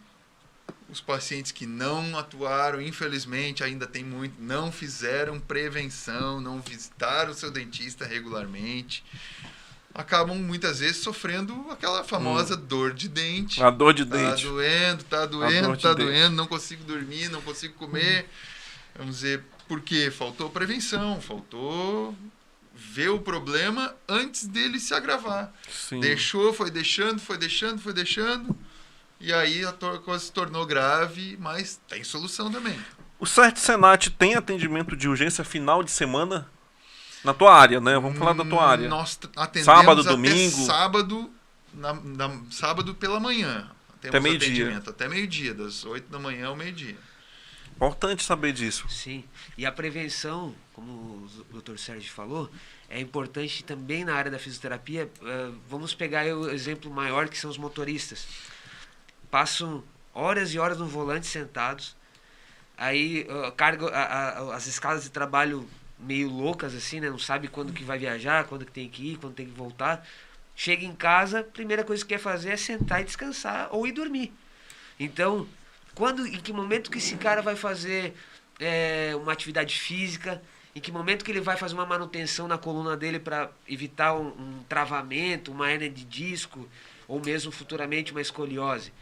os 0.89 1.01
pacientes 1.01 1.51
que 1.51 1.67
não 1.67 2.17
atuaram, 2.19 2.81
infelizmente, 2.81 3.65
ainda 3.65 3.87
tem 3.87 4.05
muito, 4.05 4.41
não 4.41 4.71
fizeram 4.71 5.41
prevenção, 5.41 6.41
não 6.41 6.61
visitaram 6.61 7.33
o 7.33 7.35
seu 7.35 7.51
dentista 7.51 8.05
regularmente, 8.05 9.03
acabam 9.95 10.37
muitas 10.37 10.81
vezes 10.81 10.99
sofrendo 10.99 11.67
aquela 11.71 12.05
famosa 12.05 12.55
hum. 12.57 12.65
dor 12.67 12.93
de 12.93 13.09
dente. 13.09 13.63
A 13.63 13.71
dor 13.71 13.95
de 13.95 14.05
tá 14.05 14.17
dente. 14.17 14.43
Tá 14.43 14.49
doendo, 14.49 15.05
tá 15.05 15.27
doendo, 15.27 15.77
tá 15.77 15.95
doendo, 15.95 16.13
dente. 16.13 16.35
não 16.35 16.47
consigo 16.47 16.85
dormir, 16.85 17.29
não 17.31 17.41
consigo 17.41 17.75
comer. 17.75 18.25
Hum. 18.25 18.29
Vamos 18.97 19.17
dizer, 19.17 19.43
porque 19.67 20.11
faltou 20.11 20.51
prevenção, 20.51 21.21
faltou 21.21 22.15
ver 22.75 23.09
o 23.09 23.21
problema 23.21 23.95
antes 24.09 24.47
dele 24.47 24.81
se 24.81 24.93
agravar. 24.95 25.53
Sim. 25.71 26.01
Deixou, 26.01 26.53
foi 26.53 26.71
deixando, 26.71 27.21
foi 27.21 27.39
deixando, 27.39 27.81
foi 27.81 27.93
deixando. 27.93 28.57
E 29.25 29.33
aí 29.33 29.65
a 29.65 29.73
coisa 29.73 30.23
se 30.23 30.31
tornou 30.31 30.67
grave, 30.67 31.39
mas 31.41 31.81
tem 31.89 32.05
solução 32.05 32.53
também. 32.53 32.79
O 33.19 33.25
CERT 33.25 33.57
Senat 33.57 34.11
tem 34.11 34.35
atendimento 34.35 34.95
de 34.95 35.09
urgência 35.09 35.43
final 35.43 35.83
de 35.83 35.91
semana? 35.91 36.47
Na 37.25 37.33
tua 37.33 37.59
área, 37.59 37.81
né? 37.81 37.95
Vamos 37.95 38.19
falar 38.19 38.35
da 38.35 38.45
tua 38.45 38.59
hum, 38.59 38.69
área. 38.69 38.87
Nós 38.87 39.19
atendemos 39.35 39.65
sábado, 39.65 40.05
domingo. 40.05 40.67
Sábado, 40.67 41.31
na, 41.73 41.95
na, 41.95 42.39
sábado 42.51 42.95
pela 42.95 43.19
manhã. 43.19 43.71
Temos 43.99 44.15
até 44.15 44.21
meio-dia. 44.21 44.83
Até 44.87 45.09
meio-dia, 45.09 45.55
das 45.55 45.87
8 45.87 46.11
da 46.11 46.19
manhã 46.19 46.49
ao 46.49 46.57
meio-dia. 46.57 46.99
Importante 47.75 48.23
saber 48.23 48.53
disso. 48.53 48.87
Sim. 48.91 49.25
E 49.57 49.65
a 49.65 49.73
prevenção, 49.73 50.55
como 50.75 50.93
o 50.93 51.45
doutor 51.51 51.79
Sérgio 51.79 52.13
falou, 52.13 52.51
é 52.91 53.01
importante 53.01 53.65
também 53.65 54.05
na 54.05 54.15
área 54.15 54.31
da 54.31 54.39
fisioterapia. 54.39 55.11
Uh, 55.23 55.59
vamos 55.67 55.95
pegar 55.95 56.27
o 56.27 56.51
exemplo 56.51 56.91
maior 56.91 57.27
que 57.27 57.39
são 57.39 57.49
os 57.49 57.57
motoristas. 57.57 58.27
Passam 59.35 59.83
horas 60.15 60.55
e 60.55 60.61
horas 60.61 60.79
no 60.79 60.87
volante 60.87 61.27
sentados, 61.27 61.97
aí 62.79 63.27
uh, 63.29 63.51
carga, 63.51 63.89
a, 63.89 64.29
a, 64.29 64.55
as 64.55 64.69
escalas 64.69 65.03
de 65.03 65.11
trabalho 65.11 65.69
meio 65.99 66.29
loucas 66.29 66.73
assim, 66.73 67.01
né? 67.01 67.11
Não 67.11 67.19
sabe 67.19 67.49
quando 67.49 67.73
que 67.73 67.83
vai 67.83 67.99
viajar, 67.99 68.45
quando 68.45 68.65
que 68.65 68.71
tem 68.71 68.89
que 68.89 69.11
ir, 69.11 69.17
quando 69.17 69.35
tem 69.35 69.47
que 69.47 69.51
voltar. 69.51 70.07
Chega 70.55 70.85
em 70.85 70.95
casa, 70.95 71.43
primeira 71.43 71.83
coisa 71.83 72.05
que 72.05 72.11
quer 72.11 72.21
fazer 72.21 72.51
é 72.51 72.57
sentar 72.57 73.01
e 73.01 73.05
descansar 73.05 73.71
ou 73.73 73.89
ir 73.89 73.91
dormir. 73.91 74.33
Então, 75.01 75.49
quando, 75.97 76.25
em 76.29 76.39
que 76.39 76.53
momento 76.53 76.89
que 76.89 76.99
esse 76.99 77.17
cara 77.17 77.43
vai 77.43 77.57
fazer 77.57 78.15
é, 78.61 79.17
uma 79.17 79.33
atividade 79.33 79.77
física? 79.77 80.41
Em 80.77 80.81
que 80.81 80.93
momento 80.93 81.25
que 81.25 81.33
ele 81.33 81.41
vai 81.41 81.57
fazer 81.57 81.75
uma 81.75 81.85
manutenção 81.85 82.47
na 82.47 82.57
coluna 82.57 82.97
dele 82.97 83.19
para 83.19 83.51
evitar 83.69 84.15
um, 84.15 84.29
um, 84.29 84.63
travamento, 84.69 85.51
uma 85.51 85.73
hernia 85.73 85.91
de 85.91 86.05
disco 86.05 86.69
ou 87.09 87.19
mesmo 87.19 87.51
futuramente 87.51 88.13
uma 88.13 88.21
escoliose? 88.21 88.93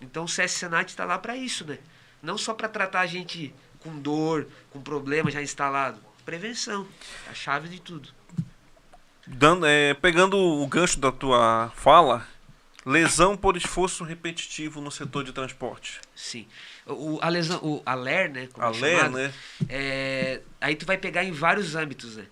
Então 0.00 0.24
o 0.24 0.28
CS 0.28 0.52
Senat 0.52 0.90
está 0.90 1.04
lá 1.04 1.18
para 1.18 1.36
isso, 1.36 1.66
né? 1.66 1.78
Não 2.22 2.36
só 2.38 2.54
para 2.54 2.68
tratar 2.68 3.00
a 3.00 3.06
gente 3.06 3.54
com 3.80 3.98
dor, 3.98 4.46
com 4.70 4.80
problema 4.80 5.30
já 5.30 5.42
instalado. 5.42 6.00
Prevenção, 6.24 6.86
a 7.28 7.34
chave 7.34 7.68
de 7.68 7.80
tudo. 7.80 8.10
Dando, 9.26 9.66
é, 9.66 9.94
pegando 9.94 10.36
o 10.36 10.66
gancho 10.66 10.98
da 10.98 11.12
tua 11.12 11.72
fala, 11.74 12.26
Lesão 12.84 13.36
por 13.36 13.56
esforço 13.56 14.04
repetitivo 14.04 14.80
no 14.80 14.90
setor 14.90 15.22
de 15.22 15.32
transporte. 15.32 16.00
Sim. 16.14 16.46
O, 16.86 17.18
a 17.20 17.28
lesão, 17.28 17.60
o 17.62 17.82
ALER, 17.84 18.32
né? 18.32 18.48
Como 18.52 18.66
ALER, 18.66 18.84
é 18.84 18.96
chamado, 18.96 19.16
né? 19.16 19.34
É, 19.68 20.40
aí 20.60 20.74
tu 20.74 20.86
vai 20.86 20.96
pegar 20.96 21.22
em 21.22 21.30
vários 21.30 21.76
âmbitos, 21.76 22.16
né? 22.16 22.26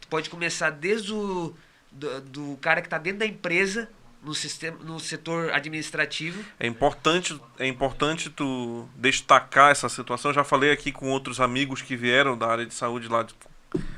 Tu 0.00 0.08
pode 0.08 0.28
começar 0.28 0.70
desde 0.70 1.14
o 1.14 1.54
do, 1.90 2.20
do 2.20 2.58
cara 2.60 2.82
que 2.82 2.88
está 2.88 2.98
dentro 2.98 3.20
da 3.20 3.26
empresa, 3.26 3.88
no, 4.26 4.34
sistema, 4.34 4.76
no 4.82 4.98
setor 4.98 5.52
administrativo. 5.52 6.44
É 6.58 6.66
importante, 6.66 7.40
é 7.58 7.66
importante 7.66 8.28
tu 8.28 8.88
destacar 8.96 9.70
essa 9.70 9.88
situação. 9.88 10.32
Eu 10.32 10.34
já 10.34 10.44
falei 10.44 10.72
aqui 10.72 10.90
com 10.90 11.08
outros 11.08 11.40
amigos 11.40 11.80
que 11.80 11.96
vieram 11.96 12.36
da 12.36 12.48
área 12.48 12.66
de 12.66 12.74
saúde 12.74 13.06
lá, 13.06 13.22
de, 13.22 13.34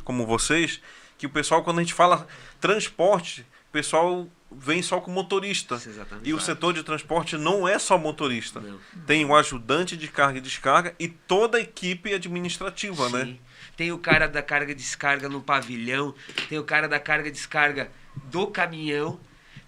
como 0.05 0.27
vocês, 0.27 0.83
que 1.17 1.27
o 1.27 1.31
pessoal, 1.31 1.65
quando 1.65 1.79
a 1.79 1.83
gente 1.83 1.95
fala 1.95 2.27
transporte, 2.61 3.41
o 3.71 3.73
pessoal 3.73 4.29
vem 4.53 4.83
só 4.83 5.01
com 5.01 5.11
motorista. 5.11 5.77
Exatamente. 5.77 6.29
E 6.29 6.35
o 6.35 6.41
setor 6.41 6.75
de 6.75 6.83
transporte 6.83 7.39
não 7.39 7.67
é 7.67 7.79
só 7.79 7.97
motorista. 7.97 8.61
Não. 8.61 8.79
Tem 9.07 9.25
o 9.25 9.35
ajudante 9.35 9.97
de 9.97 10.09
carga 10.09 10.39
e 10.39 10.43
descarga 10.43 10.95
e 10.99 11.09
toda 11.09 11.57
a 11.57 11.61
equipe 11.61 12.13
administrativa, 12.13 13.09
né? 13.09 13.25
Sim. 13.25 13.31
né? 13.33 13.39
Tem 13.79 13.93
o 13.93 13.99
cara 13.99 14.27
da 14.27 14.43
carga 14.43 14.73
e 14.73 14.75
descarga 14.75 15.29
no 15.29 15.41
pavilhão, 15.41 16.15
tem 16.49 16.59
o 16.59 16.65
cara 16.65 16.87
da 16.87 16.99
carga 16.99 17.29
e 17.29 17.31
descarga 17.31 17.91
do 18.25 18.49
caminhão, 18.49 19.21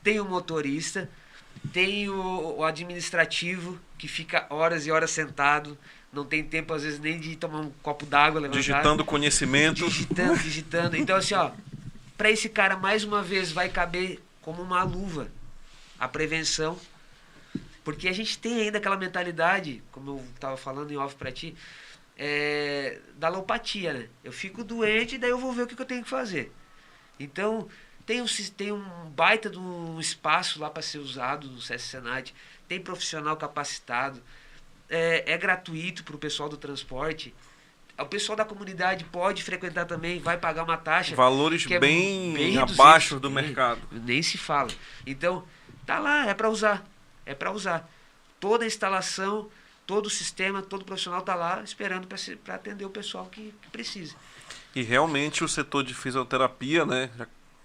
tem 0.03 0.21
o 0.21 0.25
motorista, 0.25 1.09
tem 1.73 2.09
o, 2.09 2.59
o 2.59 2.65
administrativo 2.65 3.79
que 3.99 4.09
fica 4.09 4.47
horas 4.51 4.87
e 4.87 4.91
horas 4.91 5.11
sentado, 5.11 5.77
não 6.13 6.25
tem 6.25 6.43
tempo 6.43 6.73
às 6.73 6.83
vezes 6.83 6.99
nem 6.99 7.19
de 7.19 7.37
tomar 7.37 7.61
um 7.61 7.71
copo 7.83 8.07
d'água, 8.07 8.49
digitando 8.49 9.05
conhecimento, 9.05 9.85
digitando, 9.85 10.39
digitando. 10.39 10.97
Então 10.97 11.17
assim, 11.17 11.35
ó, 11.35 11.51
para 12.17 12.31
esse 12.31 12.49
cara 12.49 12.77
mais 12.77 13.05
uma 13.05 13.23
vez 13.23 13.53
vai 13.53 13.69
caber 13.69 14.21
como 14.41 14.63
uma 14.63 14.83
luva 14.83 15.29
a 16.01 16.09
prevenção. 16.09 16.79
Porque 17.85 18.09
a 18.09 18.13
gente 18.13 18.39
tem 18.39 18.61
ainda 18.61 18.79
aquela 18.79 18.97
mentalidade, 18.97 19.83
como 19.93 20.11
eu 20.11 20.25
estava 20.35 20.57
falando 20.57 20.91
em 20.91 20.97
off 20.97 21.15
para 21.15 21.31
ti, 21.31 21.55
é, 22.17 22.99
da 23.17 23.29
alopatia, 23.29 23.93
né? 23.93 24.09
Eu 24.23 24.33
fico 24.33 24.63
doente, 24.63 25.19
daí 25.19 25.31
eu 25.31 25.39
vou 25.39 25.53
ver 25.53 25.63
o 25.63 25.67
que, 25.67 25.75
que 25.75 25.83
eu 25.83 25.87
tenho 25.87 26.03
que 26.03 26.09
fazer. 26.09 26.53
Então, 27.19 27.69
tem 28.11 28.21
um, 28.21 28.27
tem 28.57 28.73
um 28.73 29.09
baita 29.11 29.49
de 29.49 29.57
um 29.57 30.01
espaço 30.01 30.59
lá 30.59 30.69
para 30.69 30.83
ser 30.83 30.99
usado 30.99 31.47
no 31.47 31.63
CS 31.63 31.83
Senat, 31.83 32.35
tem 32.67 32.81
profissional 32.81 33.37
capacitado, 33.37 34.21
é, 34.89 35.33
é 35.33 35.39
gratuito 35.39 36.03
para 36.03 36.17
o 36.17 36.19
pessoal 36.19 36.49
do 36.49 36.57
transporte 36.57 37.33
o 37.97 38.07
pessoal 38.07 38.35
da 38.35 38.45
comunidade 38.45 39.05
pode 39.05 39.45
frequentar 39.45 39.85
também, 39.85 40.19
vai 40.19 40.37
pagar 40.39 40.65
uma 40.65 40.77
taxa. 40.77 41.15
Valores 41.15 41.71
é 41.71 41.79
bem, 41.79 42.33
bem 42.33 42.59
abaixo 42.59 43.21
do 43.21 43.31
mercado. 43.31 43.81
Nem 43.93 44.23
se 44.23 44.39
fala. 44.39 44.71
Então, 45.07 45.45
tá 45.87 45.99
lá, 45.99 46.27
é 46.27 46.33
para 46.33 46.49
usar. 46.49 46.85
É 47.27 47.35
para 47.35 47.53
usar. 47.53 47.89
Toda 48.41 48.65
a 48.65 48.67
instalação, 48.67 49.51
todo 49.87 50.07
o 50.07 50.11
sistema, 50.11 50.63
todo 50.63 50.81
o 50.81 50.85
profissional 50.87 51.21
tá 51.21 51.35
lá 51.35 51.63
esperando 51.63 52.09
para 52.43 52.55
atender 52.55 52.87
o 52.87 52.91
pessoal 52.91 53.27
que, 53.27 53.53
que, 53.61 53.69
precisa. 53.69 54.17
E 54.75 54.83
realmente 54.83 55.45
o 55.45 55.49
setor 55.49 55.85
de 55.85 55.93
fisioterapia, 55.93 56.87
né, 56.87 57.11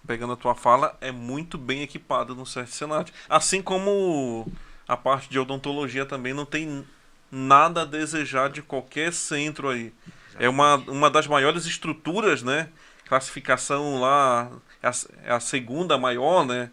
pegando 0.05 0.33
a 0.33 0.37
tua 0.37 0.55
fala, 0.55 0.97
é 1.01 1.11
muito 1.11 1.57
bem 1.57 1.81
equipado 1.81 2.35
no 2.35 2.45
CERT 2.45 2.69
Senat. 2.69 3.13
Assim 3.29 3.61
como 3.61 4.47
a 4.87 4.95
parte 4.95 5.29
de 5.29 5.39
odontologia 5.39 6.05
também 6.05 6.33
não 6.33 6.45
tem 6.45 6.85
nada 7.31 7.81
a 7.81 7.85
desejar 7.85 8.49
de 8.49 8.61
qualquer 8.61 9.11
centro 9.11 9.69
aí. 9.69 9.93
É 10.39 10.47
uma, 10.47 10.75
uma 10.75 11.09
das 11.09 11.27
maiores 11.27 11.65
estruturas, 11.65 12.43
né? 12.43 12.69
Classificação 13.05 13.99
lá 13.99 14.51
é 14.81 14.87
a, 14.87 14.91
é 15.23 15.31
a 15.33 15.39
segunda 15.39 15.97
maior, 15.97 16.45
né? 16.45 16.71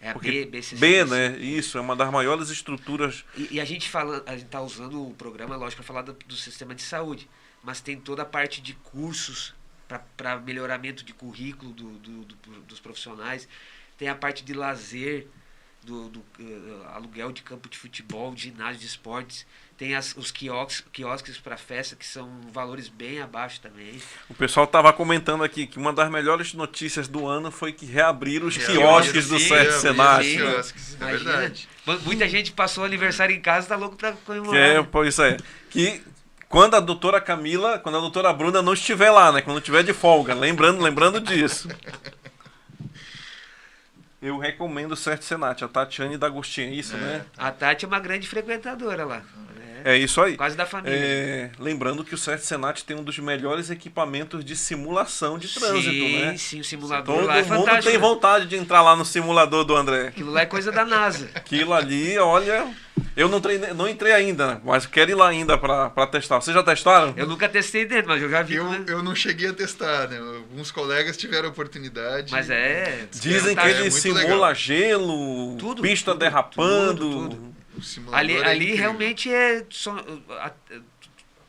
É 0.00 0.10
a 0.10 0.14
B, 0.14 0.44
BCC, 0.44 0.76
B, 0.76 1.04
né? 1.04 1.36
Isso, 1.38 1.78
é 1.78 1.80
uma 1.80 1.96
das 1.96 2.10
maiores 2.10 2.50
estruturas. 2.50 3.24
E, 3.36 3.54
e 3.54 3.60
a 3.60 3.64
gente 3.64 3.88
fala, 3.88 4.22
a 4.26 4.32
gente 4.32 4.46
está 4.46 4.60
usando 4.60 5.08
o 5.08 5.14
programa, 5.14 5.56
lógico, 5.56 5.82
para 5.82 5.86
falar 5.86 6.02
do, 6.02 6.12
do, 6.12 6.36
sistema 6.36 6.74
de 6.74 6.82
saúde, 6.82 7.28
mas 7.62 7.80
tem 7.80 7.98
toda 7.98 8.22
a 8.22 8.26
parte 8.26 8.60
de 8.60 8.74
cursos 8.74 9.54
para 10.16 10.38
melhoramento 10.38 11.04
de 11.04 11.12
currículo 11.12 11.72
do, 11.72 11.90
do, 11.98 12.24
do, 12.24 12.36
dos 12.68 12.80
profissionais, 12.80 13.46
tem 13.98 14.08
a 14.08 14.14
parte 14.14 14.44
de 14.44 14.52
lazer, 14.54 15.26
do, 15.82 16.08
do 16.08 16.24
eh, 16.40 16.86
aluguel 16.94 17.30
de 17.30 17.42
campo 17.42 17.68
de 17.68 17.76
futebol, 17.76 18.34
de 18.34 18.44
ginásio 18.44 18.80
de 18.80 18.86
esportes. 18.86 19.46
Tem 19.76 19.94
as, 19.94 20.16
os 20.16 20.30
quiosques, 20.30 20.84
quiosques 20.92 21.36
para 21.36 21.56
festa, 21.56 21.94
que 21.96 22.06
são 22.06 22.40
valores 22.52 22.88
bem 22.88 23.20
abaixo 23.20 23.60
também. 23.60 24.00
O 24.30 24.34
pessoal 24.34 24.64
estava 24.64 24.92
comentando 24.92 25.42
aqui 25.44 25.66
que 25.66 25.78
uma 25.78 25.92
das 25.92 26.08
melhores 26.10 26.54
notícias 26.54 27.06
do 27.08 27.26
ano 27.26 27.50
foi 27.50 27.72
que 27.72 27.84
reabriram 27.84 28.46
os 28.46 28.56
quiosques 28.56 29.28
do 29.28 29.36
os 29.36 29.42
quiosques, 29.46 30.96
é 31.00 31.04
verdade. 31.06 31.68
Mu- 31.84 31.98
Muita 32.00 32.28
gente 32.28 32.52
passou 32.52 32.84
aniversário 32.84 33.34
em 33.34 33.40
casa 33.40 33.66
tá 33.66 33.76
louco 33.76 33.96
para 33.96 34.12
comemorar. 34.12 34.60
é, 34.60 34.82
pois 34.82 35.18
é. 35.18 35.36
Que 35.68 36.00
quando 36.54 36.76
a 36.76 36.80
doutora 36.80 37.20
Camila, 37.20 37.80
quando 37.80 37.98
a 37.98 38.00
doutora 38.00 38.32
Bruna 38.32 38.62
não 38.62 38.74
estiver 38.74 39.10
lá, 39.10 39.32
né? 39.32 39.42
Quando 39.42 39.58
estiver 39.58 39.82
de 39.82 39.92
folga, 39.92 40.32
lembrando, 40.34 40.80
lembrando 40.80 41.20
disso. 41.20 41.68
Eu 44.22 44.38
recomendo 44.38 44.92
o 44.92 44.96
Sete 44.96 45.24
Senat, 45.24 45.64
a 45.64 45.68
Tatiane 45.68 46.16
D'Agostinho, 46.16 46.68
é 46.68 46.74
isso, 46.74 46.96
né? 46.96 47.26
A 47.36 47.50
Tati 47.50 47.84
é 47.84 47.88
uma 47.88 47.98
grande 47.98 48.28
frequentadora 48.28 49.04
lá. 49.04 49.22
É, 49.58 49.63
É 49.84 49.96
isso 49.98 50.20
aí. 50.22 50.36
Quase 50.36 50.56
da 50.56 50.64
família. 50.64 50.96
É, 50.96 51.50
lembrando 51.58 52.02
que 52.02 52.14
o 52.14 52.18
Sete 52.18 52.46
Senat 52.46 52.82
tem 52.84 52.96
um 52.96 53.02
dos 53.04 53.18
melhores 53.18 53.68
equipamentos 53.68 54.42
de 54.42 54.56
simulação 54.56 55.38
de 55.38 55.46
trânsito, 55.48 55.90
sim, 55.90 56.18
né? 56.22 56.36
sim, 56.38 56.60
o 56.60 56.64
simulador 56.64 57.16
Todo 57.16 57.26
lá 57.26 57.36
é 57.36 57.42
mundo 57.42 57.48
fantástico. 57.58 57.84
tem 57.84 57.92
né? 57.92 57.98
vontade 57.98 58.46
de 58.46 58.56
entrar 58.56 58.80
lá 58.80 58.96
no 58.96 59.04
simulador 59.04 59.62
do 59.64 59.76
André. 59.76 60.08
Aquilo 60.08 60.32
lá 60.32 60.40
é 60.40 60.46
coisa 60.46 60.72
da 60.72 60.86
NASA. 60.86 61.28
Aquilo 61.36 61.74
ali, 61.74 62.18
olha. 62.18 62.66
Eu 63.16 63.28
não, 63.28 63.40
treinei, 63.40 63.72
não 63.74 63.88
entrei 63.88 64.12
ainda, 64.12 64.60
mas 64.64 64.86
quero 64.86 65.10
ir 65.10 65.14
lá 65.14 65.28
ainda 65.28 65.56
pra, 65.58 65.90
pra 65.90 66.06
testar. 66.06 66.40
Vocês 66.40 66.54
já 66.54 66.62
testaram? 66.62 67.12
Eu 67.16 67.26
nunca 67.28 67.48
testei 67.48 67.84
dentro, 67.84 68.08
mas 68.08 68.20
eu 68.22 68.28
já 68.30 68.42
vi. 68.42 68.54
Eu, 68.54 68.64
como 68.64 68.74
é- 68.76 68.84
eu 68.92 69.02
não 69.02 69.14
cheguei 69.14 69.48
a 69.50 69.52
testar, 69.52 70.08
né? 70.08 70.18
Alguns 70.18 70.70
colegas 70.72 71.16
tiveram 71.16 71.48
a 71.48 71.50
oportunidade. 71.52 72.32
Mas 72.32 72.50
é. 72.50 73.06
Dizem 73.12 73.54
que 73.54 73.62
é 73.62 73.70
ele 73.70 73.80
muito 73.82 73.92
simula 73.94 74.20
legal. 74.22 74.54
gelo, 74.54 75.56
Tudo, 75.58 75.82
pista 75.82 76.10
tudo, 76.12 76.20
derrapando. 76.20 76.96
tudo, 77.10 77.28
tudo. 77.36 77.53
Ali, 78.12 78.36
é 78.36 78.44
ali 78.46 78.56
incrível. 78.64 78.76
realmente 78.76 79.32
é. 79.32 79.64
Só, 79.70 79.96
a- 80.40 80.52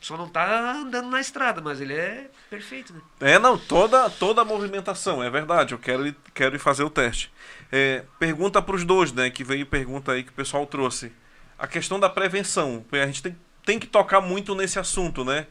só 0.00 0.16
não 0.16 0.28
tá 0.28 0.72
andando 0.72 1.08
na 1.08 1.20
estrada, 1.20 1.60
mas 1.60 1.80
ele 1.80 1.94
é 1.94 2.30
perfeito, 2.48 2.92
né? 2.92 3.00
É, 3.20 3.38
não, 3.38 3.58
toda, 3.58 4.08
toda 4.10 4.42
a 4.42 4.44
movimentação, 4.44 5.22
é 5.22 5.28
verdade. 5.28 5.74
Eu 5.74 5.78
quero 5.78 6.06
ir, 6.06 6.16
quero 6.32 6.54
ir 6.54 6.58
fazer 6.60 6.84
o 6.84 6.90
teste. 6.90 7.32
É, 7.72 8.04
pergunta 8.18 8.62
para 8.62 8.76
os 8.76 8.84
dois, 8.84 9.12
né? 9.12 9.30
Que 9.30 9.42
veio 9.42 9.66
pergunta 9.66 10.12
aí 10.12 10.22
que 10.22 10.30
o 10.30 10.34
pessoal 10.34 10.64
trouxe. 10.66 11.10
A 11.58 11.66
questão 11.66 11.98
da 11.98 12.08
prevenção. 12.08 12.84
A 12.92 13.06
gente 13.06 13.22
tem, 13.22 13.36
tem 13.64 13.78
que 13.78 13.86
tocar 13.86 14.20
muito 14.20 14.54
nesse 14.54 14.78
assunto, 14.78 15.24
né? 15.24 15.46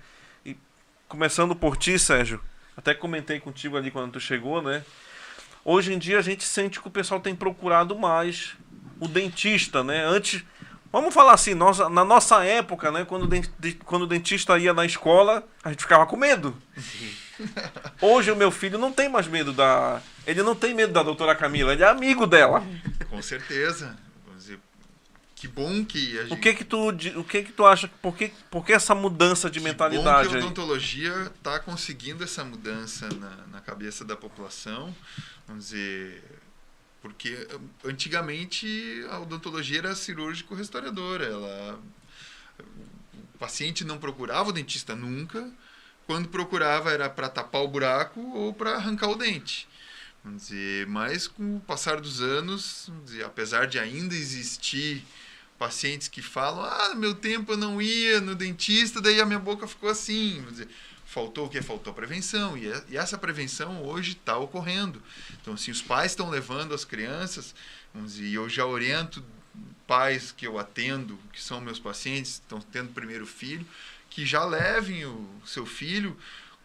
E 0.46 0.56
começando 1.08 1.54
por 1.56 1.76
ti, 1.76 1.98
Sérgio. 2.00 2.40
Até 2.78 2.94
comentei 2.94 3.40
contigo 3.40 3.76
ali 3.76 3.92
quando 3.92 4.14
tu 4.14 4.20
chegou, 4.20 4.62
né? 4.62 4.86
Hoje 5.66 5.92
em 5.94 5.98
dia 5.98 6.20
a 6.20 6.22
gente 6.22 6.44
sente 6.44 6.80
que 6.80 6.88
o 6.88 6.92
pessoal 6.92 7.20
tem 7.20 7.36
procurado 7.36 7.98
mais 7.98 8.56
o 9.00 9.08
dentista, 9.08 9.84
né? 9.84 10.06
Antes, 10.06 10.44
vamos 10.92 11.14
falar 11.14 11.34
assim, 11.34 11.54
nós, 11.54 11.78
na 11.90 12.04
nossa 12.06 12.44
época, 12.44 12.92
né? 12.92 13.06
Quando 13.06 13.28
de- 13.60 13.74
quando 13.86 14.04
o 14.04 14.08
dentista 14.08 14.58
ia 14.58 14.74
na 14.74 14.86
escola, 14.86 15.44
a 15.64 15.70
gente 15.70 15.82
ficava 15.82 16.06
com 16.06 16.16
medo. 16.18 16.56
Hoje 18.02 18.32
o 18.32 18.36
meu 18.36 18.50
filho 18.52 18.78
não 18.78 18.92
tem 18.92 19.10
mais 19.10 19.28
medo 19.28 19.52
da. 19.52 20.02
Ele 20.26 20.42
não 20.42 20.56
tem 20.56 20.74
medo 20.74 20.94
da 20.94 21.04
doutora 21.04 21.36
Camila, 21.36 21.74
ele 21.74 21.84
é 21.84 21.88
amigo 21.88 22.26
dela. 22.26 22.64
Com 23.10 23.22
certeza. 23.22 23.96
Vamos 24.26 24.44
dizer, 24.44 24.60
que 25.36 25.48
bom 25.48 25.84
que 25.84 26.18
a 26.18 26.24
gente. 26.24 26.34
O 26.34 26.38
que 26.38 26.54
que 26.54 26.64
tu, 26.64 26.90
o 26.90 27.24
que 27.24 27.44
que 27.44 27.52
tu 27.52 27.66
acha? 27.66 27.90
Por 28.02 28.16
que, 28.16 28.32
por 28.50 28.66
que 28.66 28.72
essa 28.74 28.96
mudança 28.96 29.50
de 29.50 29.60
que 29.60 29.66
mentalidade 29.66 30.28
bom 30.30 30.34
que 30.34 30.38
a 30.38 30.46
odontologia 30.46 31.32
está 31.36 31.60
conseguindo 31.60 32.24
essa 32.24 32.44
mudança 32.46 33.10
na, 33.20 33.36
na 33.52 33.60
cabeça 33.62 34.06
da 34.06 34.16
população. 34.16 34.96
Vamos 35.46 35.66
dizer. 35.66 36.24
Porque 37.06 37.48
antigamente 37.84 39.06
a 39.12 39.20
odontologia 39.20 39.78
era 39.78 39.94
cirúrgico-restauradora. 39.94 41.24
Ela, 41.24 41.80
o 42.60 43.38
paciente 43.38 43.84
não 43.84 44.00
procurava 44.00 44.50
o 44.50 44.52
dentista 44.52 44.96
nunca. 44.96 45.48
Quando 46.08 46.30
procurava 46.30 46.90
era 46.90 47.08
para 47.08 47.30
tapar 47.30 47.62
o 47.62 47.68
buraco 47.68 48.20
ou 48.20 48.52
para 48.56 48.78
arrancar 48.78 49.10
o 49.10 49.16
dente. 49.16 49.68
Vamos 50.24 50.48
dizer, 50.48 50.88
mas 50.88 51.28
com 51.28 51.58
o 51.58 51.60
passar 51.60 52.02
dos 52.02 52.22
anos, 52.22 52.92
dizer, 53.04 53.24
apesar 53.24 53.68
de 53.68 53.78
ainda 53.78 54.16
existir 54.16 55.06
pacientes 55.60 56.08
que 56.08 56.24
falam: 56.24 56.66
"Ah, 56.66 56.90
no 56.90 56.96
meu 56.96 57.14
tempo 57.14 57.52
eu 57.52 57.58
não 57.58 57.80
ia 57.80 58.20
no 58.20 58.34
dentista, 58.34 59.00
daí 59.00 59.22
a 59.22 59.28
minha 59.28 59.38
boca 59.38 59.68
ficou 59.68 59.90
assim". 59.92 60.38
Vamos 60.38 60.54
dizer, 60.54 60.70
faltou 61.16 61.46
o 61.46 61.50
que? 61.50 61.62
Faltou 61.62 61.94
prevenção. 61.94 62.58
E, 62.58 62.68
é- 62.68 62.84
e 62.90 62.98
essa 62.98 63.18
prevenção 63.18 63.82
hoje 63.86 64.12
está 64.12 64.38
ocorrendo. 64.38 65.02
Então, 65.42 65.54
assim, 65.54 65.72
os 65.72 65.82
pais 65.82 66.12
estão 66.12 66.30
levando 66.30 66.74
as 66.74 66.84
crianças, 66.84 67.56
vamos 67.94 68.16
dizer, 68.16 68.28
e 68.28 68.34
eu 68.34 68.50
já 68.50 68.66
oriento 68.66 69.24
pais 69.88 70.34
que 70.36 70.46
eu 70.46 70.60
atendo, 70.60 71.18
que 71.32 71.42
são 71.42 71.62
meus 71.62 71.80
pacientes, 71.80 72.34
estão 72.34 72.60
tendo 72.60 72.92
primeiro 72.92 73.26
filho, 73.26 73.66
que 74.10 74.26
já 74.26 74.44
levem 74.44 75.06
o 75.06 75.26
seu 75.46 75.66
filho 75.66 76.18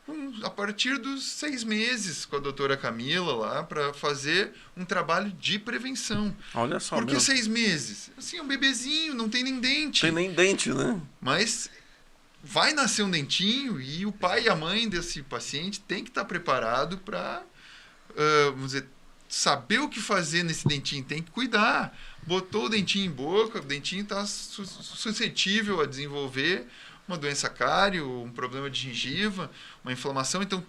com- 0.04 0.32
a 0.42 0.50
partir 0.50 0.98
dos 0.98 1.24
seis 1.24 1.62
meses 1.62 2.24
com 2.24 2.34
a 2.36 2.40
doutora 2.40 2.76
Camila 2.76 3.32
lá 3.36 3.62
para 3.62 3.92
fazer 3.94 4.52
um 4.76 4.84
trabalho 4.84 5.30
de 5.32 5.58
prevenção. 5.60 6.34
Olha 6.54 6.80
só, 6.80 6.96
Por 6.96 7.04
que 7.06 7.12
meu, 7.12 7.20
seis 7.20 7.46
meses? 7.46 8.10
Assim, 8.18 8.38
é 8.38 8.42
um 8.42 8.48
bebezinho, 8.48 9.14
não 9.14 9.28
tem 9.28 9.44
nem 9.44 9.60
dente. 9.60 10.00
tem 10.00 10.10
nem 10.10 10.32
dente, 10.32 10.70
né? 10.72 11.00
Mas 11.20 11.70
vai 12.42 12.72
nascer 12.72 13.02
um 13.02 13.10
dentinho 13.10 13.80
e 13.80 14.06
o 14.06 14.12
pai 14.12 14.44
e 14.44 14.48
a 14.48 14.56
mãe 14.56 14.88
desse 14.88 15.22
paciente 15.22 15.80
tem 15.80 16.02
que 16.02 16.10
estar 16.10 16.24
preparado 16.24 16.98
para, 16.98 17.42
vamos 18.52 18.72
dizer, 18.72 18.86
saber 19.28 19.78
o 19.78 19.88
que 19.88 20.00
fazer 20.00 20.42
nesse 20.42 20.66
dentinho, 20.66 21.04
tem 21.04 21.22
que 21.22 21.30
cuidar. 21.30 21.96
Botou 22.26 22.66
o 22.66 22.68
dentinho 22.68 23.06
em 23.06 23.10
boca, 23.10 23.58
o 23.60 23.64
dentinho 23.64 24.02
está 24.02 24.26
suscetível 24.26 25.80
a 25.80 25.86
desenvolver 25.86 26.66
uma 27.06 27.16
doença 27.16 27.48
cário, 27.48 28.22
um 28.22 28.30
problema 28.30 28.70
de 28.70 28.80
gengiva, 28.80 29.50
uma 29.84 29.92
inflamação. 29.92 30.42
Então, 30.42 30.64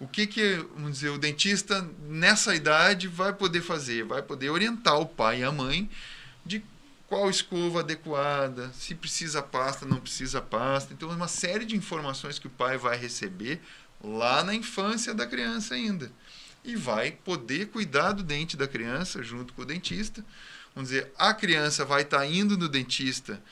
o 0.00 0.06
que 0.06 0.26
que, 0.26 0.56
vamos 0.74 0.92
dizer, 0.92 1.10
o 1.10 1.18
dentista 1.18 1.88
nessa 2.08 2.54
idade 2.54 3.06
vai 3.06 3.32
poder 3.32 3.62
fazer? 3.62 4.04
Vai 4.04 4.20
poder 4.20 4.50
orientar 4.50 4.98
o 4.98 5.06
pai 5.06 5.40
e 5.40 5.44
a 5.44 5.52
mãe 5.52 5.88
de 6.44 6.62
qual 7.12 7.28
escova 7.28 7.80
adequada, 7.80 8.72
se 8.72 8.94
precisa 8.94 9.42
pasta, 9.42 9.84
não 9.84 10.00
precisa 10.00 10.40
pasta. 10.40 10.94
Então, 10.94 11.10
uma 11.10 11.28
série 11.28 11.66
de 11.66 11.76
informações 11.76 12.38
que 12.38 12.46
o 12.46 12.50
pai 12.50 12.78
vai 12.78 12.96
receber 12.96 13.60
lá 14.02 14.42
na 14.42 14.54
infância 14.54 15.12
da 15.12 15.26
criança 15.26 15.74
ainda. 15.74 16.10
E 16.64 16.74
vai 16.74 17.10
poder 17.10 17.66
cuidar 17.66 18.12
do 18.12 18.22
dente 18.22 18.56
da 18.56 18.66
criança 18.66 19.22
junto 19.22 19.52
com 19.52 19.60
o 19.60 19.66
dentista. 19.66 20.24
Vamos 20.74 20.88
dizer, 20.88 21.12
a 21.18 21.34
criança 21.34 21.84
vai 21.84 22.00
estar 22.00 22.24
indo 22.24 22.56
no 22.56 22.66
dentista 22.66 23.42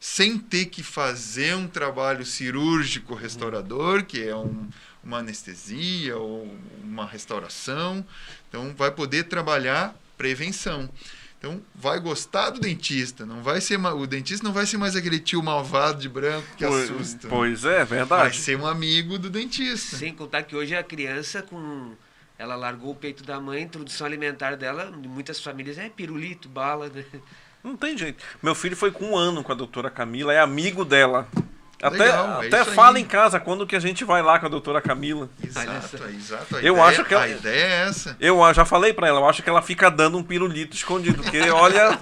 sem 0.00 0.38
ter 0.38 0.64
que 0.64 0.82
fazer 0.82 1.54
um 1.54 1.68
trabalho 1.68 2.24
cirúrgico 2.24 3.14
restaurador, 3.14 4.06
que 4.06 4.26
é 4.26 4.34
um, 4.34 4.70
uma 5.04 5.18
anestesia 5.18 6.16
ou 6.16 6.50
uma 6.82 7.04
restauração. 7.04 8.02
Então, 8.48 8.74
vai 8.74 8.90
poder 8.90 9.24
trabalhar 9.24 9.94
prevenção. 10.16 10.88
Então, 11.42 11.60
vai 11.74 11.98
gostar 11.98 12.50
do 12.50 12.60
dentista. 12.60 13.26
Não 13.26 13.42
vai 13.42 13.60
ser 13.60 13.76
o 13.76 14.06
dentista 14.06 14.46
não 14.46 14.52
vai 14.54 14.64
ser 14.64 14.78
mais 14.78 14.94
aquele 14.94 15.18
tio 15.18 15.42
malvado 15.42 16.00
de 16.00 16.08
branco 16.08 16.46
que 16.56 16.64
Pois, 16.64 16.88
assusta. 16.88 17.26
pois 17.26 17.64
é, 17.64 17.78
Vai 17.78 17.98
verdade. 17.98 18.38
ser 18.38 18.56
um 18.56 18.64
amigo 18.64 19.18
do 19.18 19.28
dentista. 19.28 19.96
Sem 19.96 20.14
contar 20.14 20.44
que 20.44 20.54
hoje 20.54 20.76
a 20.76 20.84
criança 20.84 21.42
com. 21.42 21.94
Ela 22.38 22.54
largou 22.54 22.92
o 22.92 22.94
peito 22.94 23.24
da 23.24 23.40
mãe, 23.40 23.58
a 23.58 23.62
introdução 23.62 24.06
alimentar 24.06 24.56
dela, 24.56 24.92
em 25.02 25.08
muitas 25.08 25.40
famílias 25.40 25.78
é 25.78 25.88
pirulito, 25.88 26.48
bala, 26.48 26.88
né? 26.88 27.04
Não 27.62 27.76
tem 27.76 27.98
jeito. 27.98 28.22
Meu 28.40 28.54
filho 28.54 28.76
foi 28.76 28.92
com 28.92 29.10
um 29.10 29.16
ano 29.16 29.42
com 29.42 29.50
a 29.50 29.54
doutora 29.56 29.90
Camila, 29.90 30.32
é 30.32 30.38
amigo 30.38 30.84
dela. 30.84 31.26
Até, 31.82 31.96
Legal, 31.98 32.42
é 32.44 32.46
até 32.46 32.60
aí. 32.60 32.64
fala 32.76 33.00
em 33.00 33.04
casa 33.04 33.40
quando 33.40 33.66
que 33.66 33.74
a 33.74 33.80
gente 33.80 34.04
vai 34.04 34.22
lá 34.22 34.38
com 34.38 34.46
a 34.46 34.48
doutora 34.48 34.80
Camila. 34.80 35.28
Exato, 35.42 35.68
é 36.04 36.10
exato. 36.10 36.56
A 36.56 36.60
Eu 36.62 36.74
ideia, 36.74 36.84
acho 36.88 37.04
que 37.04 37.12
ela- 37.12 37.24
a 37.24 37.28
ideia 37.28 37.64
é 37.64 37.88
essa. 37.88 38.16
Eu 38.20 38.54
já 38.54 38.64
falei 38.64 38.92
pra 38.92 39.08
ela, 39.08 39.18
eu 39.20 39.28
acho 39.28 39.42
que 39.42 39.50
ela 39.50 39.60
fica 39.60 39.90
dando 39.90 40.16
um 40.16 40.22
pirulito 40.22 40.76
escondido, 40.76 41.22
porque 41.24 41.40
olha. 41.50 41.98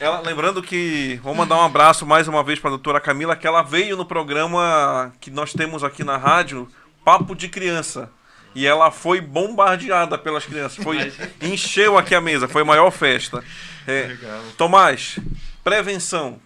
Ela, 0.00 0.20
lembrando 0.20 0.62
que 0.62 1.18
vou 1.22 1.34
mandar 1.34 1.56
um 1.56 1.62
abraço 1.64 2.04
mais 2.06 2.28
uma 2.28 2.42
vez 2.44 2.58
pra 2.58 2.70
doutora 2.70 3.00
Camila, 3.00 3.34
que 3.36 3.46
ela 3.46 3.62
veio 3.62 3.96
no 3.96 4.04
programa 4.04 5.12
que 5.20 5.30
nós 5.30 5.52
temos 5.52 5.82
aqui 5.82 6.04
na 6.04 6.16
rádio, 6.16 6.68
Papo 7.04 7.34
de 7.34 7.48
Criança. 7.48 8.10
E 8.54 8.66
ela 8.66 8.90
foi 8.92 9.20
bombardeada 9.20 10.16
pelas 10.16 10.44
crianças. 10.46 10.82
Foi, 10.82 11.12
encheu 11.42 11.98
aqui 11.98 12.14
a 12.14 12.20
mesa, 12.20 12.46
foi 12.46 12.62
a 12.62 12.64
maior 12.64 12.90
festa. 12.92 13.42
É, 13.86 14.02
Legal. 14.08 14.40
Tomás, 14.56 15.18
prevenção. 15.64 16.38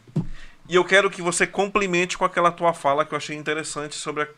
E 0.69 0.75
eu 0.75 0.85
quero 0.85 1.11
que 1.11 1.23
você 1.23 1.47
complemente 1.47 2.19
com 2.19 2.25
aquela 2.25 2.51
tua 2.53 2.75
fala 2.75 3.05
que 3.05 3.13
eu 3.15 3.17
achei 3.17 3.37
interessante 3.37 3.95
sobre 3.95 4.25
a- 4.25 4.29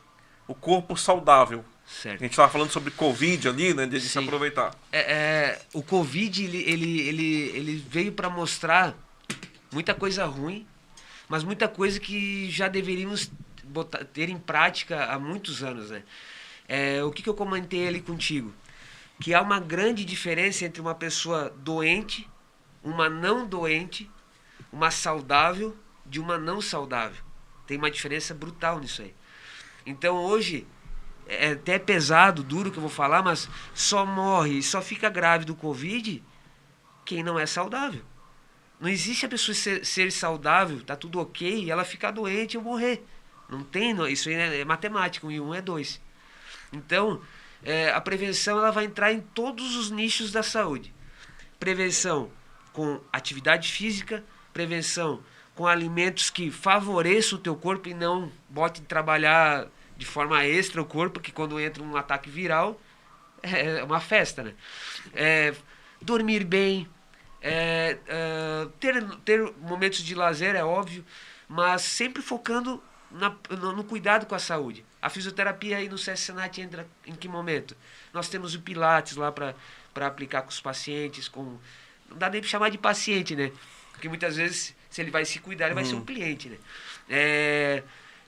o 0.46 0.54
corpo 0.54 0.96
saudável. 0.96 1.64
A 1.86 1.90
Certo. 2.02 2.20
gente 2.20 2.30
estava 2.30 2.50
falando 2.50 2.70
sobre 2.70 2.92
Covid 2.92 3.48
ali, 3.48 3.74
né? 3.74 3.84
De, 3.86 3.98
de 3.98 4.08
se 4.08 4.18
aproveitar. 4.18 4.72
É, 4.92 5.00
é, 5.12 5.62
o 5.72 5.82
Covid 5.82 6.44
ele, 6.44 6.62
ele, 6.62 7.00
ele, 7.00 7.42
ele 7.56 7.76
veio 7.88 8.12
para 8.12 8.30
mostrar 8.30 8.94
muita 9.72 9.92
coisa 9.92 10.24
ruim, 10.24 10.64
mas 11.28 11.42
muita 11.42 11.66
coisa 11.66 11.98
que 11.98 12.48
já 12.50 12.68
deveríamos 12.68 13.30
botar, 13.64 14.04
ter 14.04 14.28
em 14.28 14.38
prática 14.38 15.06
há 15.06 15.18
muitos 15.18 15.64
anos. 15.64 15.90
Né? 15.90 16.02
É, 16.68 17.02
o 17.02 17.10
que, 17.10 17.22
que 17.24 17.28
eu 17.28 17.34
comentei 17.34 17.88
ali 17.88 18.00
contigo? 18.00 18.52
Que 19.20 19.34
há 19.34 19.42
uma 19.42 19.58
grande 19.58 20.04
diferença 20.04 20.64
entre 20.64 20.80
uma 20.80 20.94
pessoa 20.94 21.52
doente 21.58 22.28
uma 22.82 23.10
não 23.10 23.46
doente, 23.46 24.10
uma 24.72 24.90
saudável 24.90 25.76
de 26.10 26.20
uma 26.20 26.36
não 26.36 26.60
saudável. 26.60 27.24
Tem 27.66 27.78
uma 27.78 27.90
diferença 27.90 28.34
brutal 28.34 28.80
nisso 28.80 29.00
aí. 29.00 29.14
Então 29.86 30.16
hoje 30.16 30.66
é 31.26 31.52
até 31.52 31.78
pesado, 31.78 32.42
duro 32.42 32.72
que 32.72 32.76
eu 32.76 32.82
vou 32.82 32.90
falar, 32.90 33.22
mas 33.22 33.48
só 33.72 34.04
morre, 34.04 34.60
só 34.62 34.82
fica 34.82 35.08
grave 35.08 35.44
do 35.44 35.54
Covid 35.54 36.22
quem 37.04 37.22
não 37.22 37.38
é 37.38 37.46
saudável. 37.46 38.02
Não 38.80 38.88
existe 38.88 39.26
a 39.26 39.28
pessoa 39.28 39.54
ser, 39.54 39.84
ser 39.84 40.10
saudável, 40.10 40.82
tá 40.82 40.96
tudo 40.96 41.20
ok, 41.20 41.64
e 41.64 41.70
ela 41.70 41.84
ficar 41.84 42.10
doente 42.10 42.56
ou 42.56 42.62
morrer. 42.62 43.04
Não 43.48 43.62
tem, 43.62 43.94
não, 43.94 44.08
isso 44.08 44.28
é, 44.28 44.60
é 44.60 44.64
matemática, 44.64 45.26
um 45.26 45.30
e 45.30 45.40
um 45.40 45.54
é 45.54 45.60
dois. 45.60 46.00
Então, 46.72 47.20
é, 47.62 47.90
a 47.90 48.00
prevenção 48.00 48.58
ela 48.58 48.70
vai 48.70 48.84
entrar 48.84 49.12
em 49.12 49.20
todos 49.20 49.76
os 49.76 49.90
nichos 49.90 50.32
da 50.32 50.42
saúde. 50.42 50.94
Prevenção 51.58 52.30
com 52.72 53.00
atividade 53.12 53.70
física, 53.70 54.24
prevenção 54.52 55.22
com 55.60 55.66
alimentos 55.66 56.30
que 56.30 56.50
favoreçam 56.50 57.38
o 57.38 57.42
teu 57.42 57.54
corpo 57.54 57.86
e 57.86 57.92
não 57.92 58.32
bote 58.48 58.80
trabalhar 58.80 59.66
de 59.94 60.06
forma 60.06 60.42
extra 60.42 60.80
o 60.80 60.86
corpo, 60.86 61.20
que 61.20 61.30
quando 61.30 61.60
entra 61.60 61.82
um 61.82 61.98
ataque 61.98 62.30
viral 62.30 62.80
é 63.42 63.84
uma 63.84 64.00
festa, 64.00 64.42
né? 64.42 64.54
É, 65.12 65.52
dormir 66.00 66.44
bem, 66.44 66.88
é, 67.42 67.98
é, 68.06 68.68
ter, 68.80 69.04
ter 69.18 69.52
momentos 69.58 69.98
de 69.98 70.14
lazer, 70.14 70.56
é 70.56 70.64
óbvio, 70.64 71.04
mas 71.46 71.82
sempre 71.82 72.22
focando 72.22 72.82
na, 73.10 73.36
no, 73.50 73.76
no, 73.76 73.84
cuidado 73.84 74.24
com 74.24 74.34
a 74.34 74.38
saúde. 74.38 74.82
A 75.02 75.10
fisioterapia 75.10 75.76
aí 75.76 75.90
no 75.90 75.96
CSNAT 75.96 76.58
entra 76.58 76.88
em 77.06 77.14
que 77.14 77.28
momento? 77.28 77.76
Nós 78.14 78.30
temos 78.30 78.54
o 78.54 78.62
Pilates 78.62 79.14
lá 79.14 79.30
para 79.30 79.54
aplicar 80.06 80.40
com 80.40 80.48
os 80.48 80.60
pacientes, 80.60 81.28
com. 81.28 81.58
Não 82.08 82.16
dá 82.16 82.30
nem 82.30 82.40
para 82.40 82.48
chamar 82.48 82.70
de 82.70 82.78
paciente, 82.78 83.36
né? 83.36 83.52
Porque 83.92 84.08
muitas 84.08 84.36
vezes, 84.36 84.74
se 84.90 85.00
ele 85.00 85.10
vai 85.10 85.24
se 85.24 85.38
cuidar, 85.38 85.66
ele 85.66 85.72
hum. 85.72 85.76
vai 85.76 85.84
ser 85.84 85.94
um 85.94 85.98
hum. 85.98 86.04
cliente, 86.04 86.48
né? 86.48 86.58
É, 87.08 87.82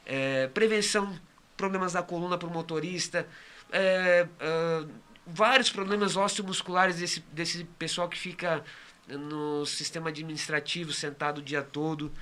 é, 0.07 0.47
prevenção, 0.49 1.19
problemas 1.57 1.93
da 1.93 2.03
coluna 2.03 2.39
para 2.39 2.49
o 2.49 2.53
motorista, 2.53 3.27
é, 3.71 4.27
é, 4.41 4.85
vários 5.27 5.71
problemas 5.71 6.17
osteomusculares 6.17 6.97
desse, 6.97 7.21
desse 7.33 7.65
pessoal 7.79 8.09
que 8.09 8.19
fica 8.19 8.65
no 9.09 9.67
sistema 9.67 10.11
administrativo 10.11 10.93
sentado 10.93 11.39
o 11.39 11.43
dia 11.43 11.63
todo. 11.63 12.13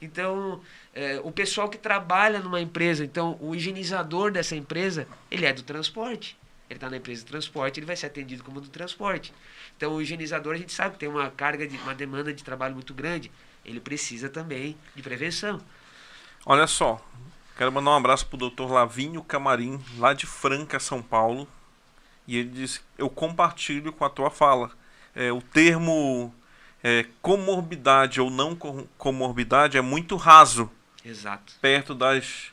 Então, 0.00 0.60
é, 0.94 1.20
o 1.24 1.32
pessoal 1.32 1.68
que 1.68 1.76
trabalha 1.76 2.38
numa 2.38 2.60
empresa, 2.60 3.04
então 3.04 3.36
o 3.40 3.54
higienizador 3.54 4.30
dessa 4.30 4.54
empresa, 4.54 5.08
ele 5.30 5.44
é 5.44 5.52
do 5.52 5.62
transporte. 5.62 6.38
Ele 6.70 6.76
está 6.76 6.90
na 6.90 6.98
empresa 6.98 7.22
de 7.22 7.26
transporte, 7.26 7.80
ele 7.80 7.86
vai 7.86 7.96
ser 7.96 8.06
atendido 8.06 8.44
como 8.44 8.60
do 8.60 8.68
transporte. 8.68 9.32
Então, 9.76 9.94
o 9.94 10.02
higienizador, 10.02 10.54
a 10.54 10.58
gente 10.58 10.72
sabe 10.72 10.92
que 10.92 11.00
tem 11.00 11.08
uma 11.08 11.30
carga, 11.30 11.66
de, 11.66 11.76
uma 11.78 11.94
demanda 11.94 12.32
de 12.32 12.44
trabalho 12.44 12.74
muito 12.74 12.92
grande. 12.92 13.32
Ele 13.64 13.80
precisa 13.80 14.28
também 14.28 14.76
de 14.94 15.02
prevenção. 15.02 15.60
Olha 16.46 16.66
só, 16.66 17.04
quero 17.56 17.72
mandar 17.72 17.90
um 17.90 17.96
abraço 17.96 18.26
para 18.26 18.44
o 18.44 18.50
Dr. 18.50 18.70
Lavinho 18.70 19.22
Camarim, 19.22 19.82
lá 19.98 20.14
de 20.14 20.26
Franca, 20.26 20.80
São 20.80 21.02
Paulo. 21.02 21.48
E 22.26 22.36
ele 22.36 22.50
disse: 22.50 22.80
Eu 22.96 23.10
compartilho 23.10 23.92
com 23.92 24.04
a 24.04 24.10
tua 24.10 24.30
fala. 24.30 24.70
É, 25.14 25.32
o 25.32 25.42
termo 25.42 26.32
é, 26.82 27.06
comorbidade 27.20 28.20
ou 28.20 28.30
não 28.30 28.56
comorbidade 28.96 29.76
é 29.76 29.80
muito 29.80 30.16
raso. 30.16 30.70
Exato. 31.04 31.54
Perto 31.60 31.94
das 31.94 32.52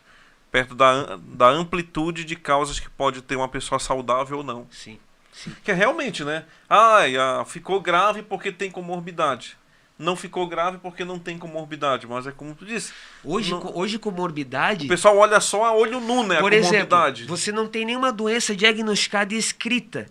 perto 0.52 0.74
da, 0.74 1.18
da 1.18 1.50
amplitude 1.50 2.24
de 2.24 2.36
causas 2.36 2.80
que 2.80 2.90
pode 2.90 3.22
ter 3.22 3.36
uma 3.36 3.50
pessoa 3.50 3.78
saudável 3.78 4.38
ou 4.38 4.44
não. 4.44 4.66
Sim. 4.72 4.98
Sim. 5.34 5.54
Que 5.66 5.72
é 5.72 5.74
realmente, 5.74 6.24
né? 6.24 6.46
Ah, 6.70 7.04
ficou 7.46 7.82
grave 7.82 8.24
porque 8.24 8.54
tem 8.54 8.72
comorbidade. 8.72 9.58
Não 9.98 10.16
ficou 10.16 10.46
grave 10.46 10.78
porque 10.78 11.06
não 11.06 11.18
tem 11.18 11.38
comorbidade, 11.38 12.06
mas 12.06 12.28
é 12.28 12.32
como 12.32 12.54
tu 12.54 12.66
disse. 12.66 12.92
Hoje, 13.24 13.52
não... 13.52 13.78
hoje 13.78 13.98
comorbidade. 13.98 14.86
O 14.86 14.90
pessoal 14.90 15.18
olha 15.18 15.40
só 15.40 15.64
a 15.64 15.74
olho 15.74 16.02
nu, 16.02 16.24
né? 16.28 16.40
Por 16.40 16.52
exemplo, 16.52 16.98
você 17.28 17.50
não 17.52 17.66
tem 17.66 17.86
nenhuma 17.86 18.12
doença 18.12 18.54
diagnosticada 18.54 19.34
e 19.34 19.38
escrita. 19.38 20.08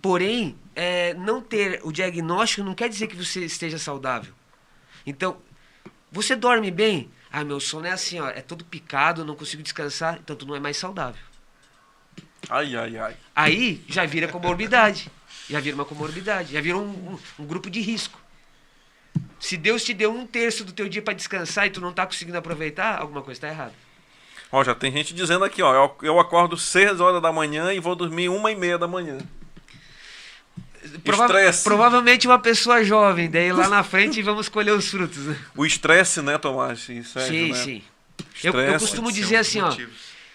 Porém, 0.00 0.56
é, 0.74 1.12
não 1.14 1.42
ter 1.42 1.80
o 1.82 1.92
diagnóstico 1.92 2.62
não 2.62 2.74
quer 2.74 2.88
dizer 2.88 3.06
que 3.06 3.16
você 3.16 3.44
esteja 3.44 3.78
saudável. 3.78 4.32
Então, 5.04 5.36
você 6.10 6.34
dorme 6.34 6.70
bem? 6.70 7.10
Ah, 7.30 7.44
meu 7.44 7.60
sono 7.60 7.86
é 7.86 7.90
assim, 7.90 8.18
ó, 8.20 8.28
é 8.28 8.40
todo 8.40 8.64
picado, 8.64 9.24
não 9.24 9.36
consigo 9.36 9.62
descansar, 9.62 10.18
então 10.22 10.34
tu 10.34 10.46
não 10.46 10.56
é 10.56 10.60
mais 10.60 10.78
saudável. 10.78 11.20
Ai, 12.48 12.74
ai, 12.74 12.96
ai. 12.96 13.16
Aí 13.36 13.84
já 13.86 14.06
vira 14.06 14.28
comorbidade. 14.28 15.10
Já 15.50 15.60
vira 15.60 15.74
uma 15.74 15.84
comorbidade, 15.84 16.52
já 16.52 16.60
vira 16.60 16.78
um, 16.78 16.88
um, 16.88 17.18
um 17.40 17.46
grupo 17.46 17.68
de 17.68 17.80
risco. 17.80 18.18
Se 19.40 19.56
Deus 19.56 19.84
te 19.84 19.94
deu 19.94 20.12
um 20.12 20.26
terço 20.26 20.64
do 20.64 20.72
teu 20.72 20.88
dia 20.88 21.02
para 21.02 21.14
descansar 21.14 21.66
e 21.66 21.70
tu 21.70 21.80
não 21.80 21.92
tá 21.92 22.04
conseguindo 22.06 22.36
aproveitar, 22.36 22.98
alguma 22.98 23.22
coisa 23.22 23.38
está 23.38 23.48
errada. 23.48 23.74
Ó, 24.50 24.64
já 24.64 24.74
tem 24.74 24.90
gente 24.90 25.14
dizendo 25.14 25.44
aqui, 25.44 25.62
ó, 25.62 25.74
eu, 25.74 25.96
eu 26.02 26.20
acordo 26.20 26.56
6 26.56 27.00
horas 27.00 27.20
da 27.20 27.32
manhã 27.32 27.72
e 27.72 27.80
vou 27.80 27.94
dormir 27.94 28.28
uma 28.28 28.50
e 28.50 28.56
meia 28.56 28.78
da 28.78 28.88
manhã. 28.88 29.18
Prova 31.04 31.28
provavelmente 31.64 32.26
uma 32.26 32.38
pessoa 32.38 32.82
jovem, 32.82 33.28
daí 33.28 33.52
lá 33.52 33.68
na 33.68 33.82
frente 33.82 34.22
vamos 34.22 34.48
colher 34.48 34.72
os 34.72 34.88
frutos. 34.88 35.18
Né? 35.18 35.38
O 35.56 35.66
estresse, 35.66 36.22
né, 36.22 36.38
Tomás? 36.38 36.80
Sérgio, 36.80 37.04
sim, 37.04 37.48
né? 37.48 37.54
sim. 37.54 37.82
Eu, 38.42 38.52
eu, 38.54 38.78
costumo 38.78 39.12
dizer 39.12 39.36
assim, 39.36 39.60
ó, 39.60 39.76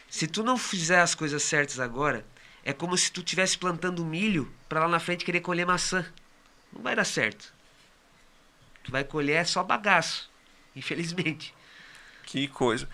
se 0.09 0.27
tu 0.27 0.43
não 0.43 0.57
fizer 0.57 0.99
as 0.99 1.15
coisas 1.15 1.41
certas 1.41 1.79
agora, 1.79 2.25
é 2.63 2.71
como 2.71 2.97
se 2.97 3.11
tu 3.11 3.21
estivesse 3.21 3.57
plantando 3.57 4.05
milho 4.05 4.51
para 4.69 4.81
lá 4.81 4.87
na 4.87 4.99
frente 4.99 5.25
querer 5.25 5.41
colher 5.41 5.65
maçã. 5.65 6.05
Não 6.71 6.81
vai 6.81 6.95
dar 6.95 7.05
certo. 7.05 7.53
Tu 8.83 8.91
vai 8.91 9.03
colher 9.03 9.45
só 9.45 9.63
bagaço, 9.63 10.29
infelizmente. 10.75 11.53
Que 12.25 12.47
coisa. 12.47 12.87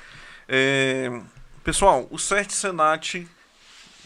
É... 0.48 1.10
Pessoal, 1.64 2.08
o 2.10 2.18
CERT 2.18 2.52
Senat, 2.52 3.28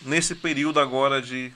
nesse 0.01 0.35
período 0.35 0.79
agora 0.79 1.21
de 1.21 1.53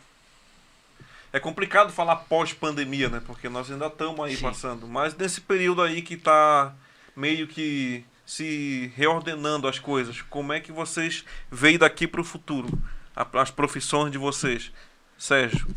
é 1.34 1.40
complicado 1.40 1.92
falar 1.92 2.16
pós-pandemia, 2.16 3.10
né? 3.10 3.22
Porque 3.26 3.50
nós 3.50 3.70
ainda 3.70 3.88
estamos 3.88 4.20
aí 4.26 4.36
Sim. 4.36 4.42
passando. 4.42 4.88
Mas 4.88 5.16
nesse 5.16 5.42
período 5.42 5.82
aí 5.82 6.02
que 6.02 6.14
está 6.14 6.74
meio 7.16 7.48
que 7.48 8.04
se 8.26 8.92
reordenando 8.96 9.68
as 9.68 9.80
coisas, 9.80 10.22
como 10.24 10.54
é 10.54 10.60
que 10.60 10.72
vocês 10.72 11.26
veem 11.52 11.78
daqui 11.78 12.08
para 12.08 12.22
o 12.22 12.24
futuro? 12.24 12.68
As 13.16 13.52
profissões 13.52 14.12
de 14.12 14.18
vocês. 14.18 14.72
Sérgio. 15.18 15.68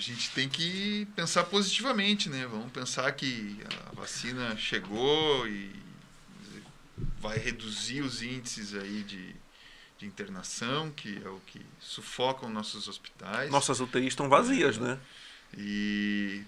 A 0.00 0.02
gente 0.02 0.30
tem 0.30 0.48
que 0.48 1.06
pensar 1.14 1.44
positivamente, 1.44 2.30
né? 2.30 2.46
Vamos 2.46 2.72
pensar 2.72 3.12
que 3.12 3.58
a 3.86 3.94
vacina 3.94 4.56
chegou 4.56 5.46
e 5.46 5.70
vai 7.20 7.36
reduzir 7.36 8.00
os 8.00 8.22
índices 8.22 8.74
aí 8.74 9.02
de, 9.02 9.36
de 9.98 10.06
internação, 10.06 10.90
que 10.90 11.20
é 11.22 11.28
o 11.28 11.38
que 11.40 11.60
sufocam 11.78 12.48
nossos 12.48 12.88
hospitais. 12.88 13.50
Nossas 13.50 13.78
UTIs 13.78 14.06
estão 14.06 14.26
vazias, 14.26 14.78
né? 14.78 14.98
E 15.54 16.44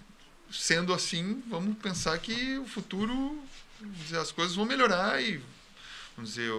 sendo 0.51 0.95
assim, 0.95 1.43
vamos 1.47 1.77
pensar 1.77 2.19
que 2.21 2.57
o 2.57 2.67
futuro, 2.67 3.39
dizer, 3.83 4.17
as 4.17 4.33
coisas 4.33 4.57
vão 4.57 4.65
melhorar 4.65 5.23
e, 5.23 5.43
vamos 6.17 6.31
dizer, 6.31 6.51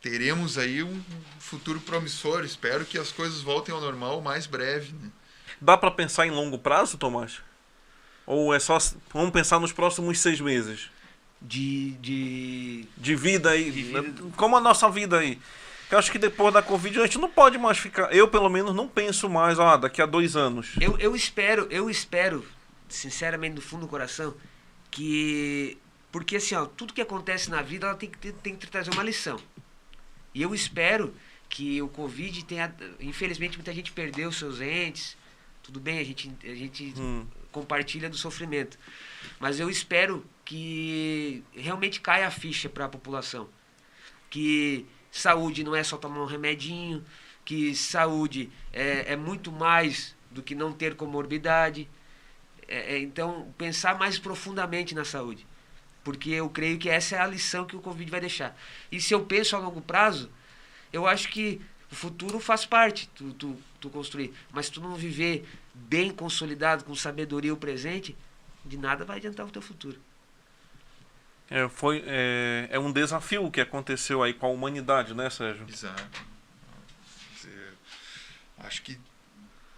teremos 0.00 0.58
aí 0.58 0.82
um 0.82 1.02
futuro 1.38 1.80
promissor. 1.80 2.44
Espero 2.44 2.84
que 2.84 2.98
as 2.98 3.12
coisas 3.12 3.40
voltem 3.40 3.74
ao 3.74 3.80
normal 3.80 4.18
o 4.18 4.22
mais 4.22 4.46
breve. 4.46 4.92
Né? 4.92 5.10
Dá 5.60 5.76
para 5.76 5.90
pensar 5.90 6.26
em 6.26 6.30
longo 6.30 6.58
prazo, 6.58 6.96
Tomás? 6.98 7.40
Ou 8.26 8.54
é 8.54 8.58
só 8.58 8.78
vamos 9.12 9.30
pensar 9.30 9.58
nos 9.58 9.72
próximos 9.72 10.18
seis 10.18 10.40
meses? 10.40 10.90
de, 11.40 11.92
de, 11.92 12.84
de 12.96 13.16
vida 13.16 13.50
aí. 13.50 13.70
De 13.70 13.82
vida. 13.82 14.04
Como 14.36 14.56
a 14.56 14.60
nossa 14.60 14.90
vida 14.90 15.18
aí. 15.18 15.38
Eu 15.90 15.98
acho 15.98 16.12
que 16.12 16.18
depois 16.18 16.54
da 16.54 16.62
Covid 16.62 17.00
a 17.00 17.02
gente 17.04 17.18
não 17.18 17.28
pode 17.28 17.58
mais 17.58 17.78
ficar. 17.78 18.14
Eu, 18.14 18.28
pelo 18.28 18.48
menos, 18.48 18.74
não 18.74 18.86
penso 18.86 19.28
mais, 19.28 19.58
ah, 19.58 19.76
daqui 19.76 20.00
a 20.00 20.06
dois 20.06 20.36
anos. 20.36 20.76
Eu, 20.80 20.96
eu 20.98 21.16
espero, 21.16 21.66
eu 21.70 21.90
espero, 21.90 22.46
sinceramente, 22.88 23.54
do 23.54 23.62
fundo 23.62 23.82
do 23.82 23.88
coração, 23.88 24.34
que. 24.90 25.78
Porque 26.12 26.36
assim, 26.36 26.54
ó, 26.54 26.66
tudo 26.66 26.92
que 26.92 27.00
acontece 27.00 27.50
na 27.50 27.62
vida 27.62 27.86
ela 27.86 27.96
tem 27.96 28.08
que, 28.08 28.18
ter, 28.18 28.32
tem 28.34 28.54
que 28.54 28.66
trazer 28.66 28.90
uma 28.92 29.02
lição. 29.02 29.38
E 30.34 30.42
eu 30.42 30.54
espero 30.54 31.14
que 31.48 31.82
o 31.82 31.88
Covid 31.88 32.44
tenha. 32.44 32.74
Infelizmente, 33.00 33.56
muita 33.56 33.72
gente 33.72 33.92
perdeu 33.92 34.30
seus 34.32 34.60
entes. 34.60 35.16
Tudo 35.62 35.80
bem, 35.80 35.98
a 35.98 36.04
gente, 36.04 36.30
a 36.44 36.54
gente 36.54 36.94
hum. 36.96 37.26
compartilha 37.52 38.08
do 38.08 38.16
sofrimento. 38.16 38.78
Mas 39.38 39.60
eu 39.60 39.68
espero 39.68 40.24
que 40.44 41.44
realmente 41.54 42.00
caia 42.00 42.26
a 42.26 42.30
ficha 42.30 42.68
para 42.68 42.86
a 42.86 42.88
população. 42.88 43.48
Que 44.28 44.86
saúde 45.10 45.64
não 45.64 45.74
é 45.74 45.82
só 45.82 45.96
tomar 45.96 46.22
um 46.22 46.26
remedinho, 46.26 47.04
que 47.44 47.74
saúde 47.74 48.50
é, 48.72 49.12
é 49.12 49.16
muito 49.16 49.50
mais 49.50 50.14
do 50.30 50.42
que 50.42 50.54
não 50.54 50.72
ter 50.72 50.94
comorbidade. 50.94 51.88
É, 52.68 52.94
é, 52.94 52.98
então, 52.98 53.52
pensar 53.58 53.98
mais 53.98 54.18
profundamente 54.18 54.94
na 54.94 55.04
saúde. 55.04 55.46
Porque 56.02 56.30
eu 56.30 56.48
creio 56.48 56.78
que 56.78 56.88
essa 56.88 57.16
é 57.16 57.18
a 57.20 57.26
lição 57.26 57.66
que 57.66 57.76
o 57.76 57.80
Covid 57.80 58.10
vai 58.10 58.20
deixar. 58.20 58.56
E 58.90 59.00
se 59.00 59.12
eu 59.12 59.24
penso 59.24 59.54
a 59.54 59.58
longo 59.58 59.80
prazo, 59.80 60.30
eu 60.92 61.06
acho 61.06 61.28
que 61.28 61.60
o 61.90 61.94
futuro 61.94 62.40
faz 62.40 62.64
parte, 62.64 63.08
tu, 63.14 63.32
tu, 63.34 63.56
tu 63.80 63.90
construir. 63.90 64.32
Mas 64.52 64.70
tu 64.70 64.80
não 64.80 64.94
viver 64.94 65.46
bem 65.74 66.10
consolidado, 66.10 66.84
com 66.84 66.94
sabedoria 66.94 67.52
o 67.52 67.56
presente, 67.56 68.16
de 68.64 68.76
nada 68.76 69.04
vai 69.04 69.18
adiantar 69.18 69.46
o 69.46 69.50
teu 69.50 69.62
futuro. 69.62 70.00
É, 71.50 71.68
foi, 71.68 72.02
é, 72.06 72.68
é 72.70 72.78
um 72.78 72.92
desafio 72.92 73.50
que 73.50 73.60
aconteceu 73.60 74.22
aí 74.22 74.32
com 74.32 74.46
a 74.46 74.50
humanidade, 74.50 75.14
né, 75.14 75.28
Sérgio? 75.28 75.66
Exato. 75.68 76.04
Quer 76.12 77.34
dizer, 77.34 77.72
Acho 78.58 78.82
que 78.82 78.98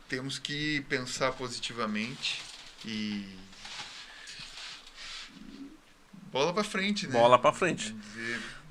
temos 0.09 0.39
que 0.39 0.83
pensar 0.83 1.33
positivamente 1.33 2.43
e 2.85 3.27
bola 6.33 6.53
pra 6.53 6.65
frente, 6.65 7.07
né? 7.07 7.13
Bola 7.13 7.39
pra 7.39 7.53
frente. 7.53 7.95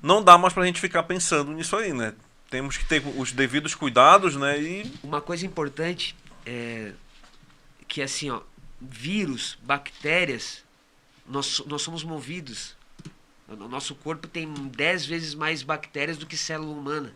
Não 0.02 0.22
dá 0.22 0.36
mais 0.36 0.52
pra 0.52 0.66
gente 0.66 0.80
ficar 0.80 1.04
pensando 1.04 1.52
nisso 1.52 1.76
aí, 1.76 1.92
né? 1.92 2.14
Temos 2.50 2.76
que 2.76 2.84
ter 2.84 3.02
os 3.16 3.32
devidos 3.32 3.74
cuidados, 3.74 4.36
né? 4.36 4.60
E 4.60 4.92
Uma 5.02 5.20
coisa 5.20 5.46
importante 5.46 6.14
é 6.44 6.92
que 7.86 8.02
assim, 8.02 8.30
ó, 8.30 8.40
vírus, 8.80 9.56
bactérias, 9.62 10.64
nós, 11.26 11.62
nós 11.66 11.82
somos 11.82 12.02
movidos. 12.02 12.74
O 13.48 13.68
nosso 13.68 13.94
corpo 13.94 14.26
tem 14.26 14.52
10 14.52 15.06
vezes 15.06 15.34
mais 15.34 15.62
bactérias 15.62 16.16
do 16.16 16.26
que 16.26 16.36
célula 16.36 16.72
humana. 16.72 17.14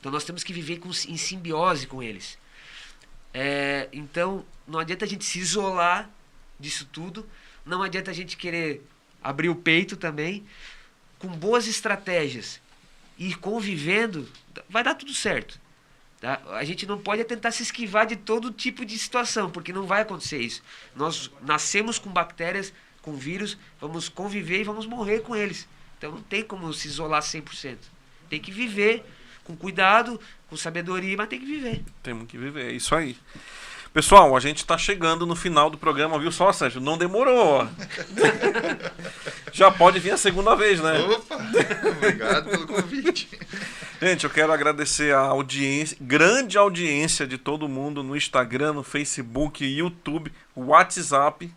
Então 0.00 0.10
nós 0.10 0.24
temos 0.24 0.42
que 0.42 0.52
viver 0.52 0.78
com, 0.78 0.88
em 0.88 1.16
simbiose 1.16 1.86
com 1.86 2.02
eles. 2.02 2.38
É, 3.32 3.88
então 3.92 4.44
não 4.66 4.78
adianta 4.78 5.04
a 5.04 5.08
gente 5.08 5.24
se 5.24 5.38
isolar 5.38 6.10
disso 6.58 6.88
tudo, 6.90 7.28
não 7.64 7.82
adianta 7.82 8.10
a 8.10 8.14
gente 8.14 8.36
querer 8.36 8.82
abrir 9.28 9.48
o 9.48 9.54
peito 9.54 9.96
também. 9.96 10.44
Com 11.18 11.28
boas 11.28 11.66
estratégias 11.66 12.60
e 13.18 13.34
convivendo, 13.34 14.28
vai 14.68 14.84
dar 14.84 14.94
tudo 14.94 15.14
certo. 15.14 15.58
Tá? 16.20 16.40
A 16.52 16.64
gente 16.64 16.86
não 16.86 16.98
pode 16.98 17.24
tentar 17.24 17.50
se 17.50 17.62
esquivar 17.62 18.06
de 18.06 18.16
todo 18.16 18.50
tipo 18.50 18.84
de 18.84 18.98
situação, 18.98 19.50
porque 19.50 19.72
não 19.72 19.86
vai 19.86 20.02
acontecer 20.02 20.38
isso. 20.38 20.62
Nós 20.94 21.30
nascemos 21.42 21.98
com 21.98 22.10
bactérias, 22.10 22.72
com 23.02 23.14
vírus, 23.14 23.56
vamos 23.80 24.08
conviver 24.08 24.60
e 24.60 24.64
vamos 24.64 24.86
morrer 24.86 25.20
com 25.20 25.34
eles. 25.34 25.66
Então 25.98 26.12
não 26.12 26.22
tem 26.22 26.42
como 26.42 26.72
se 26.72 26.88
isolar 26.88 27.22
100%. 27.22 27.76
Tem 28.28 28.40
que 28.40 28.50
viver 28.50 29.04
com 29.44 29.56
cuidado, 29.56 30.20
com 30.48 30.56
sabedoria, 30.56 31.16
mas 31.16 31.28
tem 31.28 31.38
que 31.38 31.46
viver. 31.46 31.84
temos 32.02 32.26
que 32.26 32.36
viver, 32.36 32.66
é 32.66 32.72
isso 32.72 32.94
aí. 32.94 33.16
Pessoal, 33.96 34.36
a 34.36 34.40
gente 34.40 34.62
tá 34.66 34.76
chegando 34.76 35.24
no 35.24 35.34
final 35.34 35.70
do 35.70 35.78
programa, 35.78 36.18
viu 36.18 36.30
só, 36.30 36.52
Sérgio? 36.52 36.82
Não 36.82 36.98
demorou. 36.98 37.62
ó. 37.62 37.66
Já 39.50 39.70
pode 39.70 39.98
vir 39.98 40.10
a 40.10 40.18
segunda 40.18 40.54
vez, 40.54 40.82
né? 40.82 40.98
Opa! 40.98 41.38
Obrigado 41.96 42.50
pelo 42.50 42.66
convite. 42.66 43.26
Gente, 43.98 44.24
eu 44.24 44.28
quero 44.28 44.52
agradecer 44.52 45.14
a 45.14 45.20
audiência, 45.20 45.96
grande 45.98 46.58
audiência 46.58 47.26
de 47.26 47.38
todo 47.38 47.66
mundo 47.70 48.02
no 48.02 48.14
Instagram, 48.14 48.74
no 48.74 48.82
Facebook, 48.82 49.64
YouTube, 49.64 50.30
WhatsApp. 50.54 51.50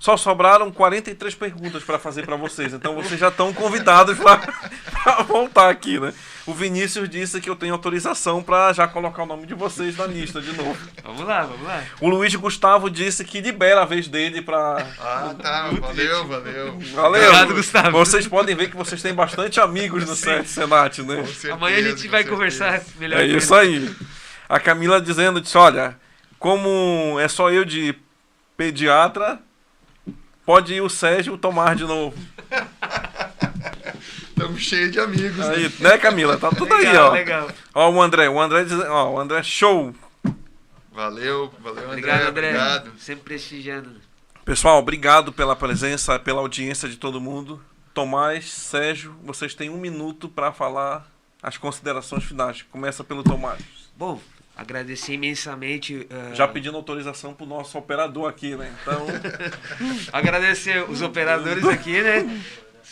Só 0.00 0.16
sobraram 0.16 0.72
43 0.72 1.36
perguntas 1.36 1.84
para 1.84 1.96
fazer 1.96 2.26
para 2.26 2.34
vocês, 2.34 2.72
então 2.72 2.96
vocês 2.96 3.20
já 3.20 3.28
estão 3.28 3.54
convidados 3.54 4.18
para 4.18 5.22
voltar 5.22 5.70
aqui, 5.70 6.00
né? 6.00 6.12
O 6.48 6.54
Vinícius 6.54 7.10
disse 7.10 7.42
que 7.42 7.50
eu 7.50 7.54
tenho 7.54 7.74
autorização 7.74 8.42
para 8.42 8.72
já 8.72 8.88
colocar 8.88 9.22
o 9.22 9.26
nome 9.26 9.44
de 9.46 9.52
vocês 9.52 9.94
na 9.98 10.06
lista 10.06 10.40
de 10.40 10.50
novo. 10.56 10.78
Vamos 11.04 11.26
lá, 11.26 11.42
vamos 11.42 11.62
lá. 11.66 11.84
O 12.00 12.08
Luiz 12.08 12.34
Gustavo 12.34 12.88
disse 12.88 13.22
que 13.22 13.40
libera 13.42 13.82
a 13.82 13.84
vez 13.84 14.08
dele 14.08 14.40
para 14.40 14.86
Ah, 14.98 15.34
tá. 15.42 15.70
Valeu, 15.78 16.26
valeu. 16.26 16.78
Valeu. 16.94 17.22
Obrigado, 17.28 17.54
Gustavo. 17.54 17.90
Vocês 17.90 18.26
podem 18.26 18.56
ver 18.56 18.70
que 18.70 18.76
vocês 18.76 19.02
têm 19.02 19.12
bastante 19.12 19.60
amigos 19.60 20.06
no 20.06 20.14
Senat, 20.16 21.02
né? 21.02 21.16
Com 21.16 21.26
certeza, 21.26 21.52
Amanhã 21.52 21.76
a 21.76 21.82
gente 21.82 22.08
vai 22.08 22.22
certeza. 22.22 22.28
conversar 22.30 22.82
melhor. 22.98 23.20
É 23.20 23.26
isso 23.26 23.54
aí. 23.54 23.94
A 24.48 24.58
Camila 24.58 25.02
dizendo, 25.02 25.42
disse, 25.42 25.58
olha, 25.58 25.96
como 26.38 27.18
é 27.20 27.28
só 27.28 27.50
eu 27.50 27.64
de 27.64 27.94
pediatra, 28.56 29.38
pode 30.46 30.72
ir 30.72 30.80
o 30.80 30.88
Sérgio 30.88 31.36
tomar 31.36 31.76
de 31.76 31.84
novo. 31.84 32.16
Estamos 34.58 34.62
cheios 34.64 34.92
de 34.92 35.00
amigos. 35.00 35.36
né? 35.46 35.54
Aí, 35.54 35.72
né, 35.80 35.98
Camila? 35.98 36.36
Tá 36.36 36.50
tudo 36.50 36.72
aí, 36.74 36.84
Legal, 36.86 37.10
ó. 37.10 37.12
legal. 37.12 37.50
Ó, 37.74 37.90
o 37.90 38.02
André, 38.02 38.28
o 38.28 38.40
André 38.40 38.64
dizendo, 38.64 38.84
ó, 38.88 39.12
o 39.12 39.18
André 39.20 39.42
show. 39.42 39.94
Valeu, 40.92 41.52
valeu, 41.60 41.84
André. 41.84 41.86
Obrigado, 41.92 42.28
André. 42.28 42.48
Obrigado. 42.48 42.92
Sempre 42.98 43.24
prestigiando. 43.24 43.90
Pessoal, 44.44 44.78
obrigado 44.78 45.32
pela 45.32 45.54
presença, 45.54 46.18
pela 46.18 46.40
audiência 46.40 46.88
de 46.88 46.96
todo 46.96 47.20
mundo. 47.20 47.62
Tomás, 47.94 48.50
Sérgio, 48.50 49.14
vocês 49.22 49.54
têm 49.54 49.70
um 49.70 49.76
minuto 49.78 50.28
para 50.28 50.52
falar 50.52 51.06
as 51.42 51.56
considerações 51.56 52.24
finais. 52.24 52.62
Começa 52.70 53.04
pelo 53.04 53.22
Tomás. 53.22 53.60
Bom, 53.96 54.20
agradecer 54.56 55.12
imensamente. 55.12 56.06
ah, 56.10 56.34
Já 56.34 56.48
pedindo 56.48 56.76
autorização 56.76 57.34
pro 57.34 57.46
nosso 57.46 57.76
operador 57.78 58.28
aqui, 58.28 58.56
né? 58.56 58.72
Então, 58.82 59.06
Agradecer 60.12 60.88
os 60.88 61.02
operadores 61.02 61.64
aqui, 61.66 62.00
né? 62.00 62.42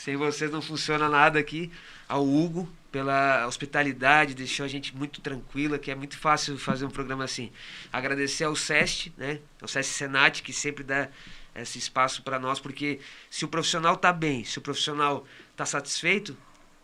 Sem 0.06 0.16
vocês 0.16 0.52
não 0.52 0.62
funciona 0.62 1.08
nada 1.08 1.36
aqui. 1.36 1.68
Ao 2.08 2.24
Hugo, 2.24 2.72
pela 2.92 3.44
hospitalidade, 3.44 4.36
deixou 4.36 4.64
a 4.64 4.68
gente 4.68 4.94
muito 4.94 5.20
tranquila, 5.20 5.80
que 5.80 5.90
é 5.90 5.96
muito 5.96 6.16
fácil 6.16 6.56
fazer 6.56 6.86
um 6.86 6.90
programa 6.90 7.24
assim. 7.24 7.50
Agradecer 7.92 8.44
ao 8.44 8.54
SEST, 8.54 9.12
né? 9.16 9.40
Ao 9.60 9.66
SEST 9.66 9.94
Senat, 9.94 10.44
que 10.44 10.52
sempre 10.52 10.84
dá 10.84 11.08
esse 11.56 11.78
espaço 11.78 12.22
para 12.22 12.38
nós, 12.38 12.60
porque 12.60 13.00
se 13.28 13.44
o 13.44 13.48
profissional 13.48 13.94
está 13.94 14.12
bem, 14.12 14.44
se 14.44 14.58
o 14.58 14.62
profissional 14.62 15.26
está 15.50 15.66
satisfeito, 15.66 16.36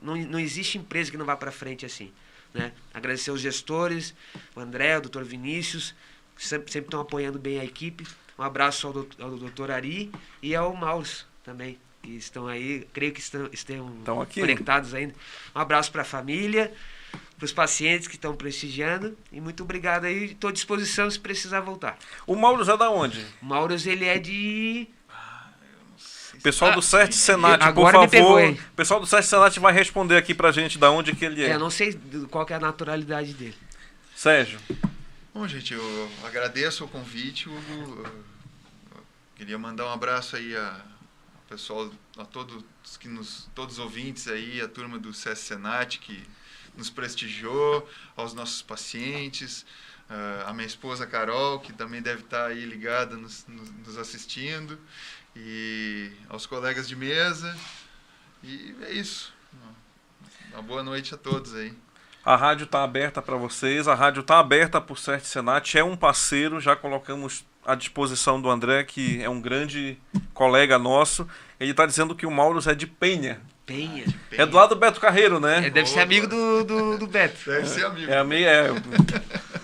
não, 0.03 0.17
não 0.17 0.41
existe 0.41 0.77
empresa 0.77 1.09
que 1.09 1.17
não 1.17 1.25
vá 1.25 1.37
para 1.37 1.53
frente 1.53 1.87
assim. 1.87 2.13
Né? 2.53 2.73
Agradecer 2.93 3.31
aos 3.31 3.41
gestores, 3.41 4.17
o 4.57 4.59
André, 4.59 4.99
o 4.99 5.01
doutor 5.01 5.23
Vinícius, 5.23 5.95
que 6.37 6.45
sempre 6.45 6.73
estão 6.73 7.01
apoiando 7.01 7.39
bem 7.39 7.61
a 7.61 7.65
equipe. 7.65 8.05
Um 8.37 8.43
abraço 8.43 8.89
ao, 8.89 9.25
ao 9.25 9.37
doutor 9.37 9.71
Ari 9.71 10.11
e 10.43 10.57
ao 10.57 10.75
Maus 10.75 11.25
também, 11.45 11.79
que 12.03 12.11
estão 12.17 12.47
aí, 12.49 12.87
creio 12.93 13.13
que 13.13 13.21
estão, 13.21 13.49
estão 13.53 13.95
Estão 13.99 14.21
aqui. 14.21 14.41
conectados 14.41 14.93
ainda. 14.95 15.15
Um 15.55 15.61
abraço 15.61 15.91
para 15.93 16.03
a 16.03 16.05
família, 16.05 16.73
para 17.39 17.45
os 17.45 17.53
pacientes 17.53 18.09
que 18.09 18.17
estão 18.17 18.35
prestigiando 18.35 19.17
e 19.31 19.41
muito 19.41 19.63
obrigado 19.63 20.05
aí. 20.05 20.33
Estou 20.33 20.51
à 20.51 20.53
disposição 20.53 21.11
se 21.11 21.19
precisar 21.19 21.61
voltar. 21.61 21.97
o 22.27 22.35
Mauro 22.35 22.69
é 22.69 22.77
da 22.77 22.91
onde? 22.91 23.25
O 23.41 23.47
Mauros, 23.47 23.87
ele 23.87 24.05
é 24.05 24.19
de... 24.19 24.89
Pessoal 26.43 26.73
Ah, 26.73 26.75
do 26.75 26.83
Sete 26.83 27.15
Senat, 27.15 27.73
por 27.73 27.93
favor. 27.93 28.09
pegou? 28.11 28.59
Pessoal 28.75 28.99
do 28.99 29.07
Sete 29.07 29.27
Senat 29.29 29.61
vai 29.61 29.73
responder 29.73 30.17
aqui 30.17 30.35
pra 30.35 30.51
gente 30.51 30.77
da 30.77 30.91
onde 30.91 31.15
que 31.15 31.25
ele 31.25 31.45
É, 31.45 31.51
é. 31.51 31.55
eu 31.55 31.59
não 31.61 31.71
sei 31.71 31.97
qual 32.31 32.45
que 32.45 32.53
é 32.53 32.57
a 32.57 32.61
naturalidade 32.61 33.33
dele. 33.33 33.55
Sérgio. 34.17 34.59
Bom, 35.33 35.47
gente, 35.47 35.73
eu 35.73 36.11
agradeço 36.25 36.85
o 36.85 36.89
convite, 36.89 37.49
Hugo. 37.49 38.05
Eu 38.05 39.03
queria 39.37 39.57
mandar 39.57 39.87
um 39.87 39.93
abraço 39.93 40.35
aí 40.35 40.57
a, 40.57 40.81
pessoal, 41.53 41.91
a 42.17 42.25
todos 42.25 42.65
que 42.99 43.07
nos, 43.07 43.47
todos 43.55 43.75
os 43.75 43.79
ouvintes 43.79 44.27
aí, 44.27 44.59
a 44.63 44.67
turma 44.67 44.99
do 44.99 45.13
CS 45.13 45.41
Senat 45.41 45.99
que 45.99 46.27
nos 46.75 46.89
prestigiou, 46.89 47.87
aos 48.17 48.33
nossos 48.33 48.63
pacientes, 48.63 49.67
ah, 50.09 50.45
a 50.47 50.53
minha 50.55 50.67
esposa 50.67 51.07
Carol, 51.07 51.61
que 51.61 51.71
também 51.71 52.01
deve 52.01 52.23
estar 52.23 52.47
aí 52.47 52.65
ligada 52.65 53.19
nos, 53.19 53.47
nos, 53.47 53.71
nos 53.71 53.99
assistindo, 53.99 54.79
e 55.37 56.11
aos 56.31 56.47
colegas 56.47 56.89
de 56.89 56.97
mesa. 56.97 57.55
E 58.43 58.75
é 58.85 58.93
isso. 58.93 59.35
Uma 60.53 60.63
boa 60.63 60.83
noite 60.83 61.15
a 61.15 61.19
todos 61.19 61.55
aí. 61.55 61.75
A 62.25 62.35
rádio 62.35 62.65
está 62.65 62.83
aberta 62.83 63.21
para 63.21 63.37
vocês, 63.37 63.87
a 63.87 63.95
rádio 63.95 64.21
está 64.21 64.39
aberta 64.39 64.81
por 64.81 64.99
Sete 64.99 65.27
Senat, 65.27 65.77
é 65.77 65.85
um 65.85 65.97
parceiro, 65.97 66.61
já 66.61 66.75
colocamos 66.75 67.45
à 67.65 67.75
disposição 67.75 68.41
do 68.41 68.51
André, 68.51 68.85
que 68.85 69.23
é 69.23 69.29
um 69.29 69.41
grande 69.41 69.99
colega 70.35 70.79
nosso. 70.79 71.27
Ele 71.59 71.71
está 71.71 71.87
dizendo 71.87 72.15
que 72.15 72.27
o 72.27 72.31
Mauro 72.31 72.61
é 72.69 72.75
de 72.75 72.87
Penha. 72.87 73.41
Penha. 73.65 74.05
É 74.33 74.45
do 74.45 74.57
lado 74.57 74.71
do 74.71 74.81
Beto 74.81 75.01
Carreiro, 75.01 75.39
né? 75.39 75.67
É, 75.67 75.71
deve 75.71 75.89
ser 75.89 76.01
amigo 76.01 76.27
do, 76.27 76.65
do, 76.65 76.99
do 76.99 77.07
Beto. 77.07 77.39
Deve 77.49 77.69
ser 77.69 77.87
amigo. 77.87 78.11
É, 78.11 78.19
a 78.19 78.25
meia, 78.25 78.49
é, 78.49 78.71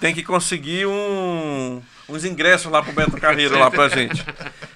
tem 0.01 0.15
que 0.15 0.23
conseguir 0.23 0.87
um, 0.87 1.83
uns 2.09 2.25
ingressos 2.25 2.71
lá 2.71 2.83
pro 2.83 2.93
Beto 2.93 3.17
Carreiro 3.17 3.59
lá 3.59 3.71
pra 3.71 3.89
gente. 3.89 4.25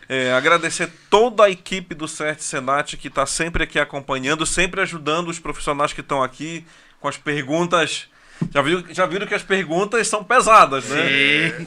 É, 0.09 0.33
agradecer 0.33 0.91
toda 1.09 1.45
a 1.45 1.51
equipe 1.51 1.95
do 1.95 2.09
CERT 2.09 2.41
Senat 2.41 2.97
que 2.97 3.09
está 3.09 3.25
sempre 3.25 3.62
aqui 3.62 3.79
acompanhando, 3.79 4.45
sempre 4.45 4.81
ajudando 4.81 5.29
os 5.29 5.39
profissionais 5.39 5.93
que 5.93 6.01
estão 6.01 6.23
aqui 6.23 6.66
com 7.01 7.09
as 7.09 7.16
perguntas. 7.16 8.09
Já, 8.53 8.61
viu, 8.61 8.85
já 8.91 9.07
viram 9.07 9.27
que 9.27 9.35
as 9.35 9.43
perguntas 9.43 10.09
são 10.09 10.25
pesadas, 10.25 10.87
né? 10.87 11.51
Sim. 11.51 11.66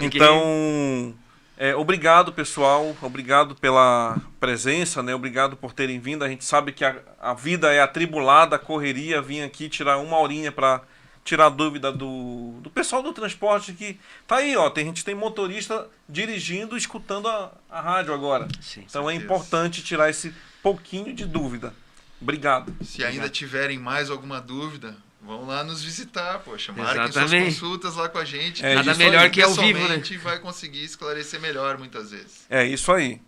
Então, 0.00 1.14
é, 1.56 1.74
obrigado 1.76 2.32
pessoal, 2.32 2.96
obrigado 3.02 3.54
pela 3.54 4.16
presença, 4.38 5.02
né? 5.02 5.14
Obrigado 5.14 5.56
por 5.56 5.72
terem 5.72 6.00
vindo. 6.00 6.24
A 6.24 6.28
gente 6.28 6.44
sabe 6.44 6.72
que 6.72 6.84
a, 6.84 6.96
a 7.20 7.34
vida 7.34 7.72
é 7.72 7.80
atribulada, 7.80 8.56
a 8.56 8.58
correria. 8.58 9.20
Vim 9.20 9.42
aqui 9.42 9.68
tirar 9.68 9.98
uma 9.98 10.18
horinha 10.18 10.50
para 10.50 10.82
tirar 11.22 11.50
dúvida 11.50 11.92
do, 11.92 12.58
do 12.62 12.70
pessoal 12.70 13.02
do 13.02 13.12
transporte 13.12 13.72
que 13.72 13.98
tá 14.26 14.36
aí, 14.36 14.56
ó. 14.56 14.70
Tem 14.70 14.84
gente 14.86 15.04
tem 15.04 15.14
motorista 15.14 15.86
dirigindo, 16.08 16.76
escutando 16.76 17.28
a, 17.28 17.52
a 17.68 17.80
rádio 17.80 18.14
agora. 18.14 18.48
Sim. 18.60 18.84
Então 18.88 19.02
é 19.02 19.12
certeza. 19.12 19.24
importante 19.24 19.82
tirar 19.82 20.08
esse 20.08 20.34
pouquinho 20.62 21.12
de 21.12 21.26
dúvida. 21.26 21.74
Obrigado. 22.20 22.74
Se 22.82 23.04
ainda 23.04 23.28
tiverem 23.28 23.78
mais 23.78 24.10
alguma 24.10 24.40
dúvida, 24.40 24.96
Vão 25.22 25.46
lá 25.46 25.62
nos 25.62 25.82
visitar, 25.82 26.38
poxa. 26.40 26.72
Marquem 26.72 27.12
suas 27.12 27.16
Exatamente. 27.16 27.54
consultas 27.54 27.96
lá 27.96 28.08
com 28.08 28.18
a 28.18 28.24
gente. 28.24 28.64
É 28.64 28.74
Nada 28.74 28.94
melhor 28.94 29.24
aí. 29.24 29.30
que 29.30 29.42
ao 29.42 29.50
vivo, 29.50 29.64
né? 29.64 29.72
Pessoalmente 29.72 30.16
vai 30.18 30.38
conseguir 30.38 30.84
esclarecer 30.84 31.40
melhor 31.40 31.78
muitas 31.78 32.10
vezes. 32.10 32.44
É 32.48 32.64
isso 32.64 32.90
aí. 32.90 33.20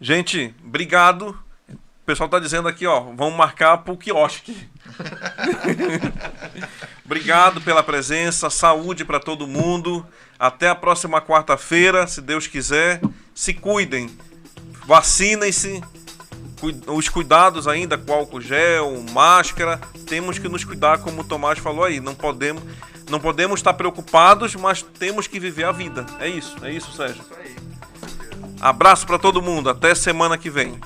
Gente, 0.00 0.54
obrigado. 0.64 1.38
O 1.68 2.06
pessoal 2.06 2.28
tá 2.28 2.38
dizendo 2.38 2.66
aqui, 2.66 2.86
ó, 2.86 3.00
vamos 3.00 3.36
marcar 3.36 3.78
pro 3.78 3.96
quiosque. 3.96 4.56
obrigado 7.04 7.60
pela 7.60 7.82
presença, 7.82 8.48
saúde 8.48 9.04
para 9.04 9.20
todo 9.20 9.46
mundo. 9.46 10.06
Até 10.38 10.68
a 10.68 10.74
próxima 10.74 11.20
quarta-feira, 11.20 12.06
se 12.06 12.22
Deus 12.22 12.46
quiser. 12.46 13.02
Se 13.34 13.52
cuidem, 13.52 14.08
vacinem-se. 14.86 15.82
Os 16.86 17.08
cuidados 17.08 17.68
ainda 17.68 17.96
com 17.96 18.12
álcool 18.12 18.40
gel, 18.40 19.04
máscara, 19.12 19.80
temos 20.06 20.38
que 20.38 20.48
nos 20.48 20.64
cuidar, 20.64 20.98
como 20.98 21.20
o 21.20 21.24
Tomás 21.24 21.58
falou 21.58 21.84
aí. 21.84 22.00
Não 22.00 22.14
podemos, 22.14 22.62
não 23.08 23.20
podemos 23.20 23.60
estar 23.60 23.74
preocupados, 23.74 24.54
mas 24.54 24.82
temos 24.82 25.26
que 25.26 25.38
viver 25.38 25.64
a 25.64 25.72
vida. 25.72 26.04
É 26.18 26.28
isso, 26.28 26.56
é 26.62 26.72
isso, 26.72 26.92
Sérgio. 26.92 27.22
Abraço 28.60 29.06
pra 29.06 29.18
todo 29.18 29.40
mundo, 29.40 29.70
até 29.70 29.94
semana 29.94 30.36
que 30.36 30.50
vem. 30.50 30.80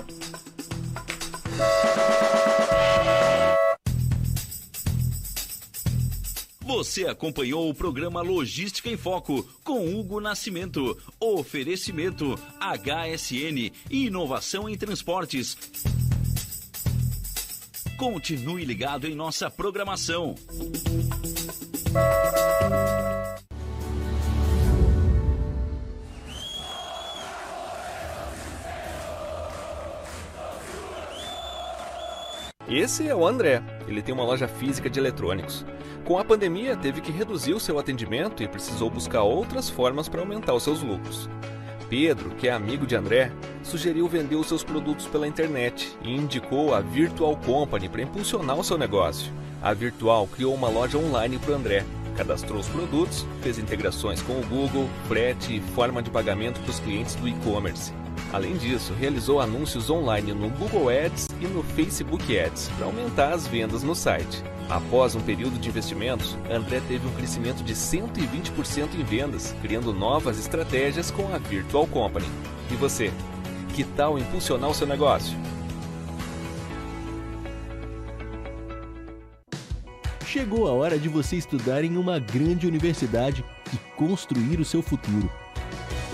Você 6.65 7.07
acompanhou 7.07 7.69
o 7.69 7.75
programa 7.75 8.23
Logística 8.23 8.89
em 8.89 8.97
Foco 8.97 9.43
com 9.65 9.95
Hugo 9.95 10.21
Nascimento. 10.21 10.97
Oferecimento 11.19 12.39
HSN 12.61 13.73
inovação 13.91 14.69
em 14.69 14.77
transportes. 14.77 15.57
Continue 17.97 18.65
ligado 18.65 19.07
em 19.07 19.15
nossa 19.15 19.51
programação. 19.51 20.37
Esse 32.69 33.07
é 33.07 33.15
o 33.15 33.27
André. 33.27 33.63
Ele 33.87 34.01
tem 34.01 34.15
uma 34.15 34.25
loja 34.25 34.47
física 34.47 34.89
de 34.89 34.99
eletrônicos. 34.99 35.65
Com 36.05 36.19
a 36.19 36.25
pandemia, 36.25 36.77
teve 36.77 37.01
que 37.01 37.13
reduzir 37.13 37.55
o 37.55 37.61
seu 37.61 37.79
atendimento 37.79 38.43
e 38.43 38.49
precisou 38.49 38.91
buscar 38.91 39.23
outras 39.23 39.71
formas 39.71 40.09
para 40.09 40.21
aumentar 40.21 40.53
os 40.53 40.65
seus 40.65 40.83
lucros. 40.83 41.31
Pedro, 41.89 42.31
que 42.31 42.49
é 42.49 42.53
amigo 42.53 42.87
de 42.87 42.97
André, 42.97 43.31
sugeriu 43.63 44.09
vender 44.09 44.35
os 44.35 44.49
seus 44.49 44.65
produtos 44.65 45.07
pela 45.07 45.29
internet 45.29 45.97
e 46.03 46.11
indicou 46.11 46.75
a 46.75 46.81
Virtual 46.81 47.37
Company 47.37 47.89
para 47.89 48.03
impulsionar 48.03 48.59
o 48.59 48.65
seu 48.65 48.77
negócio. 48.77 49.33
A 49.63 49.73
Virtual 49.73 50.27
criou 50.27 50.55
uma 50.55 50.69
loja 50.69 50.99
online 50.99 51.39
para 51.39 51.53
o 51.53 51.55
André, 51.55 51.85
cadastrou 52.17 52.59
os 52.59 52.69
produtos, 52.69 53.25
fez 53.41 53.59
integrações 53.59 54.21
com 54.23 54.41
o 54.41 54.47
Google, 54.47 54.89
frete 55.07 55.57
e 55.57 55.61
forma 55.61 56.03
de 56.03 56.11
pagamento 56.11 56.59
para 56.61 56.71
os 56.71 56.81
clientes 56.81 57.15
do 57.15 57.29
e-commerce. 57.29 57.93
Além 58.33 58.57
disso, 58.57 58.93
realizou 58.99 59.41
anúncios 59.41 59.89
online 59.89 60.33
no 60.33 60.51
Google 60.51 60.89
Ads 60.89 61.29
e 61.41 61.47
no 61.47 61.63
Facebook 61.63 62.37
Ads 62.37 62.71
para 62.77 62.87
aumentar 62.87 63.35
as 63.35 63.47
vendas 63.47 63.83
no 63.85 63.95
site. 63.95 64.43
Após 64.69 65.15
um 65.15 65.21
período 65.21 65.59
de 65.59 65.69
investimentos, 65.69 66.37
André 66.51 66.81
teve 66.89 67.07
um 67.07 67.13
crescimento 67.13 67.63
de 67.63 67.75
120% 67.75 68.95
em 68.95 69.03
vendas, 69.03 69.55
criando 69.61 69.93
novas 69.93 70.39
estratégias 70.39 71.11
com 71.11 71.33
a 71.35 71.39
Virtual 71.39 71.87
Company. 71.87 72.27
E 72.71 72.75
você? 72.75 73.13
Que 73.75 73.85
tal 73.85 74.19
impulsionar 74.19 74.71
o 74.71 74.75
seu 74.75 74.87
negócio? 74.87 75.37
Chegou 80.27 80.67
a 80.67 80.73
hora 80.73 80.99
de 80.99 81.11
você 81.11 81.37
estudar 81.37 81.85
em 81.85 81.99
uma 81.99 82.19
grande 82.19 82.67
universidade 82.67 83.45
e 83.73 83.77
construir 83.97 84.61
o 84.61 84.65
seu 84.65 84.81
futuro. 84.83 85.31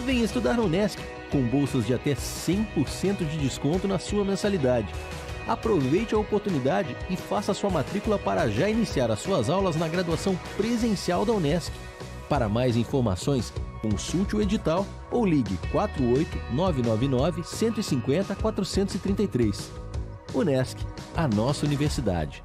Venha 0.04 0.24
estudar 0.24 0.54
na 0.54 0.62
Unesc, 0.62 1.00
com 1.30 1.42
bolsas 1.42 1.86
de 1.86 1.94
até 1.94 2.14
100% 2.14 3.18
de 3.18 3.38
desconto 3.38 3.86
na 3.86 3.98
sua 3.98 4.24
mensalidade. 4.24 4.88
Aproveite 5.48 6.14
a 6.14 6.18
oportunidade 6.18 6.94
e 7.08 7.16
faça 7.16 7.54
sua 7.54 7.70
matrícula 7.70 8.18
para 8.18 8.48
já 8.48 8.68
iniciar 8.68 9.10
as 9.10 9.20
suas 9.20 9.48
aulas 9.48 9.76
na 9.76 9.88
graduação 9.88 10.38
presencial 10.58 11.24
da 11.24 11.32
Unesc. 11.32 11.72
Para 12.28 12.50
mais 12.50 12.76
informações, 12.76 13.50
consulte 13.80 14.36
o 14.36 14.42
edital 14.42 14.86
ou 15.10 15.24
ligue 15.24 15.58
48 15.72 16.38
999 16.52 17.42
150 17.42 18.36
433. 18.36 19.70
Unesc, 20.34 20.78
a 21.16 21.26
nossa 21.26 21.64
universidade. 21.64 22.44